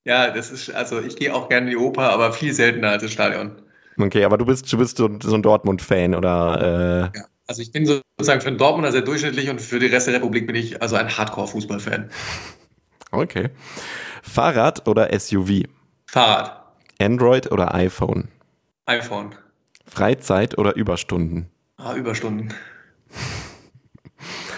Ja, 0.05 0.31
das 0.31 0.51
ist, 0.51 0.71
also 0.75 1.01
ich 1.01 1.17
gehe 1.17 1.35
auch 1.35 1.49
gerne 1.49 1.67
in 1.67 1.71
die 1.71 1.77
Oper, 1.77 2.11
aber 2.11 2.33
viel 2.33 2.53
seltener 2.53 2.91
als 2.91 3.03
ins 3.03 3.13
Stadion. 3.13 3.53
Okay, 3.99 4.25
aber 4.25 4.39
du 4.39 4.47
bist, 4.47 4.73
du 4.73 4.79
bist 4.79 4.97
so, 4.97 5.11
so 5.23 5.35
ein 5.35 5.43
Dortmund-Fan 5.43 6.15
oder? 6.15 7.11
Äh 7.13 7.19
ja, 7.19 7.25
also 7.47 7.63
ich 7.63 7.73
bin 7.73 7.85
sozusagen 7.87 8.41
für 8.41 8.51
den 8.51 8.59
Dortmunder 8.59 8.93
sehr 8.93 9.03
durchschnittlich 9.03 9.51
und 9.51 9.61
für 9.61 9.79
die 9.79 9.87
Rest 9.87 10.07
der 10.07 10.15
Republik 10.15 10.47
bin 10.47 10.55
ich 10.55 10.81
also 10.81 10.97
ein 10.97 11.09
Hardcore-Fußball-Fan. 11.09 12.11
Okay. 13.11 13.51
Fahrrad 14.23 14.87
oder 14.87 15.19
SUV? 15.19 15.65
Fahrrad. 16.07 16.63
Android 17.01 17.51
oder 17.51 17.75
iPhone? 17.75 18.29
iPhone. 18.87 19.35
Freizeit 19.89 20.59
oder 20.59 20.77
Überstunden? 20.77 21.49
Ah, 21.77 21.95
Überstunden. 21.95 22.53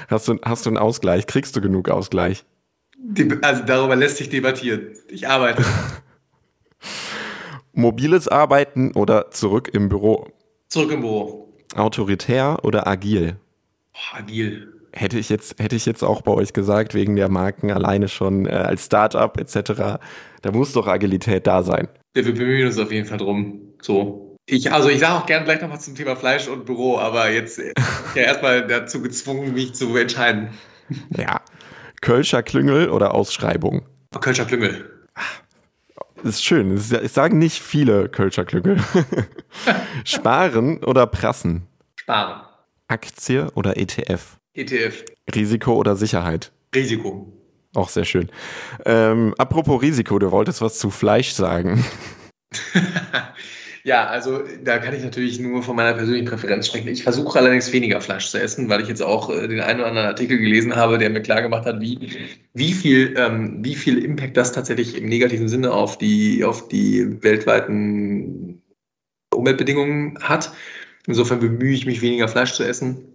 Hast 0.09 0.27
du, 0.27 0.39
hast 0.43 0.67
du 0.67 0.71
einen 0.71 0.77
Ausgleich? 0.77 1.29
Kriegst 1.29 1.55
du 1.55 1.61
genug 1.61 1.89
Ausgleich? 1.89 2.45
also 3.43 3.63
darüber 3.65 3.95
lässt 3.95 4.17
sich 4.17 4.29
debattieren. 4.29 4.89
Ich 5.09 5.29
arbeite. 5.29 5.65
Mobiles 7.73 8.27
Arbeiten 8.27 8.91
oder 8.93 9.31
zurück 9.31 9.71
im 9.73 9.89
Büro? 9.89 10.27
Zurück 10.67 10.91
im 10.91 11.03
Büro. 11.03 11.55
Autoritär 11.77 12.59
oder 12.65 12.89
agil? 12.89 13.37
Oh, 13.95 14.19
agil. 14.19 14.73
Hätte 14.93 15.21
ich, 15.21 15.29
jetzt, 15.29 15.61
hätte 15.61 15.77
ich 15.77 15.87
jetzt 15.87 16.03
auch 16.03 16.23
bei 16.23 16.33
euch 16.33 16.53
gesagt, 16.53 16.95
wegen 16.95 17.15
der 17.15 17.29
Marken 17.29 17.71
alleine 17.71 18.09
schon 18.09 18.47
äh, 18.47 18.51
als 18.51 18.87
Startup 18.87 19.39
etc. 19.39 20.01
Da 20.43 20.51
muss 20.51 20.73
doch 20.73 20.89
Agilität 20.89 21.47
da 21.47 21.63
sein. 21.63 21.87
Ja, 22.17 22.25
wir 22.25 22.35
bemühen 22.35 22.67
uns 22.67 22.79
auf 22.79 22.91
jeden 22.91 23.07
Fall 23.07 23.19
drum. 23.19 23.61
So. 23.81 24.30
Ich, 24.47 24.73
also 24.73 24.89
ich 24.89 24.99
sage 24.99 25.15
auch 25.15 25.27
gerne 25.27 25.45
gleich 25.45 25.61
noch 25.61 25.71
was 25.71 25.85
zum 25.85 25.95
Thema 25.95 26.17
Fleisch 26.17 26.49
und 26.49 26.67
Büro, 26.67 26.99
aber 26.99 27.31
jetzt 27.31 27.59
ich 27.59 27.73
ja 28.15 28.23
erstmal 28.23 28.67
dazu 28.67 29.01
gezwungen, 29.01 29.55
mich 29.55 29.75
zu 29.75 29.97
entscheiden. 29.97 30.51
Ja, 31.17 31.41
Kölscher 32.01 32.43
Klüngel 32.43 32.89
oder 32.89 33.15
Ausschreibung? 33.15 33.83
Kölscher 34.21 34.47
Klüngel. 34.47 34.91
Das 36.17 36.37
ist 36.37 36.45
schön. 36.45 36.75
Das 36.75 37.15
sagen 37.15 37.39
nicht 37.39 37.63
viele 37.63 38.09
Kölscher 38.09 38.45
Klüngel. 38.45 38.79
Sparen 40.05 40.83
oder 40.85 41.07
prassen? 41.07 41.67
Sparen. 41.97 42.43
Aktie 42.89 43.51
oder 43.55 43.77
ETF? 43.77 44.37
ETF. 44.55 45.05
Risiko 45.35 45.75
oder 45.75 45.97
Sicherheit? 45.97 46.51
Risiko. 46.75 47.33
Auch 47.75 47.89
sehr 47.89 48.05
schön. 48.05 48.31
Ähm, 48.85 49.35
apropos 49.39 49.81
Risiko, 49.81 50.19
du 50.19 50.31
wolltest 50.33 50.61
was 50.61 50.79
zu 50.79 50.91
Fleisch 50.91 51.31
sagen. 51.33 51.85
Ja, 53.85 54.07
also 54.07 54.41
da 54.63 54.79
kann 54.79 54.95
ich 54.95 55.03
natürlich 55.03 55.41
nur 55.41 55.63
von 55.63 55.77
meiner 55.77 55.95
persönlichen 55.95 56.27
Präferenz 56.27 56.67
sprechen. 56.67 56.89
Ich 56.89 57.03
versuche 57.03 57.39
allerdings 57.39 57.73
weniger 57.73 58.01
Fleisch 58.01 58.29
zu 58.29 58.39
essen, 58.39 58.69
weil 58.69 58.83
ich 58.83 58.89
jetzt 58.89 59.03
auch 59.03 59.31
äh, 59.31 59.49
den 59.49 59.61
einen 59.61 59.81
oder 59.81 59.89
anderen 59.89 60.09
Artikel 60.09 60.39
gelesen 60.39 60.77
habe, 60.77 60.99
der 60.99 61.09
mir 61.11 61.23
klar 61.23 61.41
gemacht 61.41 61.65
hat, 61.65 61.81
wie, 61.81 62.29
wie, 62.53 62.73
viel, 62.73 63.15
ähm, 63.17 63.65
wie 63.65 63.75
viel 63.75 64.05
Impact 64.05 64.37
das 64.37 64.53
tatsächlich 64.53 64.97
im 64.97 65.09
negativen 65.09 65.49
Sinne 65.49 65.73
auf 65.73 65.97
die, 65.97 66.45
auf 66.45 66.69
die 66.69 67.23
weltweiten 67.23 68.63
Umweltbedingungen 69.35 70.19
hat. 70.21 70.53
Insofern 71.07 71.41
bemühe 71.41 71.73
ich 71.73 71.87
mich, 71.87 72.03
weniger 72.03 72.29
Fleisch 72.29 72.53
zu 72.53 72.65
essen. 72.65 73.07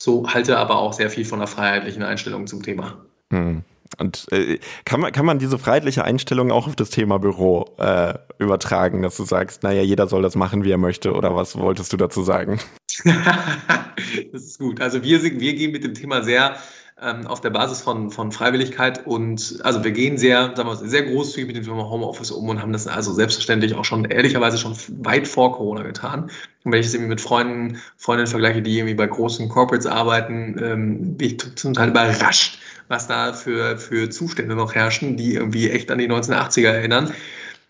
So 0.00 0.28
halte 0.28 0.58
aber 0.58 0.78
auch 0.78 0.92
sehr 0.92 1.10
viel 1.10 1.24
von 1.24 1.38
der 1.38 1.48
freiheitlichen 1.48 2.02
Einstellung 2.02 2.46
zum 2.46 2.62
Thema. 2.62 3.06
Hm. 3.32 3.62
Und 3.98 4.26
äh, 4.32 4.58
kann, 4.84 5.00
man, 5.00 5.12
kann 5.12 5.26
man 5.26 5.38
diese 5.38 5.58
freiheitliche 5.58 6.04
Einstellung 6.04 6.50
auch 6.50 6.66
auf 6.66 6.76
das 6.76 6.90
Thema 6.90 7.18
Büro 7.18 7.74
äh, 7.78 8.14
übertragen, 8.38 9.02
dass 9.02 9.16
du 9.16 9.24
sagst, 9.24 9.62
naja, 9.62 9.82
jeder 9.82 10.08
soll 10.08 10.22
das 10.22 10.34
machen, 10.34 10.64
wie 10.64 10.70
er 10.70 10.78
möchte, 10.78 11.12
oder 11.12 11.34
was 11.34 11.56
wolltest 11.56 11.92
du 11.92 11.96
dazu 11.96 12.22
sagen? 12.22 12.60
das 14.32 14.42
ist 14.42 14.58
gut. 14.58 14.80
Also 14.80 15.02
wir, 15.02 15.22
wir 15.22 15.54
gehen 15.54 15.72
mit 15.72 15.84
dem 15.84 15.94
Thema 15.94 16.22
sehr 16.22 16.56
ähm, 17.00 17.26
auf 17.26 17.40
der 17.40 17.50
Basis 17.50 17.80
von, 17.80 18.10
von 18.10 18.32
Freiwilligkeit 18.32 19.06
und 19.06 19.58
also 19.64 19.82
wir 19.82 19.90
gehen 19.90 20.18
sehr, 20.18 20.54
sagen 20.54 20.68
wir, 20.68 20.76
sehr 20.76 21.02
großzügig 21.02 21.48
mit 21.48 21.56
dem 21.56 21.64
Thema 21.64 21.88
Homeoffice 21.88 22.30
um 22.30 22.48
und 22.48 22.60
haben 22.62 22.72
das 22.72 22.86
also 22.86 23.12
selbstverständlich 23.12 23.74
auch 23.74 23.84
schon 23.84 24.04
ehrlicherweise 24.04 24.58
schon 24.58 24.76
weit 25.02 25.26
vor 25.26 25.52
Corona 25.56 25.82
getan. 25.82 26.30
Und 26.64 26.72
wenn 26.72 26.80
ich 26.80 26.86
es 26.86 26.94
irgendwie 26.94 27.10
mit 27.10 27.20
Freunden, 27.20 27.78
Freundinnen 27.96 28.28
vergleiche, 28.28 28.62
die 28.62 28.78
irgendwie 28.78 28.94
bei 28.94 29.06
großen 29.06 29.48
Corporates 29.48 29.86
arbeiten, 29.86 30.56
ähm, 30.62 31.16
bin 31.16 31.28
ich 31.28 31.56
zum 31.56 31.74
Teil 31.74 31.90
überrascht, 31.90 32.58
was 32.92 33.08
da 33.08 33.32
für, 33.32 33.78
für 33.78 34.10
Zustände 34.10 34.54
noch 34.54 34.74
herrschen, 34.74 35.16
die 35.16 35.34
irgendwie 35.34 35.70
echt 35.70 35.90
an 35.90 35.98
die 35.98 36.08
1980er 36.08 36.68
erinnern. 36.68 37.12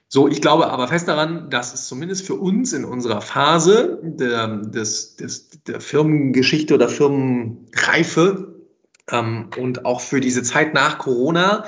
So, 0.08 0.28
ich 0.28 0.42
glaube 0.42 0.68
aber 0.68 0.88
fest 0.88 1.06
daran, 1.08 1.48
dass 1.48 1.72
es 1.72 1.86
zumindest 1.86 2.26
für 2.26 2.34
uns 2.34 2.72
in 2.72 2.84
unserer 2.84 3.22
Phase 3.22 4.00
der, 4.02 4.48
des, 4.48 5.16
des, 5.16 5.50
der 5.66 5.80
Firmengeschichte 5.80 6.74
oder 6.74 6.88
Firmenreife 6.88 8.52
ähm, 9.10 9.48
und 9.56 9.84
auch 9.86 10.00
für 10.00 10.20
diese 10.20 10.42
Zeit 10.42 10.74
nach 10.74 10.98
Corona 10.98 11.64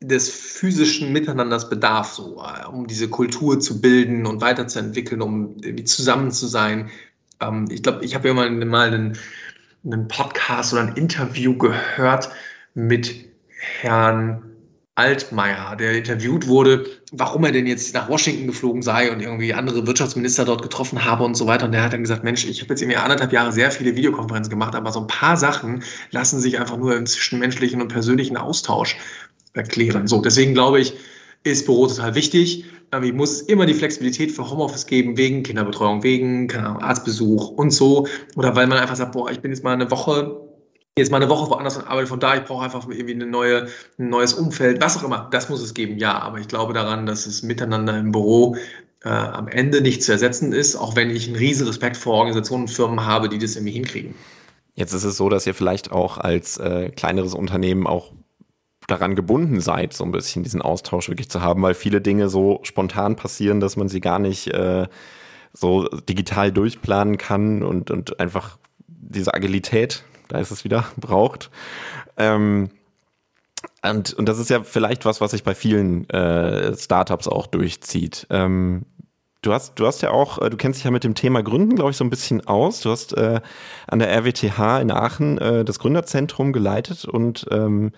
des 0.00 0.28
physischen 0.28 1.12
Miteinanders 1.12 1.70
bedarf, 1.70 2.12
so, 2.12 2.42
äh, 2.42 2.66
um 2.66 2.88
diese 2.88 3.08
Kultur 3.08 3.60
zu 3.60 3.80
bilden 3.80 4.26
und 4.26 4.40
weiterzuentwickeln, 4.40 5.22
um 5.22 5.56
irgendwie 5.62 5.84
zusammen 5.84 6.32
zu 6.32 6.48
sein. 6.48 6.90
Ähm, 7.40 7.66
ich 7.70 7.84
glaube, 7.84 8.04
ich 8.04 8.16
habe 8.16 8.26
ja 8.26 8.34
mal, 8.34 8.50
mal 8.50 8.88
einen, 8.88 9.16
einen 9.84 10.08
Podcast 10.08 10.72
oder 10.72 10.82
ein 10.82 10.96
Interview 10.96 11.56
gehört 11.56 12.30
mit 12.78 13.28
Herrn 13.80 14.44
Altmaier, 14.94 15.76
der 15.76 15.96
interviewt 15.96 16.46
wurde, 16.46 16.86
warum 17.12 17.44
er 17.44 17.52
denn 17.52 17.66
jetzt 17.66 17.92
nach 17.94 18.08
Washington 18.08 18.46
geflogen 18.46 18.82
sei 18.82 19.10
und 19.12 19.20
irgendwie 19.20 19.52
andere 19.52 19.86
Wirtschaftsminister 19.86 20.44
dort 20.44 20.62
getroffen 20.62 21.04
habe 21.04 21.24
und 21.24 21.36
so 21.36 21.46
weiter. 21.46 21.66
Und 21.66 21.72
der 21.72 21.82
hat 21.82 21.92
dann 21.92 22.02
gesagt, 22.02 22.24
Mensch, 22.24 22.44
ich 22.44 22.60
habe 22.60 22.70
jetzt 22.70 22.82
irgendwie 22.82 22.96
anderthalb 22.96 23.32
Jahre 23.32 23.52
sehr 23.52 23.70
viele 23.70 23.96
Videokonferenzen 23.96 24.50
gemacht, 24.50 24.76
aber 24.76 24.92
so 24.92 25.00
ein 25.00 25.06
paar 25.08 25.36
Sachen 25.36 25.82
lassen 26.10 26.40
sich 26.40 26.58
einfach 26.58 26.76
nur 26.76 26.96
im 26.96 27.06
zwischenmenschlichen 27.06 27.82
und 27.82 27.88
persönlichen 27.88 28.36
Austausch 28.36 28.96
erklären. 29.54 30.06
So, 30.06 30.20
deswegen 30.20 30.54
glaube 30.54 30.80
ich, 30.80 30.94
ist 31.42 31.66
Büro 31.66 31.86
total 31.88 32.14
wichtig. 32.14 32.64
Ich 33.02 33.12
muss 33.12 33.40
immer 33.42 33.66
die 33.66 33.74
Flexibilität 33.74 34.32
für 34.32 34.48
Homeoffice 34.48 34.86
geben, 34.86 35.16
wegen 35.16 35.42
Kinderbetreuung, 35.42 36.02
wegen 36.02 36.50
Ahnung, 36.52 36.80
Arztbesuch 36.80 37.50
und 37.50 37.70
so. 37.70 38.06
Oder 38.36 38.56
weil 38.56 38.66
man 38.66 38.78
einfach 38.78 38.96
sagt, 38.96 39.12
boah, 39.12 39.30
ich 39.30 39.40
bin 39.40 39.50
jetzt 39.50 39.62
mal 39.62 39.74
eine 39.74 39.90
Woche 39.90 40.47
jetzt 40.98 41.10
mal 41.10 41.18
eine 41.18 41.30
Woche 41.30 41.50
woanders 41.50 41.76
und 41.76 41.86
arbeite 41.86 42.06
von 42.06 42.20
da, 42.20 42.36
ich 42.36 42.44
brauche 42.44 42.64
einfach 42.64 42.86
irgendwie 42.88 43.14
eine 43.14 43.26
neue, 43.26 43.68
ein 43.98 44.08
neues 44.10 44.34
Umfeld, 44.34 44.80
was 44.80 44.96
auch 44.96 45.04
immer, 45.04 45.28
das 45.30 45.48
muss 45.48 45.62
es 45.62 45.74
geben, 45.74 45.98
ja, 45.98 46.18
aber 46.18 46.38
ich 46.38 46.48
glaube 46.48 46.72
daran, 46.72 47.06
dass 47.06 47.26
es 47.26 47.42
miteinander 47.42 47.98
im 47.98 48.12
Büro 48.12 48.56
äh, 49.04 49.08
am 49.08 49.48
Ende 49.48 49.80
nicht 49.80 50.02
zu 50.02 50.12
ersetzen 50.12 50.52
ist, 50.52 50.76
auch 50.76 50.96
wenn 50.96 51.10
ich 51.10 51.26
einen 51.26 51.36
riesen 51.36 51.66
Respekt 51.66 51.96
vor 51.96 52.14
Organisationen 52.14 52.64
und 52.64 52.68
Firmen 52.68 53.04
habe, 53.04 53.28
die 53.28 53.38
das 53.38 53.56
irgendwie 53.56 53.72
hinkriegen. 53.72 54.14
Jetzt 54.74 54.92
ist 54.92 55.04
es 55.04 55.16
so, 55.16 55.28
dass 55.28 55.46
ihr 55.46 55.54
vielleicht 55.54 55.90
auch 55.90 56.18
als 56.18 56.56
äh, 56.58 56.90
kleineres 56.90 57.34
Unternehmen 57.34 57.86
auch 57.86 58.12
daran 58.86 59.14
gebunden 59.14 59.60
seid, 59.60 59.92
so 59.92 60.04
ein 60.04 60.12
bisschen 60.12 60.42
diesen 60.44 60.62
Austausch 60.62 61.08
wirklich 61.08 61.28
zu 61.28 61.42
haben, 61.42 61.62
weil 61.62 61.74
viele 61.74 62.00
Dinge 62.00 62.28
so 62.28 62.60
spontan 62.62 63.16
passieren, 63.16 63.60
dass 63.60 63.76
man 63.76 63.88
sie 63.88 64.00
gar 64.00 64.18
nicht 64.18 64.48
äh, 64.48 64.86
so 65.52 65.88
digital 65.88 66.52
durchplanen 66.52 67.18
kann 67.18 67.62
und, 67.62 67.90
und 67.90 68.18
einfach 68.18 68.58
diese 68.86 69.34
Agilität 69.34 70.04
da 70.28 70.38
ist 70.38 70.50
es 70.50 70.64
wieder, 70.64 70.84
braucht. 70.96 71.50
Ähm, 72.16 72.70
und, 73.82 74.14
und 74.14 74.28
das 74.28 74.38
ist 74.38 74.50
ja 74.50 74.62
vielleicht 74.62 75.04
was, 75.04 75.20
was 75.20 75.32
sich 75.32 75.42
bei 75.42 75.54
vielen 75.54 76.08
äh, 76.10 76.76
Startups 76.76 77.26
auch 77.26 77.46
durchzieht. 77.46 78.26
Ähm, 78.30 78.82
du 79.42 79.52
hast, 79.52 79.74
du 79.76 79.86
hast 79.86 80.02
ja 80.02 80.10
auch, 80.10 80.40
äh, 80.40 80.50
du 80.50 80.56
kennst 80.56 80.78
dich 80.78 80.84
ja 80.84 80.90
mit 80.90 81.04
dem 81.04 81.14
Thema 81.14 81.42
Gründen, 81.42 81.74
glaube 81.74 81.90
ich, 81.90 81.96
so 81.96 82.04
ein 82.04 82.10
bisschen 82.10 82.46
aus. 82.46 82.80
Du 82.80 82.90
hast 82.90 83.16
äh, 83.16 83.40
an 83.86 83.98
der 83.98 84.10
RWTH 84.16 84.80
in 84.80 84.90
Aachen 84.90 85.38
äh, 85.38 85.64
das 85.64 85.78
Gründerzentrum 85.78 86.52
geleitet 86.52 87.04
und 87.04 87.46
ähm, 87.50 87.92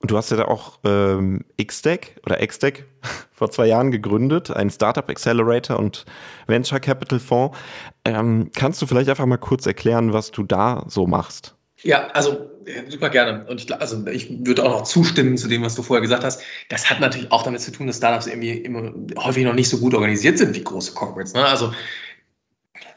Und 0.00 0.10
du 0.10 0.16
hast 0.16 0.30
ja 0.30 0.38
da 0.38 0.44
auch 0.46 0.78
ähm, 0.84 1.44
XDeck 1.62 2.20
oder 2.24 2.44
XDeck 2.46 2.86
vor 3.32 3.50
zwei 3.50 3.66
Jahren 3.66 3.90
gegründet, 3.90 4.50
ein 4.50 4.70
Startup 4.70 5.08
Accelerator 5.08 5.78
und 5.78 6.06
Venture 6.46 6.80
Capital 6.80 7.18
Fonds. 7.18 7.56
Ähm, 8.04 8.50
kannst 8.54 8.80
du 8.80 8.86
vielleicht 8.86 9.10
einfach 9.10 9.26
mal 9.26 9.38
kurz 9.38 9.66
erklären, 9.66 10.12
was 10.12 10.30
du 10.30 10.42
da 10.42 10.84
so 10.88 11.06
machst? 11.06 11.54
Ja, 11.82 12.08
also 12.08 12.50
super 12.88 13.08
gerne. 13.08 13.46
Und 13.46 13.62
ich, 13.62 13.74
also 13.74 14.06
ich 14.06 14.28
würde 14.46 14.64
auch 14.64 14.80
noch 14.80 14.82
zustimmen 14.82 15.36
zu 15.36 15.48
dem, 15.48 15.62
was 15.62 15.74
du 15.74 15.82
vorher 15.82 16.02
gesagt 16.02 16.24
hast. 16.24 16.42
Das 16.68 16.90
hat 16.90 17.00
natürlich 17.00 17.32
auch 17.32 17.42
damit 17.42 17.60
zu 17.60 17.72
tun, 17.72 17.86
dass 17.86 17.96
Startups 17.96 18.26
irgendwie 18.26 18.50
immer 18.50 18.92
häufig 19.18 19.44
noch 19.44 19.54
nicht 19.54 19.68
so 19.68 19.78
gut 19.78 19.94
organisiert 19.94 20.38
sind 20.38 20.54
wie 20.54 20.64
große 20.64 20.92
Corporates. 20.92 21.34
Ne? 21.34 21.44
Also 21.44 21.72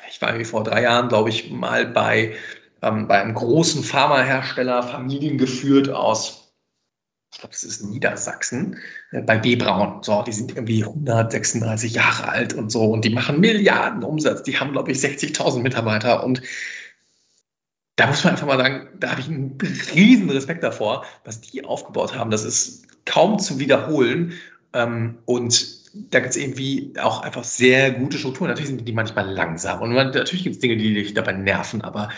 ich 0.10 0.22
war 0.22 0.30
irgendwie 0.30 0.46
vor 0.46 0.64
drei 0.64 0.84
Jahren, 0.84 1.10
glaube 1.10 1.30
ich, 1.30 1.50
mal 1.50 1.86
bei, 1.86 2.36
ähm, 2.82 3.08
bei 3.08 3.22
einem 3.22 3.34
großen 3.34 3.84
Pharmahersteller, 3.84 4.84
familiengeführt 4.84 5.90
aus 5.90 6.44
ich 7.34 7.40
glaube, 7.40 7.56
es 7.56 7.64
ist 7.64 7.84
Niedersachsen, 7.84 8.78
äh, 9.12 9.22
bei 9.22 9.40
B. 9.40 9.56
Braun. 9.56 10.04
So, 10.04 10.22
die 10.22 10.32
sind 10.32 10.52
irgendwie 10.56 10.84
136 10.84 11.94
Jahre 11.94 12.30
alt 12.30 12.54
und 12.54 12.72
so 12.72 12.84
und 12.84 13.04
die 13.04 13.10
machen 13.10 13.40
Milliarden 13.40 14.04
Umsatz. 14.04 14.44
Die 14.44 14.60
haben, 14.60 14.72
glaube 14.72 14.92
ich, 14.92 15.00
60.000 15.00 15.62
Mitarbeiter 15.62 16.24
und 16.24 16.44
da 17.96 18.08
muss 18.08 18.24
man 18.24 18.34
einfach 18.34 18.48
mal 18.48 18.58
sagen, 18.58 18.88
da 19.00 19.12
habe 19.12 19.22
ich 19.22 19.28
einen 19.28 19.58
riesen 19.94 20.30
Respekt 20.30 20.64
davor, 20.64 21.06
was 21.26 21.42
die 21.42 21.64
aufgebaut 21.64 22.16
haben. 22.16 22.32
Das 22.32 22.44
ist 22.44 22.88
kaum 23.06 23.40
zu 23.40 23.60
wiederholen. 23.60 24.34
Ähm, 24.74 25.20
und 25.26 25.84
da 26.12 26.20
gibt 26.20 26.32
es 26.32 26.38
irgendwie 26.38 26.94
auch 27.00 27.22
einfach 27.22 27.44
sehr 27.44 27.92
gute 27.92 28.18
Strukturen. 28.18 28.50
Natürlich 28.50 28.70
sind 28.70 28.88
die 28.88 28.94
manchmal 28.94 29.30
langsam 29.30 29.82
und 29.82 29.94
natürlich 29.94 30.44
gibt 30.44 30.56
es 30.56 30.62
Dinge, 30.62 30.78
die 30.78 30.94
dich 30.94 31.14
dabei 31.14 31.34
nerven, 31.34 31.82
aber 31.82 32.10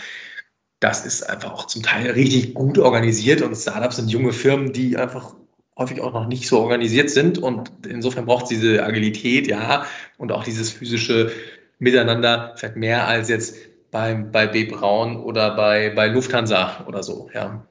das 0.80 1.04
ist 1.04 1.28
einfach 1.28 1.52
auch 1.52 1.66
zum 1.66 1.82
Teil 1.82 2.10
richtig 2.10 2.54
gut 2.54 2.78
organisiert 2.78 3.42
und 3.42 3.54
Startups 3.54 3.96
sind 3.96 4.10
junge 4.10 4.32
Firmen, 4.32 4.72
die 4.72 4.96
einfach 4.96 5.34
häufig 5.76 6.00
auch 6.00 6.12
noch 6.12 6.26
nicht 6.26 6.48
so 6.48 6.60
organisiert 6.60 7.10
sind 7.10 7.38
und 7.38 7.70
insofern 7.86 8.24
braucht 8.24 8.44
es 8.44 8.48
diese 8.48 8.82
Agilität, 8.82 9.46
ja, 9.46 9.84
und 10.16 10.32
auch 10.32 10.44
dieses 10.44 10.70
physische 10.70 11.30
Miteinander 11.78 12.54
vielleicht 12.56 12.76
mehr 12.76 13.06
als 13.06 13.28
jetzt 13.28 13.56
bei, 13.96 14.14
bei 14.14 14.46
B. 14.46 14.64
Braun 14.64 15.16
oder 15.16 15.56
bei, 15.56 15.90
bei 15.90 16.08
Lufthansa 16.08 16.84
oder 16.86 17.02
so, 17.02 17.30
ja. 17.32 17.66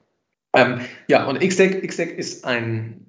Ähm, 0.56 0.80
ja, 1.06 1.24
und 1.26 1.38
XDeck 1.38 2.18
ist 2.18 2.44
ein, 2.44 3.06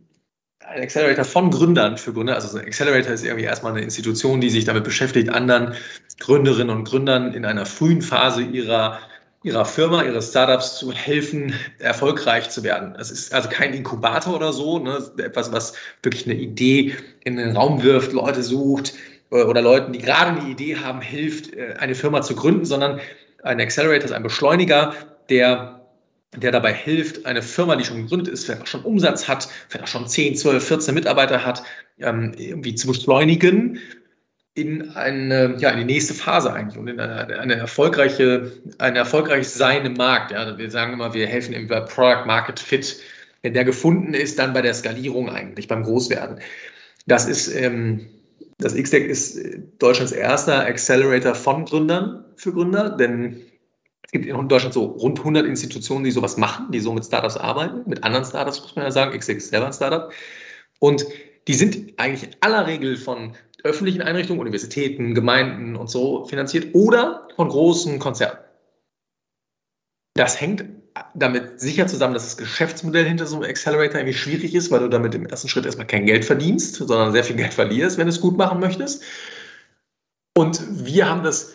ein 0.63 0.84
Accelerator 0.84 1.26
von 1.26 1.49
Gründern 1.49 1.97
für 1.97 2.13
Gründer. 2.13 2.36
Also 2.36 2.57
ein 2.57 2.65
Accelerator 2.65 3.13
ist 3.13 3.24
irgendwie 3.24 3.45
erstmal 3.45 3.72
eine 3.72 3.82
Institution, 3.82 4.39
die 4.39 4.51
sich 4.51 4.65
damit 4.65 4.84
beschäftigt, 4.84 5.30
anderen 5.30 5.74
Gründerinnen 6.20 6.76
und 6.76 6.84
Gründern 6.84 7.34
in 7.34 7.45
einer 7.45 7.65
frühen 7.65 8.01
Phase 8.01 8.43
ihrer 8.43 8.99
ihrer 9.43 9.65
Firma, 9.65 10.03
ihres 10.03 10.32
Startups 10.32 10.78
zu 10.78 10.91
helfen, 10.91 11.53
erfolgreich 11.80 12.49
zu 12.49 12.63
werden. 12.63 12.95
Es 12.99 13.11
ist 13.11 13.34
also 13.34 13.47
kein 13.47 13.74
Inkubator 13.74 14.36
oder 14.36 14.51
so, 14.51 14.80
ne? 14.80 14.99
etwas, 15.20 15.53
was 15.53 15.74
wirklich 16.03 16.26
eine 16.26 16.36
Idee 16.36 16.95
in 17.24 17.38
den 17.38 17.55
Raum 17.55 17.82
wirft, 17.82 18.11
Leute 18.11 18.43
sucht 18.43 18.93
oder 19.30 19.61
Leuten, 19.61 19.93
die 19.93 19.99
gerade 19.99 20.39
eine 20.39 20.49
Idee 20.49 20.78
haben, 20.78 21.01
hilft, 21.01 21.53
äh, 21.53 21.75
eine 21.80 21.95
Firma 21.95 22.21
zu 22.21 22.36
gründen, 22.36 22.65
sondern 22.65 22.99
ein 23.43 23.59
Accelerator 23.59 24.05
ist 24.05 24.11
ein 24.11 24.23
Beschleuniger, 24.23 24.93
der 25.30 25.73
der 26.36 26.51
dabei 26.51 26.73
hilft, 26.73 27.25
eine 27.25 27.41
Firma, 27.41 27.75
die 27.78 27.86
schon 27.86 28.01
gegründet 28.03 28.28
ist, 28.28 28.45
vielleicht 28.45 28.63
auch 28.63 28.67
schon 28.67 28.84
Umsatz 28.84 29.28
hat, 29.28 29.47
vielleicht 29.69 29.86
auch 29.86 29.88
schon 29.88 30.07
10, 30.07 30.36
12, 30.36 30.67
14 30.67 30.93
Mitarbeiter 30.93 31.45
hat, 31.45 31.63
ähm, 31.99 32.34
irgendwie 32.38 32.75
zu 32.75 32.88
beschleunigen 32.88 33.80
in 34.53 34.89
eine, 34.91 35.55
ja, 35.59 35.69
in 35.69 35.80
die 35.80 35.93
nächste 35.93 36.13
Phase 36.13 36.51
eigentlich 36.51 36.78
und 36.78 36.88
in 36.88 36.99
eine, 36.99 37.39
eine 37.39 37.55
erfolgreiche, 37.55 38.51
ein 38.80 38.95
erfolgreich 38.95 39.47
Sein 39.47 39.86
im 39.86 39.93
Markt. 39.93 40.32
Ja. 40.32 40.57
Wir 40.57 40.71
sagen 40.71 40.93
immer, 40.93 41.13
wir 41.13 41.28
helfen 41.28 41.53
im 41.53 41.67
Product 41.67 42.25
Market 42.25 42.59
Fit. 42.59 42.99
Wenn 43.43 43.53
der 43.53 43.65
gefunden 43.65 44.15
ist, 44.15 44.39
dann 44.39 44.53
bei 44.53 44.63
der 44.63 44.73
Skalierung 44.73 45.30
eigentlich, 45.30 45.67
beim 45.67 45.84
Großwerden. 45.84 46.39
Das 47.05 47.28
ist, 47.28 47.53
ähm, 47.55 48.09
das 48.60 48.74
XDeck 48.74 49.08
ist 49.08 49.39
Deutschlands 49.80 50.12
erster 50.12 50.66
Accelerator 50.66 51.36
von 51.36 51.66
Gründern 51.66 52.26
für 52.36 52.53
Gründer, 52.53 52.89
denn 52.89 53.41
es 54.03 54.12
gibt 54.12 54.26
in 54.26 54.47
Deutschland 54.47 54.74
so 54.74 54.86
rund 54.86 55.20
100 55.20 55.45
Institutionen, 55.45 56.03
die 56.03 56.12
sowas 56.12 56.38
machen, 56.38 56.72
die 56.72 56.80
so 56.80 56.93
mit 56.93 57.05
Startups 57.05 57.38
arbeiten, 57.38 57.88
mit 57.89 58.03
anderen 58.03 58.26
Startups 58.26 58.62
muss 58.62 58.76
man 58.76 58.86
ja 58.86 58.91
sagen. 58.91 59.18
XDeck 59.18 59.38
ist 59.38 59.49
selber 59.49 59.68
ein 59.68 59.74
Startup. 59.74 60.12
Und 60.80 61.05
die 61.47 61.53
sind 61.53 61.99
eigentlich 61.99 62.24
in 62.24 62.36
aller 62.41 62.68
Regel 62.68 62.97
von 62.97 63.36
öffentlichen 63.64 64.01
Einrichtungen, 64.01 64.39
Universitäten, 64.39 65.14
Gemeinden 65.14 65.76
und 65.76 65.89
so 65.89 66.26
finanziert 66.26 66.74
oder 66.74 67.28
von 67.36 67.49
großen 67.49 67.99
Konzernen. 67.99 68.39
Das 70.14 70.39
hängt 70.39 70.66
damit 71.14 71.60
sicher 71.60 71.88
zusammen, 71.88 72.14
dass 72.14 72.24
das 72.26 72.38
Geschäftsmodell 72.38 73.06
hinter 73.06 73.26
so 73.26 73.38
einem 73.38 73.50
Accelerator 73.50 74.00
irgendwie 74.00 74.18
schwierig 74.18 74.54
ist, 74.56 74.72
weil 74.72 74.80
du 74.80 74.89
damit 74.89 75.16
im 75.16 75.26
ersten 75.26 75.48
Schritt 75.48 75.66
erstmal 75.66 75.88
kein 75.88 76.06
Geld 76.06 76.26
verdienst, 76.26 76.76
sondern 76.76 77.12
sehr 77.12 77.24
viel 77.24 77.36
Geld 77.36 77.54
verlierst, 77.54 77.98
wenn 77.98 78.08
du 78.08 78.12
es 78.12 78.22
gut 78.22 78.38
machen 78.38 78.60
möchtest. 78.60 79.04
Und 80.36 80.62
wir 80.86 81.10
haben 81.10 81.24
das 81.24 81.54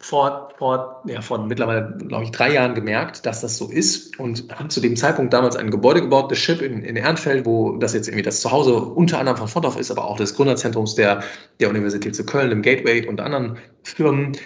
vor, 0.00 0.50
vor, 0.58 1.02
ja, 1.06 1.20
vor 1.20 1.44
mittlerweile, 1.44 1.96
glaube 2.06 2.24
ich, 2.24 2.30
drei 2.30 2.52
Jahren 2.52 2.74
gemerkt, 2.74 3.26
dass 3.26 3.40
das 3.40 3.56
so 3.56 3.68
ist 3.68 4.18
und 4.18 4.44
haben 4.56 4.70
zu 4.70 4.80
dem 4.80 4.94
Zeitpunkt 4.94 5.32
damals 5.32 5.56
ein 5.56 5.70
Gebäude 5.70 6.02
gebaut, 6.02 6.30
das 6.30 6.38
Ship 6.38 6.62
in, 6.62 6.82
in 6.82 6.96
Ehrenfeld, 6.96 7.46
wo 7.46 7.76
das 7.78 7.94
jetzt 7.94 8.06
irgendwie 8.06 8.22
das 8.22 8.40
Zuhause 8.40 8.76
unter 8.76 9.18
anderem 9.18 9.38
von 9.38 9.48
Fondorf 9.48 9.76
ist, 9.76 9.90
aber 9.90 10.04
auch 10.04 10.16
des 10.16 10.36
Gründerzentrums 10.36 10.94
der, 10.94 11.24
der 11.58 11.68
Universität 11.68 12.14
zu 12.14 12.24
Köln, 12.24 12.52
im 12.52 12.62
Gateway 12.62 13.06
und 13.06 13.20
anderen 13.20 13.58
Firmen. 13.82 14.36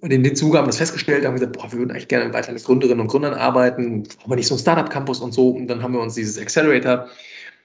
Und 0.00 0.12
in 0.12 0.22
dem 0.22 0.34
Zuge 0.36 0.58
haben 0.58 0.64
wir 0.64 0.70
das 0.70 0.78
festgestellt, 0.78 1.24
haben 1.24 1.34
gesagt, 1.34 1.52
boah, 1.52 1.70
wir 1.70 1.78
würden 1.78 1.90
eigentlich 1.90 2.08
gerne 2.08 2.32
weiter 2.32 2.52
mit 2.52 2.64
Gründerinnen 2.64 3.00
und 3.00 3.08
Gründern 3.08 3.34
arbeiten, 3.34 4.04
aber 4.24 4.36
nicht 4.36 4.48
so 4.48 4.54
ein 4.54 4.58
Startup-Campus 4.58 5.20
und 5.20 5.32
so. 5.32 5.50
Und 5.50 5.68
dann 5.68 5.82
haben 5.82 5.92
wir 5.92 6.00
uns 6.00 6.14
dieses 6.14 6.38
Accelerator, 6.38 7.08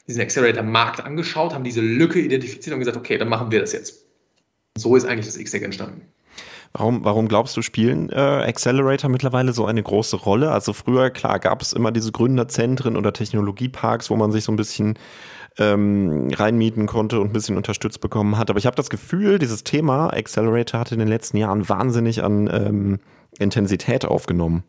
diesen 0.07 0.21
Accelerator-Markt 0.21 1.03
angeschaut, 1.03 1.53
haben 1.53 1.63
diese 1.63 1.81
Lücke 1.81 2.19
identifiziert 2.19 2.73
und 2.73 2.79
gesagt, 2.79 2.97
okay, 2.97 3.17
dann 3.17 3.29
machen 3.29 3.51
wir 3.51 3.59
das 3.59 3.73
jetzt. 3.73 4.05
So 4.77 4.95
ist 4.95 5.05
eigentlich 5.05 5.25
das 5.25 5.37
XTEC 5.37 5.63
entstanden. 5.63 6.01
Warum, 6.73 7.03
warum 7.03 7.27
glaubst 7.27 7.57
du, 7.57 7.63
spielen 7.63 8.09
äh, 8.09 8.15
Accelerator 8.15 9.09
mittlerweile 9.09 9.53
so 9.53 9.65
eine 9.65 9.81
große 9.81 10.17
Rolle? 10.17 10.51
Also 10.51 10.73
früher, 10.73 11.09
klar, 11.09 11.39
gab 11.39 11.63
es 11.63 11.73
immer 11.73 11.91
diese 11.91 12.11
Gründerzentren 12.11 12.95
oder 12.95 13.11
Technologieparks, 13.11 14.11
wo 14.11 14.15
man 14.15 14.31
sich 14.31 14.43
so 14.43 14.51
ein 14.51 14.55
bisschen 14.55 14.99
ähm, 15.59 16.29
reinmieten 16.33 16.87
konnte 16.87 17.19
und 17.19 17.27
ein 17.27 17.33
bisschen 17.33 17.57
unterstützt 17.57 18.01
bekommen 18.01 18.37
hat. 18.37 18.49
Aber 18.49 18.57
ich 18.57 18.65
habe 18.65 18.75
das 18.75 18.89
Gefühl, 18.89 19.37
dieses 19.37 19.63
Thema 19.63 20.07
Accelerator 20.13 20.79
hat 20.79 20.91
in 20.91 20.99
den 20.99 21.07
letzten 21.07 21.37
Jahren 21.37 21.67
wahnsinnig 21.67 22.23
an 22.23 22.49
ähm, 22.51 22.99
Intensität 23.37 24.05
aufgenommen. 24.05 24.63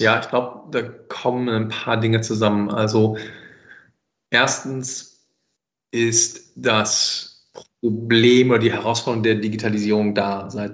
Ja, 0.00 0.20
ich 0.20 0.28
glaube, 0.28 0.62
da 0.72 0.82
kommen 0.82 1.48
ein 1.48 1.68
paar 1.68 1.98
Dinge 1.98 2.20
zusammen. 2.20 2.70
Also 2.70 3.16
erstens 4.30 5.24
ist 5.92 6.52
das 6.56 7.50
Problem 7.80 8.50
oder 8.50 8.58
die 8.58 8.72
Herausforderung 8.72 9.22
der 9.22 9.36
Digitalisierung 9.36 10.14
da 10.14 10.50
seit 10.50 10.72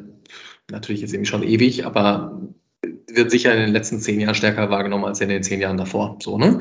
natürlich 0.70 1.02
jetzt 1.02 1.14
eben 1.14 1.24
schon 1.24 1.42
ewig, 1.42 1.84
aber 1.84 2.40
wird 3.10 3.30
sicher 3.30 3.52
in 3.52 3.60
den 3.60 3.72
letzten 3.72 4.00
zehn 4.00 4.20
Jahren 4.20 4.34
stärker 4.34 4.70
wahrgenommen 4.70 5.04
als 5.04 5.20
in 5.20 5.28
den 5.28 5.42
zehn 5.42 5.60
Jahren 5.60 5.76
davor. 5.76 6.18
So, 6.22 6.38
ne? 6.38 6.60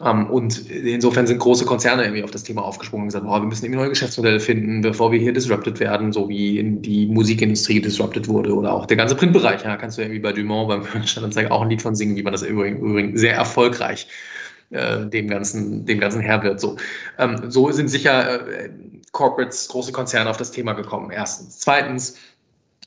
Um, 0.00 0.30
und 0.30 0.70
insofern 0.70 1.26
sind 1.26 1.38
große 1.38 1.64
Konzerne 1.64 2.04
irgendwie 2.04 2.22
auf 2.22 2.30
das 2.30 2.44
Thema 2.44 2.62
aufgesprungen 2.62 3.04
und 3.04 3.08
gesagt, 3.08 3.26
oh, 3.26 3.32
wir 3.32 3.40
müssen 3.40 3.64
irgendwie 3.64 3.80
neue 3.80 3.88
Geschäftsmodelle 3.88 4.38
finden, 4.38 4.80
bevor 4.80 5.10
wir 5.10 5.18
hier 5.18 5.32
disrupted 5.32 5.80
werden, 5.80 6.12
so 6.12 6.28
wie 6.28 6.60
in 6.60 6.82
die 6.82 7.06
Musikindustrie 7.06 7.80
disrupted 7.80 8.28
wurde 8.28 8.54
oder 8.54 8.72
auch 8.72 8.86
der 8.86 8.96
ganze 8.96 9.16
Printbereich. 9.16 9.64
Ja, 9.64 9.76
kannst 9.76 9.98
du 9.98 10.02
irgendwie 10.02 10.20
bei 10.20 10.32
Dumont 10.32 10.68
beim 10.68 11.04
Standanzeiger 11.04 11.50
auch 11.50 11.62
ein 11.62 11.70
Lied 11.70 11.82
von 11.82 11.96
singen, 11.96 12.14
wie 12.14 12.22
man 12.22 12.32
das 12.32 12.42
übrigens 12.42 13.20
sehr 13.20 13.34
erfolgreich 13.34 14.06
äh, 14.70 15.06
dem 15.06 15.26
ganzen 15.26 15.84
dem 15.84 15.98
ganzen 15.98 16.20
Herr 16.20 16.44
wird. 16.44 16.60
So, 16.60 16.76
ähm, 17.18 17.50
so 17.50 17.72
sind 17.72 17.88
sicher 17.88 18.48
äh, 18.48 18.70
Corporates, 19.10 19.66
große 19.66 19.90
Konzerne 19.90 20.30
auf 20.30 20.36
das 20.36 20.52
Thema 20.52 20.74
gekommen. 20.74 21.10
Erstens, 21.10 21.58
zweitens 21.58 22.16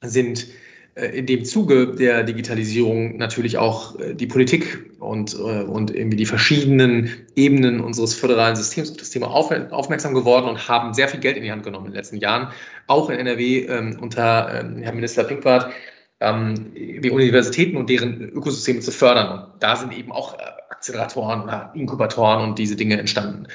sind 0.01 0.47
in 0.95 1.25
dem 1.25 1.45
Zuge 1.45 1.95
der 1.95 2.23
Digitalisierung 2.23 3.17
natürlich 3.17 3.57
auch 3.57 3.97
äh, 3.99 4.13
die 4.13 4.27
Politik 4.27 4.91
und, 4.99 5.33
äh, 5.33 5.63
und 5.63 5.95
irgendwie 5.95 6.17
die 6.17 6.25
verschiedenen 6.25 7.09
Ebenen 7.35 7.79
unseres 7.79 8.13
föderalen 8.13 8.55
Systems 8.55 8.91
auf 8.91 8.97
das 8.97 9.09
Thema 9.09 9.27
aufmerksam 9.27 10.13
geworden 10.13 10.49
und 10.49 10.67
haben 10.67 10.93
sehr 10.93 11.07
viel 11.07 11.21
Geld 11.21 11.37
in 11.37 11.43
die 11.43 11.51
Hand 11.51 11.63
genommen 11.63 11.85
in 11.85 11.91
den 11.93 11.97
letzten 11.97 12.17
Jahren, 12.17 12.49
auch 12.87 13.09
in 13.09 13.19
NRW 13.19 13.65
ähm, 13.67 13.97
unter 14.01 14.59
ähm, 14.59 14.77
Herrn 14.81 14.95
Minister 14.95 15.23
Pinkwart, 15.23 15.71
ähm, 16.19 16.73
die 16.75 17.09
Universitäten 17.09 17.77
und 17.77 17.89
deren 17.89 18.29
Ökosysteme 18.29 18.81
zu 18.81 18.91
fördern. 18.91 19.39
Und 19.39 19.63
da 19.63 19.77
sind 19.77 19.97
eben 19.97 20.11
auch 20.11 20.37
Acceleratoren 20.69 21.43
oder 21.43 21.71
Inkubatoren 21.73 22.49
und 22.49 22.59
diese 22.59 22.75
Dinge 22.75 22.99
entstanden. 22.99 23.47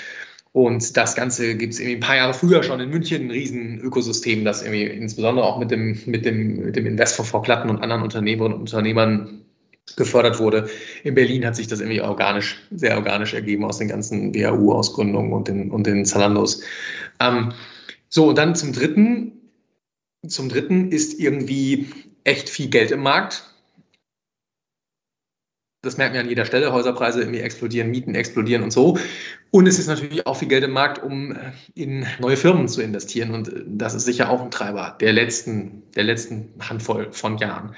Und 0.57 0.97
das 0.97 1.15
Ganze 1.15 1.55
gibt 1.55 1.75
es 1.75 1.81
ein 1.83 2.01
paar 2.01 2.17
Jahre 2.17 2.33
früher 2.33 2.63
schon 2.63 2.81
in 2.81 2.89
München, 2.89 3.25
ein 3.25 3.31
riesen 3.31 3.79
Ökosystem, 3.79 4.43
das 4.43 4.63
irgendwie 4.63 4.85
insbesondere 4.85 5.45
auch 5.45 5.59
mit 5.59 5.71
dem, 5.71 6.01
mit 6.07 6.25
dem, 6.25 6.65
mit 6.65 6.77
dem 6.77 6.87
Investor 6.87 7.27
vor 7.27 7.43
Platten 7.43 7.69
und 7.69 7.83
anderen 7.83 8.01
Unternehmerinnen 8.01 8.55
und 8.55 8.61
Unternehmern 8.63 9.43
gefördert 9.97 10.39
wurde. 10.39 10.71
In 11.05 11.15
Berlin 11.15 11.45
hat 11.45 11.57
sich 11.57 11.67
das 11.67 11.81
irgendwie 11.81 12.01
organisch, 12.01 12.57
sehr 12.71 12.97
organisch 12.97 13.35
ergeben 13.35 13.67
aus 13.67 13.77
den 13.77 13.89
ganzen 13.89 14.35
WHU-Ausgründungen 14.35 15.35
und 15.35 15.47
den, 15.47 15.71
und 15.71 15.87
den 15.87 16.07
Zalandos. 16.07 16.63
Ähm, 17.21 17.53
so, 18.09 18.31
und 18.31 18.39
dann 18.39 18.55
zum 18.55 18.73
dritten. 18.73 19.33
Zum 20.27 20.49
dritten 20.49 20.91
ist 20.91 21.21
irgendwie 21.21 21.91
echt 22.25 22.49
viel 22.49 22.71
Geld 22.71 22.93
im 22.93 23.01
Markt 23.01 23.45
das 25.87 25.97
merken 25.97 26.15
wir 26.15 26.21
an 26.21 26.29
jeder 26.29 26.45
Stelle, 26.45 26.73
Häuserpreise 26.73 27.21
irgendwie 27.21 27.41
explodieren, 27.41 27.91
Mieten 27.91 28.15
explodieren 28.15 28.63
und 28.63 28.73
so. 28.73 28.99
Und 29.51 29.67
es 29.67 29.79
ist 29.79 29.87
natürlich 29.87 30.27
auch 30.27 30.37
viel 30.37 30.49
Geld 30.49 30.65
im 30.65 30.73
Markt, 30.73 31.03
um 31.03 31.33
äh, 31.33 31.37
in 31.75 32.07
neue 32.21 32.37
Firmen 32.37 32.69
zu 32.69 32.83
investieren. 32.83 33.33
Und 33.33 33.49
äh, 33.49 33.63
das 33.67 33.95
ist 33.95 34.05
sicher 34.05 34.29
auch 34.29 34.43
ein 34.43 34.51
Treiber 34.51 34.97
der 35.01 35.13
letzten, 35.13 35.83
der 35.95 36.05
letzten 36.05 36.53
Handvoll 36.61 37.09
von 37.13 37.39
Jahren. 37.39 37.75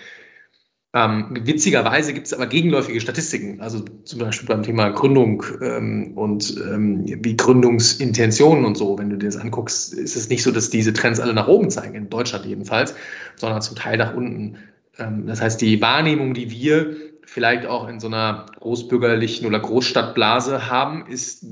Ähm, 0.94 1.36
witzigerweise 1.42 2.14
gibt 2.14 2.28
es 2.28 2.32
aber 2.32 2.46
gegenläufige 2.46 3.00
Statistiken, 3.00 3.60
also 3.60 3.84
zum 4.04 4.20
Beispiel 4.20 4.48
beim 4.48 4.62
Thema 4.62 4.88
Gründung 4.88 5.44
ähm, 5.60 6.12
und 6.16 6.56
ähm, 6.66 7.04
wie 7.06 7.36
Gründungsintentionen 7.36 8.64
und 8.64 8.76
so. 8.78 8.98
Wenn 8.98 9.10
du 9.10 9.18
dir 9.18 9.26
das 9.26 9.36
anguckst, 9.36 9.92
ist 9.92 10.16
es 10.16 10.30
nicht 10.30 10.42
so, 10.42 10.50
dass 10.50 10.70
diese 10.70 10.94
Trends 10.94 11.20
alle 11.20 11.34
nach 11.34 11.46
oben 11.46 11.68
zeigen, 11.70 11.94
in 11.94 12.08
Deutschland 12.08 12.46
jedenfalls, 12.46 12.94
sondern 13.36 13.60
zum 13.60 13.76
Teil 13.76 13.98
nach 13.98 14.14
unten. 14.14 14.56
Ähm, 14.98 15.26
das 15.26 15.42
heißt, 15.42 15.60
die 15.60 15.80
Wahrnehmung, 15.82 16.32
die 16.32 16.50
wir 16.50 16.96
vielleicht 17.28 17.66
auch 17.66 17.88
in 17.88 18.00
so 18.00 18.06
einer 18.06 18.46
großbürgerlichen 18.58 19.46
oder 19.46 19.60
Großstadtblase 19.60 20.70
haben, 20.70 21.06
ist 21.06 21.44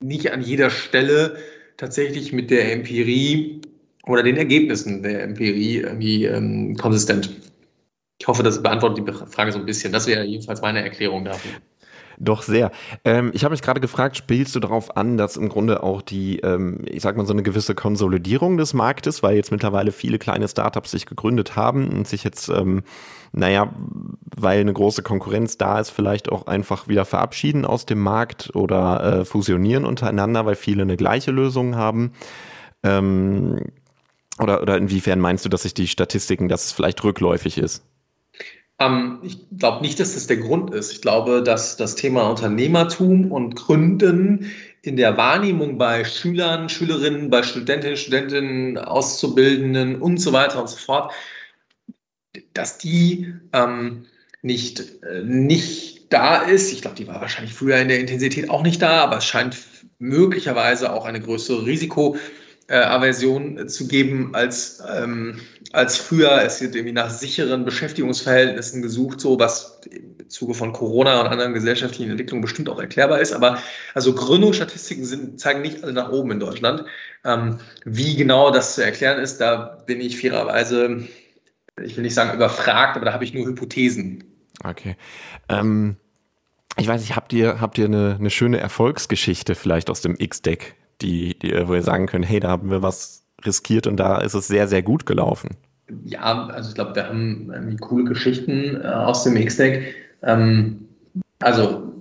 nicht 0.00 0.32
an 0.32 0.42
jeder 0.42 0.68
Stelle 0.68 1.36
tatsächlich 1.78 2.32
mit 2.32 2.50
der 2.50 2.72
Empirie 2.72 3.62
oder 4.06 4.22
den 4.22 4.36
Ergebnissen 4.36 5.02
der 5.02 5.22
Empirie 5.22 5.78
irgendwie 5.78 6.26
ähm, 6.26 6.76
konsistent. 6.76 7.30
Ich 8.20 8.28
hoffe, 8.28 8.42
das 8.42 8.62
beantwortet 8.62 9.08
die 9.08 9.12
Frage 9.12 9.50
so 9.50 9.58
ein 9.58 9.66
bisschen. 9.66 9.92
Das 9.92 10.06
wäre 10.06 10.24
jedenfalls 10.24 10.60
meine 10.60 10.82
Erklärung 10.84 11.24
dafür. 11.24 11.52
Doch 12.18 12.42
sehr. 12.42 12.70
Ähm, 13.04 13.32
ich 13.34 13.44
habe 13.44 13.52
mich 13.52 13.62
gerade 13.62 13.80
gefragt, 13.80 14.16
spielst 14.16 14.54
du 14.54 14.60
darauf 14.60 14.96
an, 14.96 15.16
dass 15.16 15.36
im 15.36 15.48
Grunde 15.48 15.82
auch 15.82 16.02
die, 16.02 16.38
ähm, 16.40 16.82
ich 16.86 17.02
sag 17.02 17.16
mal, 17.16 17.26
so 17.26 17.32
eine 17.32 17.42
gewisse 17.42 17.74
Konsolidierung 17.74 18.56
des 18.56 18.74
Marktes, 18.74 19.22
weil 19.22 19.36
jetzt 19.36 19.50
mittlerweile 19.50 19.90
viele 19.90 20.18
kleine 20.18 20.46
Startups 20.46 20.92
sich 20.92 21.06
gegründet 21.06 21.56
haben 21.56 21.88
und 21.88 22.06
sich 22.06 22.22
jetzt, 22.22 22.48
ähm, 22.50 22.82
naja, 23.36 23.72
weil 24.36 24.60
eine 24.60 24.72
große 24.72 25.02
Konkurrenz 25.02 25.58
da 25.58 25.80
ist, 25.80 25.90
vielleicht 25.90 26.30
auch 26.30 26.46
einfach 26.46 26.88
wieder 26.88 27.04
verabschieden 27.04 27.64
aus 27.64 27.84
dem 27.84 28.00
Markt 28.00 28.54
oder 28.54 29.20
äh, 29.20 29.24
fusionieren 29.24 29.84
untereinander, 29.84 30.46
weil 30.46 30.54
viele 30.54 30.82
eine 30.82 30.96
gleiche 30.96 31.30
Lösung 31.30 31.76
haben. 31.76 32.12
Ähm, 32.82 33.60
oder, 34.38 34.62
oder 34.62 34.76
inwiefern 34.76 35.20
meinst 35.20 35.44
du, 35.44 35.48
dass 35.48 35.62
sich 35.62 35.74
die 35.74 35.88
Statistiken, 35.88 36.48
dass 36.48 36.66
es 36.66 36.72
vielleicht 36.72 37.02
rückläufig 37.02 37.58
ist? 37.58 37.84
Ähm, 38.78 39.18
ich 39.22 39.38
glaube 39.56 39.82
nicht, 39.82 39.98
dass 40.00 40.14
das 40.14 40.26
der 40.26 40.38
Grund 40.38 40.72
ist. 40.72 40.92
Ich 40.92 41.02
glaube, 41.02 41.42
dass 41.42 41.76
das 41.76 41.94
Thema 41.94 42.28
Unternehmertum 42.28 43.30
und 43.30 43.56
Gründen 43.56 44.50
in 44.82 44.96
der 44.96 45.16
Wahrnehmung 45.16 45.78
bei 45.78 46.04
Schülern, 46.04 46.68
Schülerinnen, 46.68 47.30
bei 47.30 47.42
Studentinnen, 47.42 47.96
Studentinnen, 47.96 48.78
Auszubildenden 48.78 50.00
und 50.00 50.18
so 50.18 50.32
weiter 50.32 50.60
und 50.60 50.68
so 50.68 50.76
fort, 50.76 51.12
dass 52.52 52.78
die 52.78 53.34
ähm, 53.52 54.06
nicht, 54.42 55.02
äh, 55.02 55.22
nicht 55.22 56.12
da 56.12 56.42
ist. 56.42 56.72
Ich 56.72 56.82
glaube, 56.82 56.96
die 56.96 57.06
war 57.06 57.20
wahrscheinlich 57.20 57.54
früher 57.54 57.78
in 57.78 57.88
der 57.88 58.00
Intensität 58.00 58.50
auch 58.50 58.62
nicht 58.62 58.82
da, 58.82 59.02
aber 59.02 59.18
es 59.18 59.24
scheint 59.24 59.56
möglicherweise 59.98 60.92
auch 60.92 61.04
eine 61.04 61.20
größere 61.20 61.64
Risiko 61.66 62.16
äh, 62.66 63.66
zu 63.66 63.88
geben 63.88 64.34
als, 64.34 64.82
ähm, 64.94 65.40
als 65.72 65.96
früher. 65.96 66.42
Es 66.42 66.60
wird 66.60 66.74
irgendwie 66.74 66.92
nach 66.92 67.10
sicheren 67.10 67.64
Beschäftigungsverhältnissen 67.64 68.82
gesucht, 68.82 69.20
so 69.20 69.38
was 69.38 69.80
im 69.90 70.28
Zuge 70.28 70.54
von 70.54 70.72
Corona 70.72 71.20
und 71.20 71.26
anderen 71.26 71.52
gesellschaftlichen 71.52 72.10
Entwicklungen 72.10 72.42
bestimmt 72.42 72.68
auch 72.68 72.80
erklärbar 72.80 73.20
ist. 73.20 73.32
Aber 73.32 73.58
also 73.92 74.14
Gründungsstatistiken 74.14 75.04
sind, 75.04 75.40
zeigen 75.40 75.62
nicht 75.62 75.82
alle 75.84 75.92
nach 75.92 76.10
oben 76.10 76.32
in 76.32 76.40
Deutschland. 76.40 76.84
Ähm, 77.24 77.58
wie 77.84 78.16
genau 78.16 78.50
das 78.50 78.74
zu 78.74 78.84
erklären 78.84 79.20
ist, 79.20 79.38
da 79.38 79.82
bin 79.86 80.00
ich 80.00 80.20
fairerweise, 80.20 81.06
ich 81.82 81.96
will 81.96 82.02
nicht 82.04 82.14
sagen 82.14 82.34
überfragt, 82.34 82.96
aber 82.96 83.04
da 83.04 83.12
habe 83.12 83.24
ich 83.24 83.34
nur 83.34 83.46
Hypothesen. 83.46 84.24
Okay. 84.62 84.96
Ähm, 85.48 85.96
ich 86.76 86.86
weiß 86.86 87.00
nicht, 87.00 87.16
habt 87.16 87.32
ihr, 87.32 87.60
habt 87.60 87.78
ihr 87.78 87.86
eine, 87.86 88.16
eine 88.18 88.30
schöne 88.30 88.58
Erfolgsgeschichte 88.58 89.54
vielleicht 89.54 89.90
aus 89.90 90.00
dem 90.00 90.16
X-Deck? 90.18 90.76
die, 91.00 91.38
die, 91.38 91.52
wo 91.66 91.74
ihr 91.74 91.82
sagen 91.82 92.06
könnt, 92.06 92.28
hey, 92.28 92.40
da 92.40 92.48
haben 92.48 92.70
wir 92.70 92.82
was 92.82 93.24
riskiert 93.44 93.86
und 93.86 93.96
da 93.96 94.18
ist 94.20 94.34
es 94.34 94.48
sehr, 94.48 94.68
sehr 94.68 94.82
gut 94.82 95.06
gelaufen? 95.06 95.50
Ja, 96.04 96.46
also 96.46 96.70
ich 96.70 96.74
glaube, 96.74 96.94
wir 96.94 97.08
haben 97.08 97.50
irgendwie 97.52 97.76
coole 97.76 98.04
Geschichten 98.04 98.80
äh, 98.82 98.86
aus 98.86 99.24
dem 99.24 99.36
X-Deck. 99.36 99.94
Ähm, 100.22 100.88
also 101.40 101.92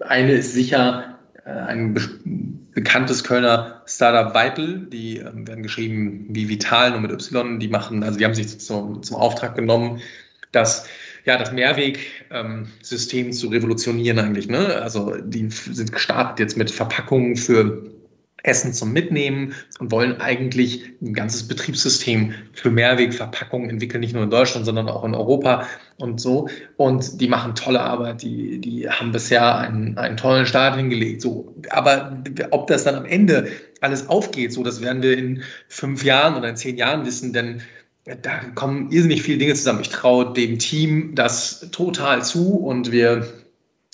eine 0.00 0.32
ist 0.32 0.52
sicher 0.52 1.18
äh, 1.44 1.50
ein 1.50 1.94
bekanntes 2.74 3.24
Kölner 3.24 3.82
Startup 3.86 4.34
Vital, 4.34 4.86
die 4.92 5.18
ähm, 5.18 5.46
werden 5.46 5.62
geschrieben 5.62 6.26
wie 6.30 6.48
Vital, 6.48 6.90
nur 6.90 7.00
mit 7.00 7.12
Y, 7.12 7.58
die 7.58 7.68
machen, 7.68 8.02
also 8.02 8.18
die 8.18 8.24
haben 8.24 8.34
sich 8.34 8.58
zum, 8.58 9.02
zum 9.02 9.16
Auftrag 9.16 9.54
genommen, 9.54 10.00
das 10.52 10.86
ja, 11.24 11.38
das 11.38 11.52
Mehrwegsystem 11.52 13.26
ähm, 13.26 13.32
zu 13.32 13.48
revolutionieren 13.48 14.18
eigentlich. 14.18 14.48
Ne? 14.48 14.76
Also 14.82 15.16
die 15.16 15.48
sind 15.50 15.90
gestartet 15.90 16.38
jetzt 16.38 16.56
mit 16.56 16.70
Verpackungen 16.70 17.36
für 17.36 17.82
Essen 18.44 18.74
zum 18.74 18.92
Mitnehmen 18.92 19.54
und 19.80 19.90
wollen 19.90 20.20
eigentlich 20.20 20.84
ein 21.02 21.14
ganzes 21.14 21.48
Betriebssystem 21.48 22.34
für 22.52 22.70
Mehrwegverpackungen 22.70 23.70
entwickeln, 23.70 24.00
nicht 24.00 24.12
nur 24.12 24.22
in 24.22 24.30
Deutschland, 24.30 24.66
sondern 24.66 24.88
auch 24.88 25.02
in 25.04 25.14
Europa 25.14 25.66
und 25.96 26.20
so. 26.20 26.48
Und 26.76 27.20
die 27.20 27.26
machen 27.26 27.54
tolle 27.54 27.80
Arbeit, 27.80 28.22
die, 28.22 28.60
die 28.60 28.88
haben 28.88 29.12
bisher 29.12 29.56
einen, 29.58 29.96
einen 29.96 30.18
tollen 30.18 30.44
Start 30.44 30.76
hingelegt. 30.76 31.22
So. 31.22 31.54
Aber 31.70 32.22
ob 32.50 32.66
das 32.66 32.84
dann 32.84 32.94
am 32.94 33.06
Ende 33.06 33.48
alles 33.80 34.08
aufgeht, 34.08 34.52
so, 34.52 34.62
das 34.62 34.82
werden 34.82 35.02
wir 35.02 35.16
in 35.16 35.42
fünf 35.68 36.04
Jahren 36.04 36.36
oder 36.36 36.50
in 36.50 36.56
zehn 36.56 36.76
Jahren 36.76 37.06
wissen, 37.06 37.32
denn 37.32 37.62
da 38.04 38.40
kommen 38.54 38.90
irrsinnig 38.90 39.22
viele 39.22 39.38
Dinge 39.38 39.54
zusammen. 39.54 39.80
Ich 39.80 39.88
traue 39.88 40.34
dem 40.34 40.58
Team 40.58 41.14
das 41.14 41.70
total 41.72 42.22
zu 42.22 42.58
und 42.58 42.92
wir, 42.92 43.26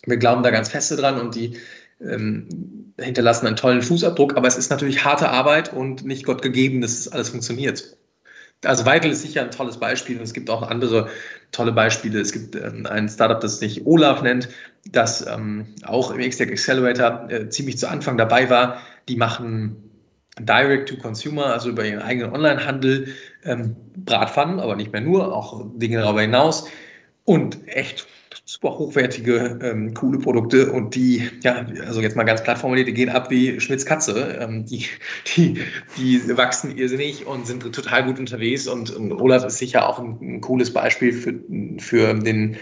wir 0.07 0.17
glauben 0.17 0.43
da 0.43 0.51
ganz 0.51 0.69
feste 0.69 0.97
dran 0.97 1.21
und 1.21 1.37
die 1.37 1.57
ähm, 2.01 2.80
hinterlassen 3.01 3.47
einen 3.47 3.57
tollen 3.57 3.83
Fußabdruck, 3.83 4.37
aber 4.37 4.49
es 4.49 4.57
ist 4.57 4.71
natürlich 4.71 5.05
harte 5.05 5.29
Arbeit 5.29 5.73
und 5.73 6.05
nicht 6.05 6.25
Gott 6.25 6.43
gegeben, 6.43 6.81
dass 6.81 7.05
das 7.05 7.13
alles 7.13 7.31
funktioniert. 7.31 7.97
Also 8.65 8.85
Weitel 8.85 9.11
ist 9.11 9.23
sicher 9.23 9.43
ein 9.43 9.51
tolles 9.51 9.79
Beispiel 9.79 10.19
und 10.19 10.25
es 10.25 10.35
gibt 10.35 10.51
auch 10.51 10.63
andere 10.63 11.09
tolle 11.51 11.73
Beispiele. 11.73 12.21
Es 12.21 12.33
gibt 12.33 12.55
ähm, 12.57 12.87
ein 12.87 13.09
Startup, 13.09 13.41
das 13.41 13.59
sich 13.59 13.87
Olaf 13.87 14.21
nennt, 14.23 14.49
das 14.91 15.27
ähm, 15.27 15.75
auch 15.85 16.11
im 16.11 16.21
XTech 16.21 16.51
Accelerator 16.51 17.31
äh, 17.31 17.49
ziemlich 17.49 17.79
zu 17.79 17.89
Anfang 17.89 18.19
dabei 18.19 18.51
war. 18.51 18.83
Die 19.09 19.17
machen 19.17 19.91
Direct 20.39 20.91
to 20.91 20.97
Consumer, 20.97 21.47
also 21.47 21.71
über 21.71 21.85
ihren 21.85 22.01
eigenen 22.03 22.33
Onlinehandel, 22.33 23.09
ähm, 23.45 23.77
Bratpfannen, 23.97 24.61
aber 24.61 24.77
nicht 24.77 24.93
mehr 24.93 25.01
nur, 25.01 25.35
auch 25.35 25.65
Dinge 25.75 25.99
darüber 25.99 26.21
hinaus. 26.21 26.69
Und 27.25 27.67
echt 27.67 28.07
super 28.51 28.77
hochwertige, 28.79 29.61
ähm, 29.63 29.95
coole 29.95 30.19
Produkte 30.19 30.73
und 30.73 30.97
die, 30.97 31.31
ja, 31.45 31.65
also 31.87 32.01
jetzt 32.01 32.17
mal 32.17 32.25
ganz 32.25 32.43
platt 32.43 32.59
formuliert, 32.59 32.89
die 32.89 32.93
gehen 32.93 33.09
ab 33.09 33.31
wie 33.31 33.61
Schmitz 33.61 33.87
Katze. 33.87 34.39
Ähm, 34.41 34.67
die, 34.67 34.87
die, 35.37 35.61
die 35.97 36.37
wachsen 36.37 36.77
irrsinnig 36.77 37.29
und 37.29 37.47
sind 37.47 37.63
total 37.73 38.05
gut 38.05 38.19
unterwegs 38.19 38.67
und, 38.67 38.91
und 38.91 39.13
Olaf 39.13 39.45
ist 39.45 39.59
sicher 39.59 39.89
auch 39.89 40.01
ein, 40.01 40.19
ein 40.21 40.41
cooles 40.41 40.73
Beispiel 40.73 41.13
für, 41.13 41.35
für 41.79 42.13
den 42.15 42.57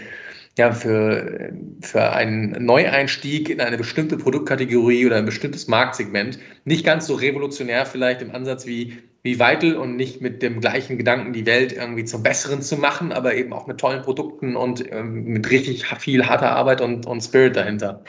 ja, 0.59 0.71
für, 0.71 1.51
für 1.81 2.11
einen 2.11 2.63
Neueinstieg 2.63 3.49
in 3.49 3.61
eine 3.61 3.77
bestimmte 3.77 4.17
Produktkategorie 4.17 5.05
oder 5.05 5.15
ein 5.15 5.25
bestimmtes 5.25 5.67
Marktsegment. 5.67 6.37
Nicht 6.65 6.85
ganz 6.85 7.07
so 7.07 7.15
revolutionär 7.15 7.85
vielleicht 7.85 8.21
im 8.21 8.31
Ansatz 8.31 8.67
wie 8.67 8.99
wie 9.21 9.39
Weitel 9.39 9.75
und 9.75 9.95
nicht 9.97 10.21
mit 10.21 10.41
dem 10.41 10.61
gleichen 10.61 10.97
Gedanken, 10.97 11.33
die 11.33 11.45
Welt 11.45 11.73
irgendwie 11.73 12.05
zum 12.05 12.23
Besseren 12.23 12.61
zu 12.61 12.77
machen, 12.77 13.11
aber 13.11 13.35
eben 13.35 13.51
auch 13.51 13.67
mit 13.67 13.77
tollen 13.77 14.01
Produkten 14.01 14.55
und 14.55 14.89
ähm, 14.91 15.25
mit 15.25 15.49
richtig 15.49 15.85
viel 15.99 16.25
harter 16.25 16.51
Arbeit 16.51 16.79
und, 16.79 17.05
und 17.05 17.21
Spirit 17.21 17.55
dahinter. 17.55 18.01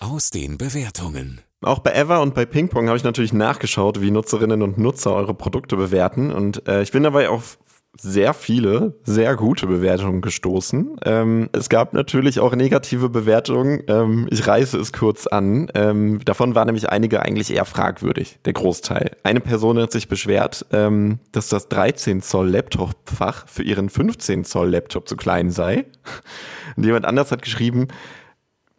Aus 0.00 0.30
den 0.30 0.56
Bewertungen. 0.56 1.42
Auch 1.60 1.80
bei 1.80 1.92
Ever 1.92 2.22
und 2.22 2.34
bei 2.34 2.46
Pingpong 2.46 2.86
habe 2.86 2.96
ich 2.96 3.04
natürlich 3.04 3.32
nachgeschaut, 3.32 4.00
wie 4.00 4.10
Nutzerinnen 4.10 4.62
und 4.62 4.78
Nutzer 4.78 5.14
eure 5.14 5.34
Produkte 5.34 5.76
bewerten. 5.76 6.32
Und 6.32 6.66
äh, 6.68 6.82
ich 6.82 6.92
bin 6.92 7.02
dabei 7.02 7.28
auf 7.28 7.58
sehr 8.00 8.32
viele, 8.32 8.94
sehr 9.02 9.34
gute 9.34 9.66
Bewertungen 9.66 10.20
gestoßen. 10.20 10.96
Ähm, 11.04 11.48
es 11.52 11.68
gab 11.68 11.92
natürlich 11.94 12.38
auch 12.38 12.54
negative 12.54 13.08
Bewertungen. 13.08 13.82
Ähm, 13.88 14.28
ich 14.30 14.46
reiße 14.46 14.78
es 14.78 14.92
kurz 14.92 15.26
an. 15.26 15.68
Ähm, 15.74 16.20
davon 16.24 16.54
waren 16.54 16.66
nämlich 16.66 16.90
einige 16.90 17.22
eigentlich 17.22 17.52
eher 17.52 17.64
fragwürdig, 17.64 18.38
der 18.44 18.52
Großteil. 18.52 19.16
Eine 19.24 19.40
Person 19.40 19.78
hat 19.78 19.90
sich 19.90 20.08
beschwert, 20.08 20.64
ähm, 20.72 21.18
dass 21.32 21.48
das 21.48 21.68
13 21.68 22.22
Zoll 22.22 22.48
Laptopfach 22.50 23.48
für 23.48 23.64
ihren 23.64 23.88
15 23.88 24.44
Zoll 24.44 24.70
Laptop 24.70 25.08
zu 25.08 25.16
klein 25.16 25.50
sei. 25.50 25.86
Und 26.76 26.84
jemand 26.84 27.04
anders 27.04 27.32
hat 27.32 27.42
geschrieben, 27.42 27.88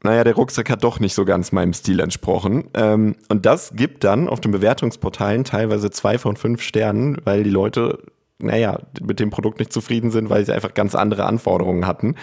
naja, 0.02 0.24
der 0.24 0.36
Rucksack 0.36 0.70
hat 0.70 0.86
doch 0.86 1.02
nicht 1.02 1.14
so 1.14 1.26
ganz 1.26 1.52
meinem 1.52 1.74
Stil 1.74 2.00
entsprochen. 2.00 2.70
Ähm, 2.74 3.16
und 3.28 3.46
das 3.46 3.74
gibt 3.76 4.06
dann 4.06 4.30
auf 4.30 4.40
den 4.40 4.54
Bewertungsportalen 4.54 5.44
teilweise 5.44 5.92
zwei 5.92 6.18
von 6.18 6.38
fünf 6.38 6.62
Sternen, 6.62 7.18
weil 7.26 7.44
die 7.44 7.50
Leute 7.50 8.00
naja, 8.42 8.80
mit 9.02 9.20
dem 9.20 9.30
Produkt 9.30 9.60
nicht 9.60 9.74
zufrieden 9.74 10.12
sind, 10.12 10.30
weil 10.30 10.46
sie 10.46 10.54
einfach 10.54 10.74
ganz 10.74 10.96
andere 10.96 11.26
Anforderungen 11.26 11.86
hatten, 11.86 12.16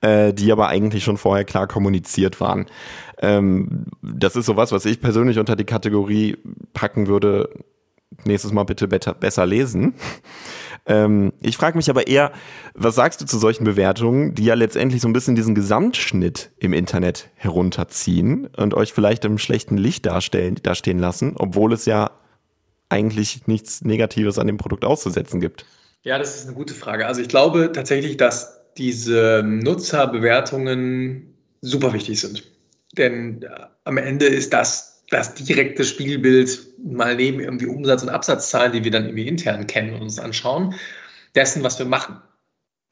äh, 0.00 0.32
die 0.34 0.50
aber 0.50 0.68
eigentlich 0.68 1.04
schon 1.04 1.16
vorher 1.16 1.44
klar 1.44 1.66
kommuniziert 1.68 2.40
waren. 2.40 2.66
Ähm, 3.18 3.86
das 4.02 4.36
ist 4.36 4.46
sowas, 4.46 4.72
was 4.72 4.84
ich 4.84 5.00
persönlich 5.00 5.38
unter 5.38 5.56
die 5.56 5.64
Kategorie 5.64 6.36
packen 6.72 7.06
würde, 7.06 7.48
nächstes 8.24 8.52
Mal 8.52 8.64
bitte 8.64 8.88
besser 8.88 9.46
lesen. 9.46 9.94
Ähm, 10.86 11.32
ich 11.40 11.56
frage 11.56 11.76
mich 11.76 11.90
aber 11.90 12.06
eher, 12.06 12.32
was 12.74 12.94
sagst 12.94 13.20
du 13.20 13.26
zu 13.26 13.38
solchen 13.38 13.64
Bewertungen, 13.64 14.34
die 14.34 14.44
ja 14.44 14.54
letztendlich 14.54 15.02
so 15.02 15.08
ein 15.08 15.12
bisschen 15.12 15.36
diesen 15.36 15.54
Gesamtschnitt 15.54 16.50
im 16.58 16.72
Internet 16.72 17.28
herunterziehen 17.36 18.46
und 18.56 18.74
euch 18.74 18.92
vielleicht 18.92 19.24
im 19.24 19.38
schlechten 19.38 19.76
Licht 19.76 20.06
darstellen, 20.06 20.56
dastehen 20.62 20.98
lassen, 20.98 21.34
obwohl 21.36 21.72
es 21.72 21.84
ja 21.84 22.10
eigentlich 22.90 23.46
nichts 23.46 23.82
Negatives 23.82 24.38
an 24.38 24.46
dem 24.46 24.58
Produkt 24.58 24.84
auszusetzen 24.84 25.40
gibt? 25.40 25.64
Ja, 26.02 26.18
das 26.18 26.36
ist 26.36 26.46
eine 26.46 26.54
gute 26.54 26.74
Frage. 26.74 27.06
Also 27.06 27.20
ich 27.20 27.28
glaube 27.28 27.72
tatsächlich, 27.72 28.16
dass 28.16 28.60
diese 28.76 29.42
Nutzerbewertungen 29.44 31.34
super 31.60 31.92
wichtig 31.92 32.20
sind. 32.20 32.44
Denn 32.96 33.42
äh, 33.42 33.48
am 33.84 33.98
Ende 33.98 34.26
ist 34.26 34.52
das 34.52 34.90
das 35.10 35.34
direkte 35.34 35.84
Spiegelbild 35.84 36.78
mal 36.84 37.16
neben 37.16 37.40
irgendwie 37.40 37.66
Umsatz- 37.66 38.02
und 38.02 38.08
Absatzzahlen, 38.08 38.72
die 38.72 38.84
wir 38.84 38.92
dann 38.92 39.06
irgendwie 39.06 39.26
intern 39.26 39.66
kennen 39.66 39.94
und 39.94 40.02
uns 40.02 40.18
anschauen, 40.20 40.74
dessen, 41.34 41.62
was 41.62 41.78
wir 41.78 41.86
machen. 41.86 42.22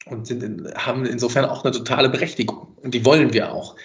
Und 0.05 0.27
sind, 0.27 0.73
haben 0.75 1.05
insofern 1.05 1.45
auch 1.45 1.63
eine 1.63 1.73
totale 1.73 2.09
Berechtigung. 2.09 2.75
Und 2.81 2.93
die 2.93 3.05
wollen 3.05 3.33
wir 3.33 3.51
auch. 3.53 3.75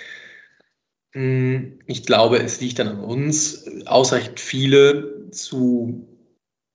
Hm, 1.15 1.79
ich 1.87 2.05
glaube, 2.05 2.39
es 2.39 2.61
liegt 2.61 2.79
dann 2.81 2.89
an 2.89 3.01
uns, 3.01 3.65
ausreichend 3.87 4.41
viele 4.41 5.31
zu 5.31 6.09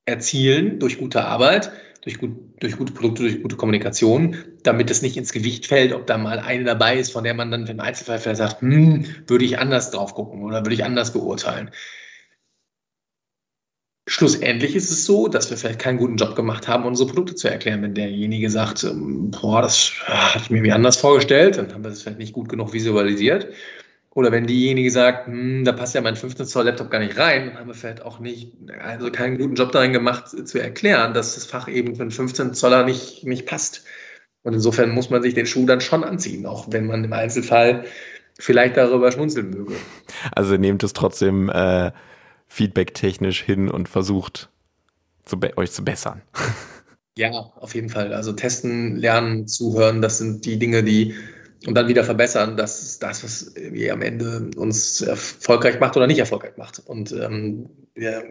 erzielen 0.05 0.79
durch 0.79 0.97
gute 0.97 1.25
Arbeit, 1.25 1.71
durch, 2.03 2.19
gut, 2.19 2.31
durch 2.61 2.77
gute 2.77 2.93
Produkte, 2.93 3.23
durch 3.23 3.41
gute 3.41 3.57
Kommunikation, 3.57 4.37
damit 4.63 4.89
es 4.89 5.01
nicht 5.01 5.17
ins 5.17 5.33
Gewicht 5.33 5.67
fällt, 5.67 5.93
ob 5.93 6.07
da 6.07 6.17
mal 6.17 6.39
eine 6.39 6.63
dabei 6.63 6.97
ist, 6.97 7.11
von 7.11 7.25
der 7.25 7.33
man 7.33 7.51
dann 7.51 7.67
im 7.67 7.79
Einzelfall 7.81 8.19
vielleicht 8.19 8.37
sagt, 8.37 8.61
hm, 8.61 9.05
würde 9.27 9.43
ich 9.43 9.59
anders 9.59 9.91
drauf 9.91 10.15
gucken 10.15 10.43
oder 10.43 10.63
würde 10.65 10.73
ich 10.73 10.85
anders 10.85 11.11
beurteilen. 11.11 11.69
Schlussendlich 14.07 14.75
ist 14.75 14.89
es 14.89 15.05
so, 15.05 15.27
dass 15.27 15.49
wir 15.51 15.57
vielleicht 15.57 15.79
keinen 15.79 15.97
guten 15.97 16.15
Job 16.15 16.35
gemacht 16.35 16.67
haben, 16.67 16.85
unsere 16.85 17.07
Produkte 17.09 17.35
zu 17.35 17.47
erklären. 17.47 17.83
Wenn 17.83 17.93
derjenige 17.93 18.49
sagt, 18.49 18.83
ähm, 18.83 19.29
boah, 19.29 19.61
das 19.61 19.91
hatte 20.05 20.45
ich 20.45 20.49
mir 20.49 20.63
wie 20.63 20.71
anders 20.71 20.97
vorgestellt, 20.97 21.57
dann 21.57 21.71
haben 21.71 21.83
wir 21.83 21.89
das 21.89 22.01
vielleicht 22.01 22.17
nicht 22.17 22.33
gut 22.33 22.49
genug 22.49 22.73
visualisiert. 22.73 23.49
Oder 24.11 24.31
wenn 24.31 24.47
diejenige 24.47 24.89
sagt, 24.89 25.27
hm, 25.27 25.63
da 25.65 25.71
passt 25.71 25.93
ja 25.93 26.01
mein 26.01 26.15
15 26.15 26.45
Zoll 26.47 26.65
Laptop 26.65 26.89
gar 26.89 26.99
nicht 26.99 27.17
rein, 27.17 27.47
dann 27.47 27.59
haben 27.59 27.67
wir 27.67 27.75
vielleicht 27.75 28.01
auch 28.01 28.19
nicht, 28.19 28.53
also 28.81 29.11
keinen 29.11 29.37
guten 29.37 29.55
Job 29.55 29.71
darin 29.71 29.93
gemacht, 29.93 30.29
zu 30.29 30.59
erklären, 30.59 31.13
dass 31.13 31.35
das 31.35 31.45
Fach 31.45 31.67
eben 31.67 31.95
für 31.95 32.01
einen 32.01 32.11
15 32.11 32.53
Zoller 32.53 32.83
nicht, 32.83 33.23
nicht 33.25 33.45
passt. 33.45 33.85
Und 34.43 34.53
insofern 34.53 34.91
muss 34.91 35.09
man 35.09 35.21
sich 35.21 35.35
den 35.35 35.45
Schuh 35.45 35.65
dann 35.65 35.81
schon 35.81 36.03
anziehen, 36.03 36.45
auch 36.45 36.67
wenn 36.71 36.87
man 36.87 37.03
im 37.03 37.13
Einzelfall 37.13 37.85
vielleicht 38.39 38.77
darüber 38.77 39.11
schmunzeln 39.11 39.51
möge. 39.51 39.75
Also 40.31 40.57
nehmt 40.57 40.81
es 40.83 40.93
trotzdem 40.93 41.49
äh, 41.49 41.91
feedback-technisch 42.47 43.43
hin 43.43 43.69
und 43.69 43.89
versucht 43.89 44.49
zu 45.23 45.37
euch 45.55 45.71
zu 45.71 45.83
bessern. 45.83 46.21
Ja, 47.17 47.31
auf 47.31 47.75
jeden 47.75 47.89
Fall. 47.89 48.13
Also 48.13 48.31
testen, 48.31 48.95
lernen, 48.95 49.45
zuhören, 49.45 50.01
das 50.01 50.19
sind 50.19 50.45
die 50.45 50.57
Dinge, 50.57 50.83
die 50.83 51.15
und 51.67 51.75
dann 51.75 51.87
wieder 51.87 52.03
verbessern, 52.03 52.55
das 52.55 52.81
ist 52.81 53.03
das, 53.03 53.23
was 53.23 53.53
wir 53.55 53.93
am 53.93 54.01
Ende 54.01 54.49
uns 54.55 55.01
erfolgreich 55.01 55.79
macht 55.79 55.97
oder 55.97 56.07
nicht 56.07 56.19
erfolgreich 56.19 56.55
macht. 56.57 56.81
Und 56.85 57.11
ähm, 57.11 57.69
wir 57.95 58.23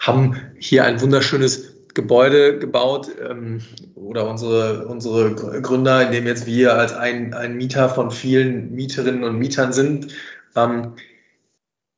haben 0.00 0.36
hier 0.58 0.84
ein 0.84 1.00
wunderschönes 1.00 1.76
Gebäude 1.94 2.58
gebaut 2.58 3.08
ähm, 3.28 3.60
oder 3.94 4.28
unsere, 4.28 4.86
unsere 4.86 5.34
Gründer, 5.34 6.06
in 6.06 6.12
dem 6.12 6.26
jetzt 6.26 6.46
wir 6.46 6.74
als 6.74 6.92
ein, 6.92 7.34
ein 7.34 7.56
Mieter 7.56 7.88
von 7.88 8.10
vielen 8.10 8.72
Mieterinnen 8.74 9.24
und 9.24 9.38
Mietern 9.38 9.72
sind, 9.72 10.08
ähm, 10.56 10.94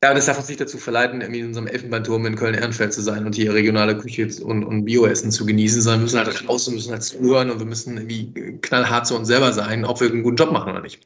ja, 0.03 0.13
das 0.13 0.25
darf 0.25 0.37
uns 0.37 0.47
nicht 0.47 0.61
dazu 0.61 0.77
verleiten, 0.77 1.21
irgendwie 1.21 1.39
in 1.39 1.47
unserem 1.47 1.67
Elfenbeinturm 1.67 2.25
in 2.25 2.35
Köln-Ehrenfeld 2.35 2.93
zu 2.93 3.01
sein 3.01 3.25
und 3.25 3.33
hier 3.35 3.53
regionale 3.53 3.97
Küche 3.97 4.27
und, 4.43 4.63
und 4.63 4.85
Bioessen 4.85 5.31
zu 5.31 5.45
genießen, 5.45 5.81
sondern 5.81 6.01
wir 6.01 6.03
müssen 6.03 6.19
halt 6.19 6.49
raus 6.49 6.67
und 6.67 6.75
müssen 6.75 6.91
halt 6.91 7.03
zuhören 7.03 7.49
und 7.49 7.59
wir 7.59 7.65
müssen 7.65 7.97
irgendwie 7.97 8.59
knallhart 8.61 9.07
zu 9.07 9.15
uns 9.15 9.27
selber 9.27 9.51
sein, 9.53 9.85
ob 9.85 10.01
wir 10.01 10.09
einen 10.09 10.23
guten 10.23 10.35
Job 10.35 10.51
machen 10.51 10.71
oder 10.71 10.81
nicht. 10.81 11.01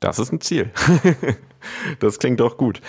Das 0.00 0.18
ist 0.18 0.32
ein 0.32 0.40
Ziel. 0.40 0.72
das 2.00 2.18
klingt 2.18 2.40
doch 2.40 2.56
gut. 2.56 2.80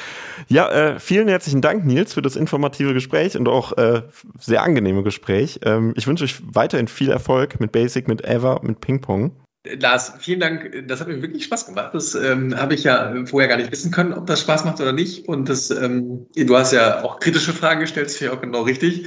Ja, 0.48 0.72
äh, 0.72 1.00
vielen 1.00 1.28
herzlichen 1.28 1.62
Dank, 1.62 1.86
Nils, 1.86 2.16
für 2.16 2.24
das 2.24 2.36
informative 2.36 2.96
Gespräch 2.96 3.38
und 3.38 3.48
auch 3.48 3.78
äh, 3.78 4.02
sehr 4.40 4.64
angenehme 4.64 5.04
Gespräch. 5.04 5.60
Ähm, 5.64 5.94
ich 5.96 6.08
wünsche 6.08 6.24
euch 6.24 6.42
weiterhin 6.44 6.88
viel 6.88 7.12
Erfolg 7.12 7.60
mit 7.60 7.72
Basic, 7.72 8.08
mit 8.08 8.26
Ever, 8.26 8.62
mit 8.64 8.82
Ping 8.82 9.02
Pong. 9.02 9.32
Lars, 9.66 10.14
vielen 10.20 10.42
Dank. 10.42 10.88
Das 10.88 11.00
hat 11.00 11.08
mir 11.08 11.22
wirklich 11.22 11.46
Spaß 11.46 11.68
gemacht. 11.68 11.94
Das 11.94 12.16
ähm, 12.16 12.56
habe 12.56 12.74
ich 12.74 12.84
ja 12.84 13.14
vorher 13.26 13.48
gar 13.48 13.58
nicht 13.58 13.72
wissen 13.72 13.92
können, 13.92 14.14
ob 14.14 14.28
das 14.28 14.42
Spaß 14.42 14.66
macht 14.66 14.82
oder 14.82 14.92
nicht. 14.92 15.28
Und 15.28 15.48
das, 15.48 15.70
ähm, 15.72 16.28
du 16.36 16.58
hast 16.58 16.74
ja 16.74 17.02
auch 17.04 17.20
kritische 17.20 17.54
Fragen 17.54 17.80
gestellt, 17.80 18.08
das 18.08 18.18
finde 18.18 18.34
ich 18.34 18.38
auch 18.38 18.42
genau 18.42 18.64
richtig. 18.64 19.06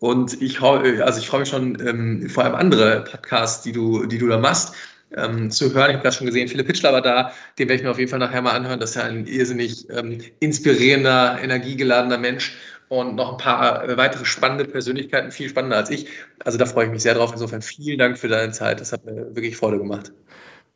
Und 0.00 0.42
ich, 0.42 0.60
also 0.60 1.18
ich 1.18 1.26
freue 1.26 1.40
mich 1.40 1.48
schon, 1.48 1.80
ähm, 1.80 2.28
vor 2.28 2.44
allem 2.44 2.54
andere 2.54 3.04
Podcasts, 3.04 3.62
die 3.62 3.72
du, 3.72 4.04
die 4.04 4.18
du 4.18 4.28
da 4.28 4.38
machst, 4.38 4.74
ähm, 5.16 5.50
zu 5.50 5.72
hören. 5.72 5.90
Ich 5.90 5.94
habe 5.94 6.02
gerade 6.02 6.16
schon 6.16 6.26
gesehen, 6.26 6.48
Philipp 6.48 6.66
Pitschler 6.66 6.92
war 6.92 7.00
da. 7.00 7.32
Den 7.58 7.68
werde 7.68 7.76
ich 7.76 7.84
mir 7.84 7.90
auf 7.90 7.98
jeden 7.98 8.10
Fall 8.10 8.18
nachher 8.18 8.42
mal 8.42 8.52
anhören. 8.52 8.80
Das 8.80 8.90
ist 8.90 8.96
ja 8.96 9.04
ein 9.04 9.26
irrsinnig 9.26 9.88
ähm, 9.90 10.18
inspirierender, 10.40 11.38
energiegeladener 11.42 12.18
Mensch 12.18 12.56
und 13.00 13.14
noch 13.16 13.32
ein 13.32 13.36
paar 13.36 13.88
äh, 13.88 13.96
weitere 13.96 14.24
spannende 14.24 14.64
Persönlichkeiten, 14.64 15.30
viel 15.30 15.48
spannender 15.48 15.76
als 15.76 15.90
ich. 15.90 16.08
Also 16.44 16.58
da 16.58 16.66
freue 16.66 16.86
ich 16.86 16.92
mich 16.92 17.02
sehr 17.02 17.14
drauf. 17.14 17.30
Insofern 17.32 17.62
vielen 17.62 17.98
Dank 17.98 18.18
für 18.18 18.28
deine 18.28 18.52
Zeit. 18.52 18.80
Das 18.80 18.92
hat 18.92 19.04
mir 19.04 19.34
wirklich 19.34 19.56
Freude 19.56 19.78
gemacht. 19.78 20.12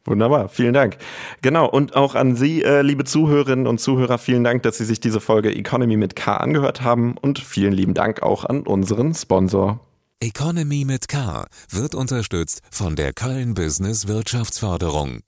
Wunderbar, 0.04 0.48
vielen 0.48 0.72
Dank. 0.72 0.96
Genau, 1.42 1.68
und 1.68 1.94
auch 1.94 2.14
an 2.14 2.34
Sie, 2.34 2.62
äh, 2.62 2.80
liebe 2.82 3.04
Zuhörerinnen 3.04 3.66
und 3.66 3.78
Zuhörer, 3.78 4.16
vielen 4.16 4.42
Dank, 4.42 4.62
dass 4.62 4.78
Sie 4.78 4.84
sich 4.84 5.00
diese 5.00 5.20
Folge 5.20 5.54
Economy 5.54 5.96
mit 5.96 6.16
K 6.16 6.36
angehört 6.38 6.82
haben 6.82 7.16
und 7.18 7.38
vielen 7.38 7.74
lieben 7.74 7.94
Dank 7.94 8.22
auch 8.22 8.44
an 8.44 8.62
unseren 8.62 9.14
Sponsor. 9.14 9.80
Economy 10.20 10.84
mit 10.84 11.08
K 11.08 11.46
wird 11.70 11.94
unterstützt 11.94 12.62
von 12.70 12.96
der 12.96 13.12
Köln 13.12 13.54
Business 13.54 14.08
Wirtschaftsförderung. 14.08 15.20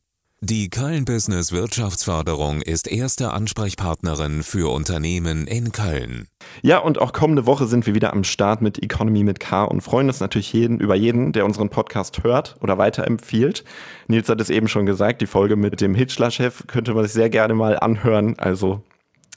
Die 0.43 0.71
Köln 0.71 1.05
Business 1.05 1.53
Wirtschaftsförderung 1.53 2.63
ist 2.63 2.91
erste 2.91 3.33
Ansprechpartnerin 3.33 4.43
für 4.43 4.73
Unternehmen 4.73 5.47
in 5.47 5.71
Köln. 5.71 6.29
Ja, 6.63 6.79
und 6.79 6.99
auch 6.99 7.13
kommende 7.13 7.45
Woche 7.45 7.67
sind 7.67 7.87
wir 7.87 7.95
wieder 7.95 8.15
am 8.15 8.25
Start 8.25 8.63
mit 8.63 8.83
Economy 8.83 9.23
mit 9.23 9.39
K 9.39 9.65
und 9.65 9.83
freuen 9.83 10.07
uns 10.07 10.19
natürlich 10.19 10.51
jeden, 10.55 10.81
über 10.81 10.95
jeden, 10.95 11.35
der 11.35 11.45
unseren 11.45 11.69
Podcast 11.69 12.25
hört 12.25 12.57
oder 12.63 12.79
weiterempfiehlt. 12.79 13.65
Nils 14.09 14.31
hat 14.31 14.41
es 14.41 14.49
eben 14.49 14.67
schon 14.67 14.87
gesagt, 14.87 15.21
die 15.21 15.27
Folge 15.27 15.57
mit 15.57 15.83
dem 15.83 15.95
Hitchler-Chef 15.95 16.67
könnte 16.67 16.95
man 16.95 17.05
sich 17.05 17.13
sehr 17.13 17.29
gerne 17.29 17.53
mal 17.53 17.79
anhören. 17.79 18.39
Also 18.39 18.83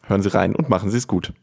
hören 0.03 0.21
Sie 0.21 0.33
rein 0.33 0.55
und 0.55 0.69
machen 0.69 0.89
Sie 0.89 0.97
es 0.97 1.07
gut. 1.09 1.33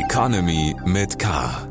Economy 0.00 0.74
mit 0.84 1.16
K 1.20 1.68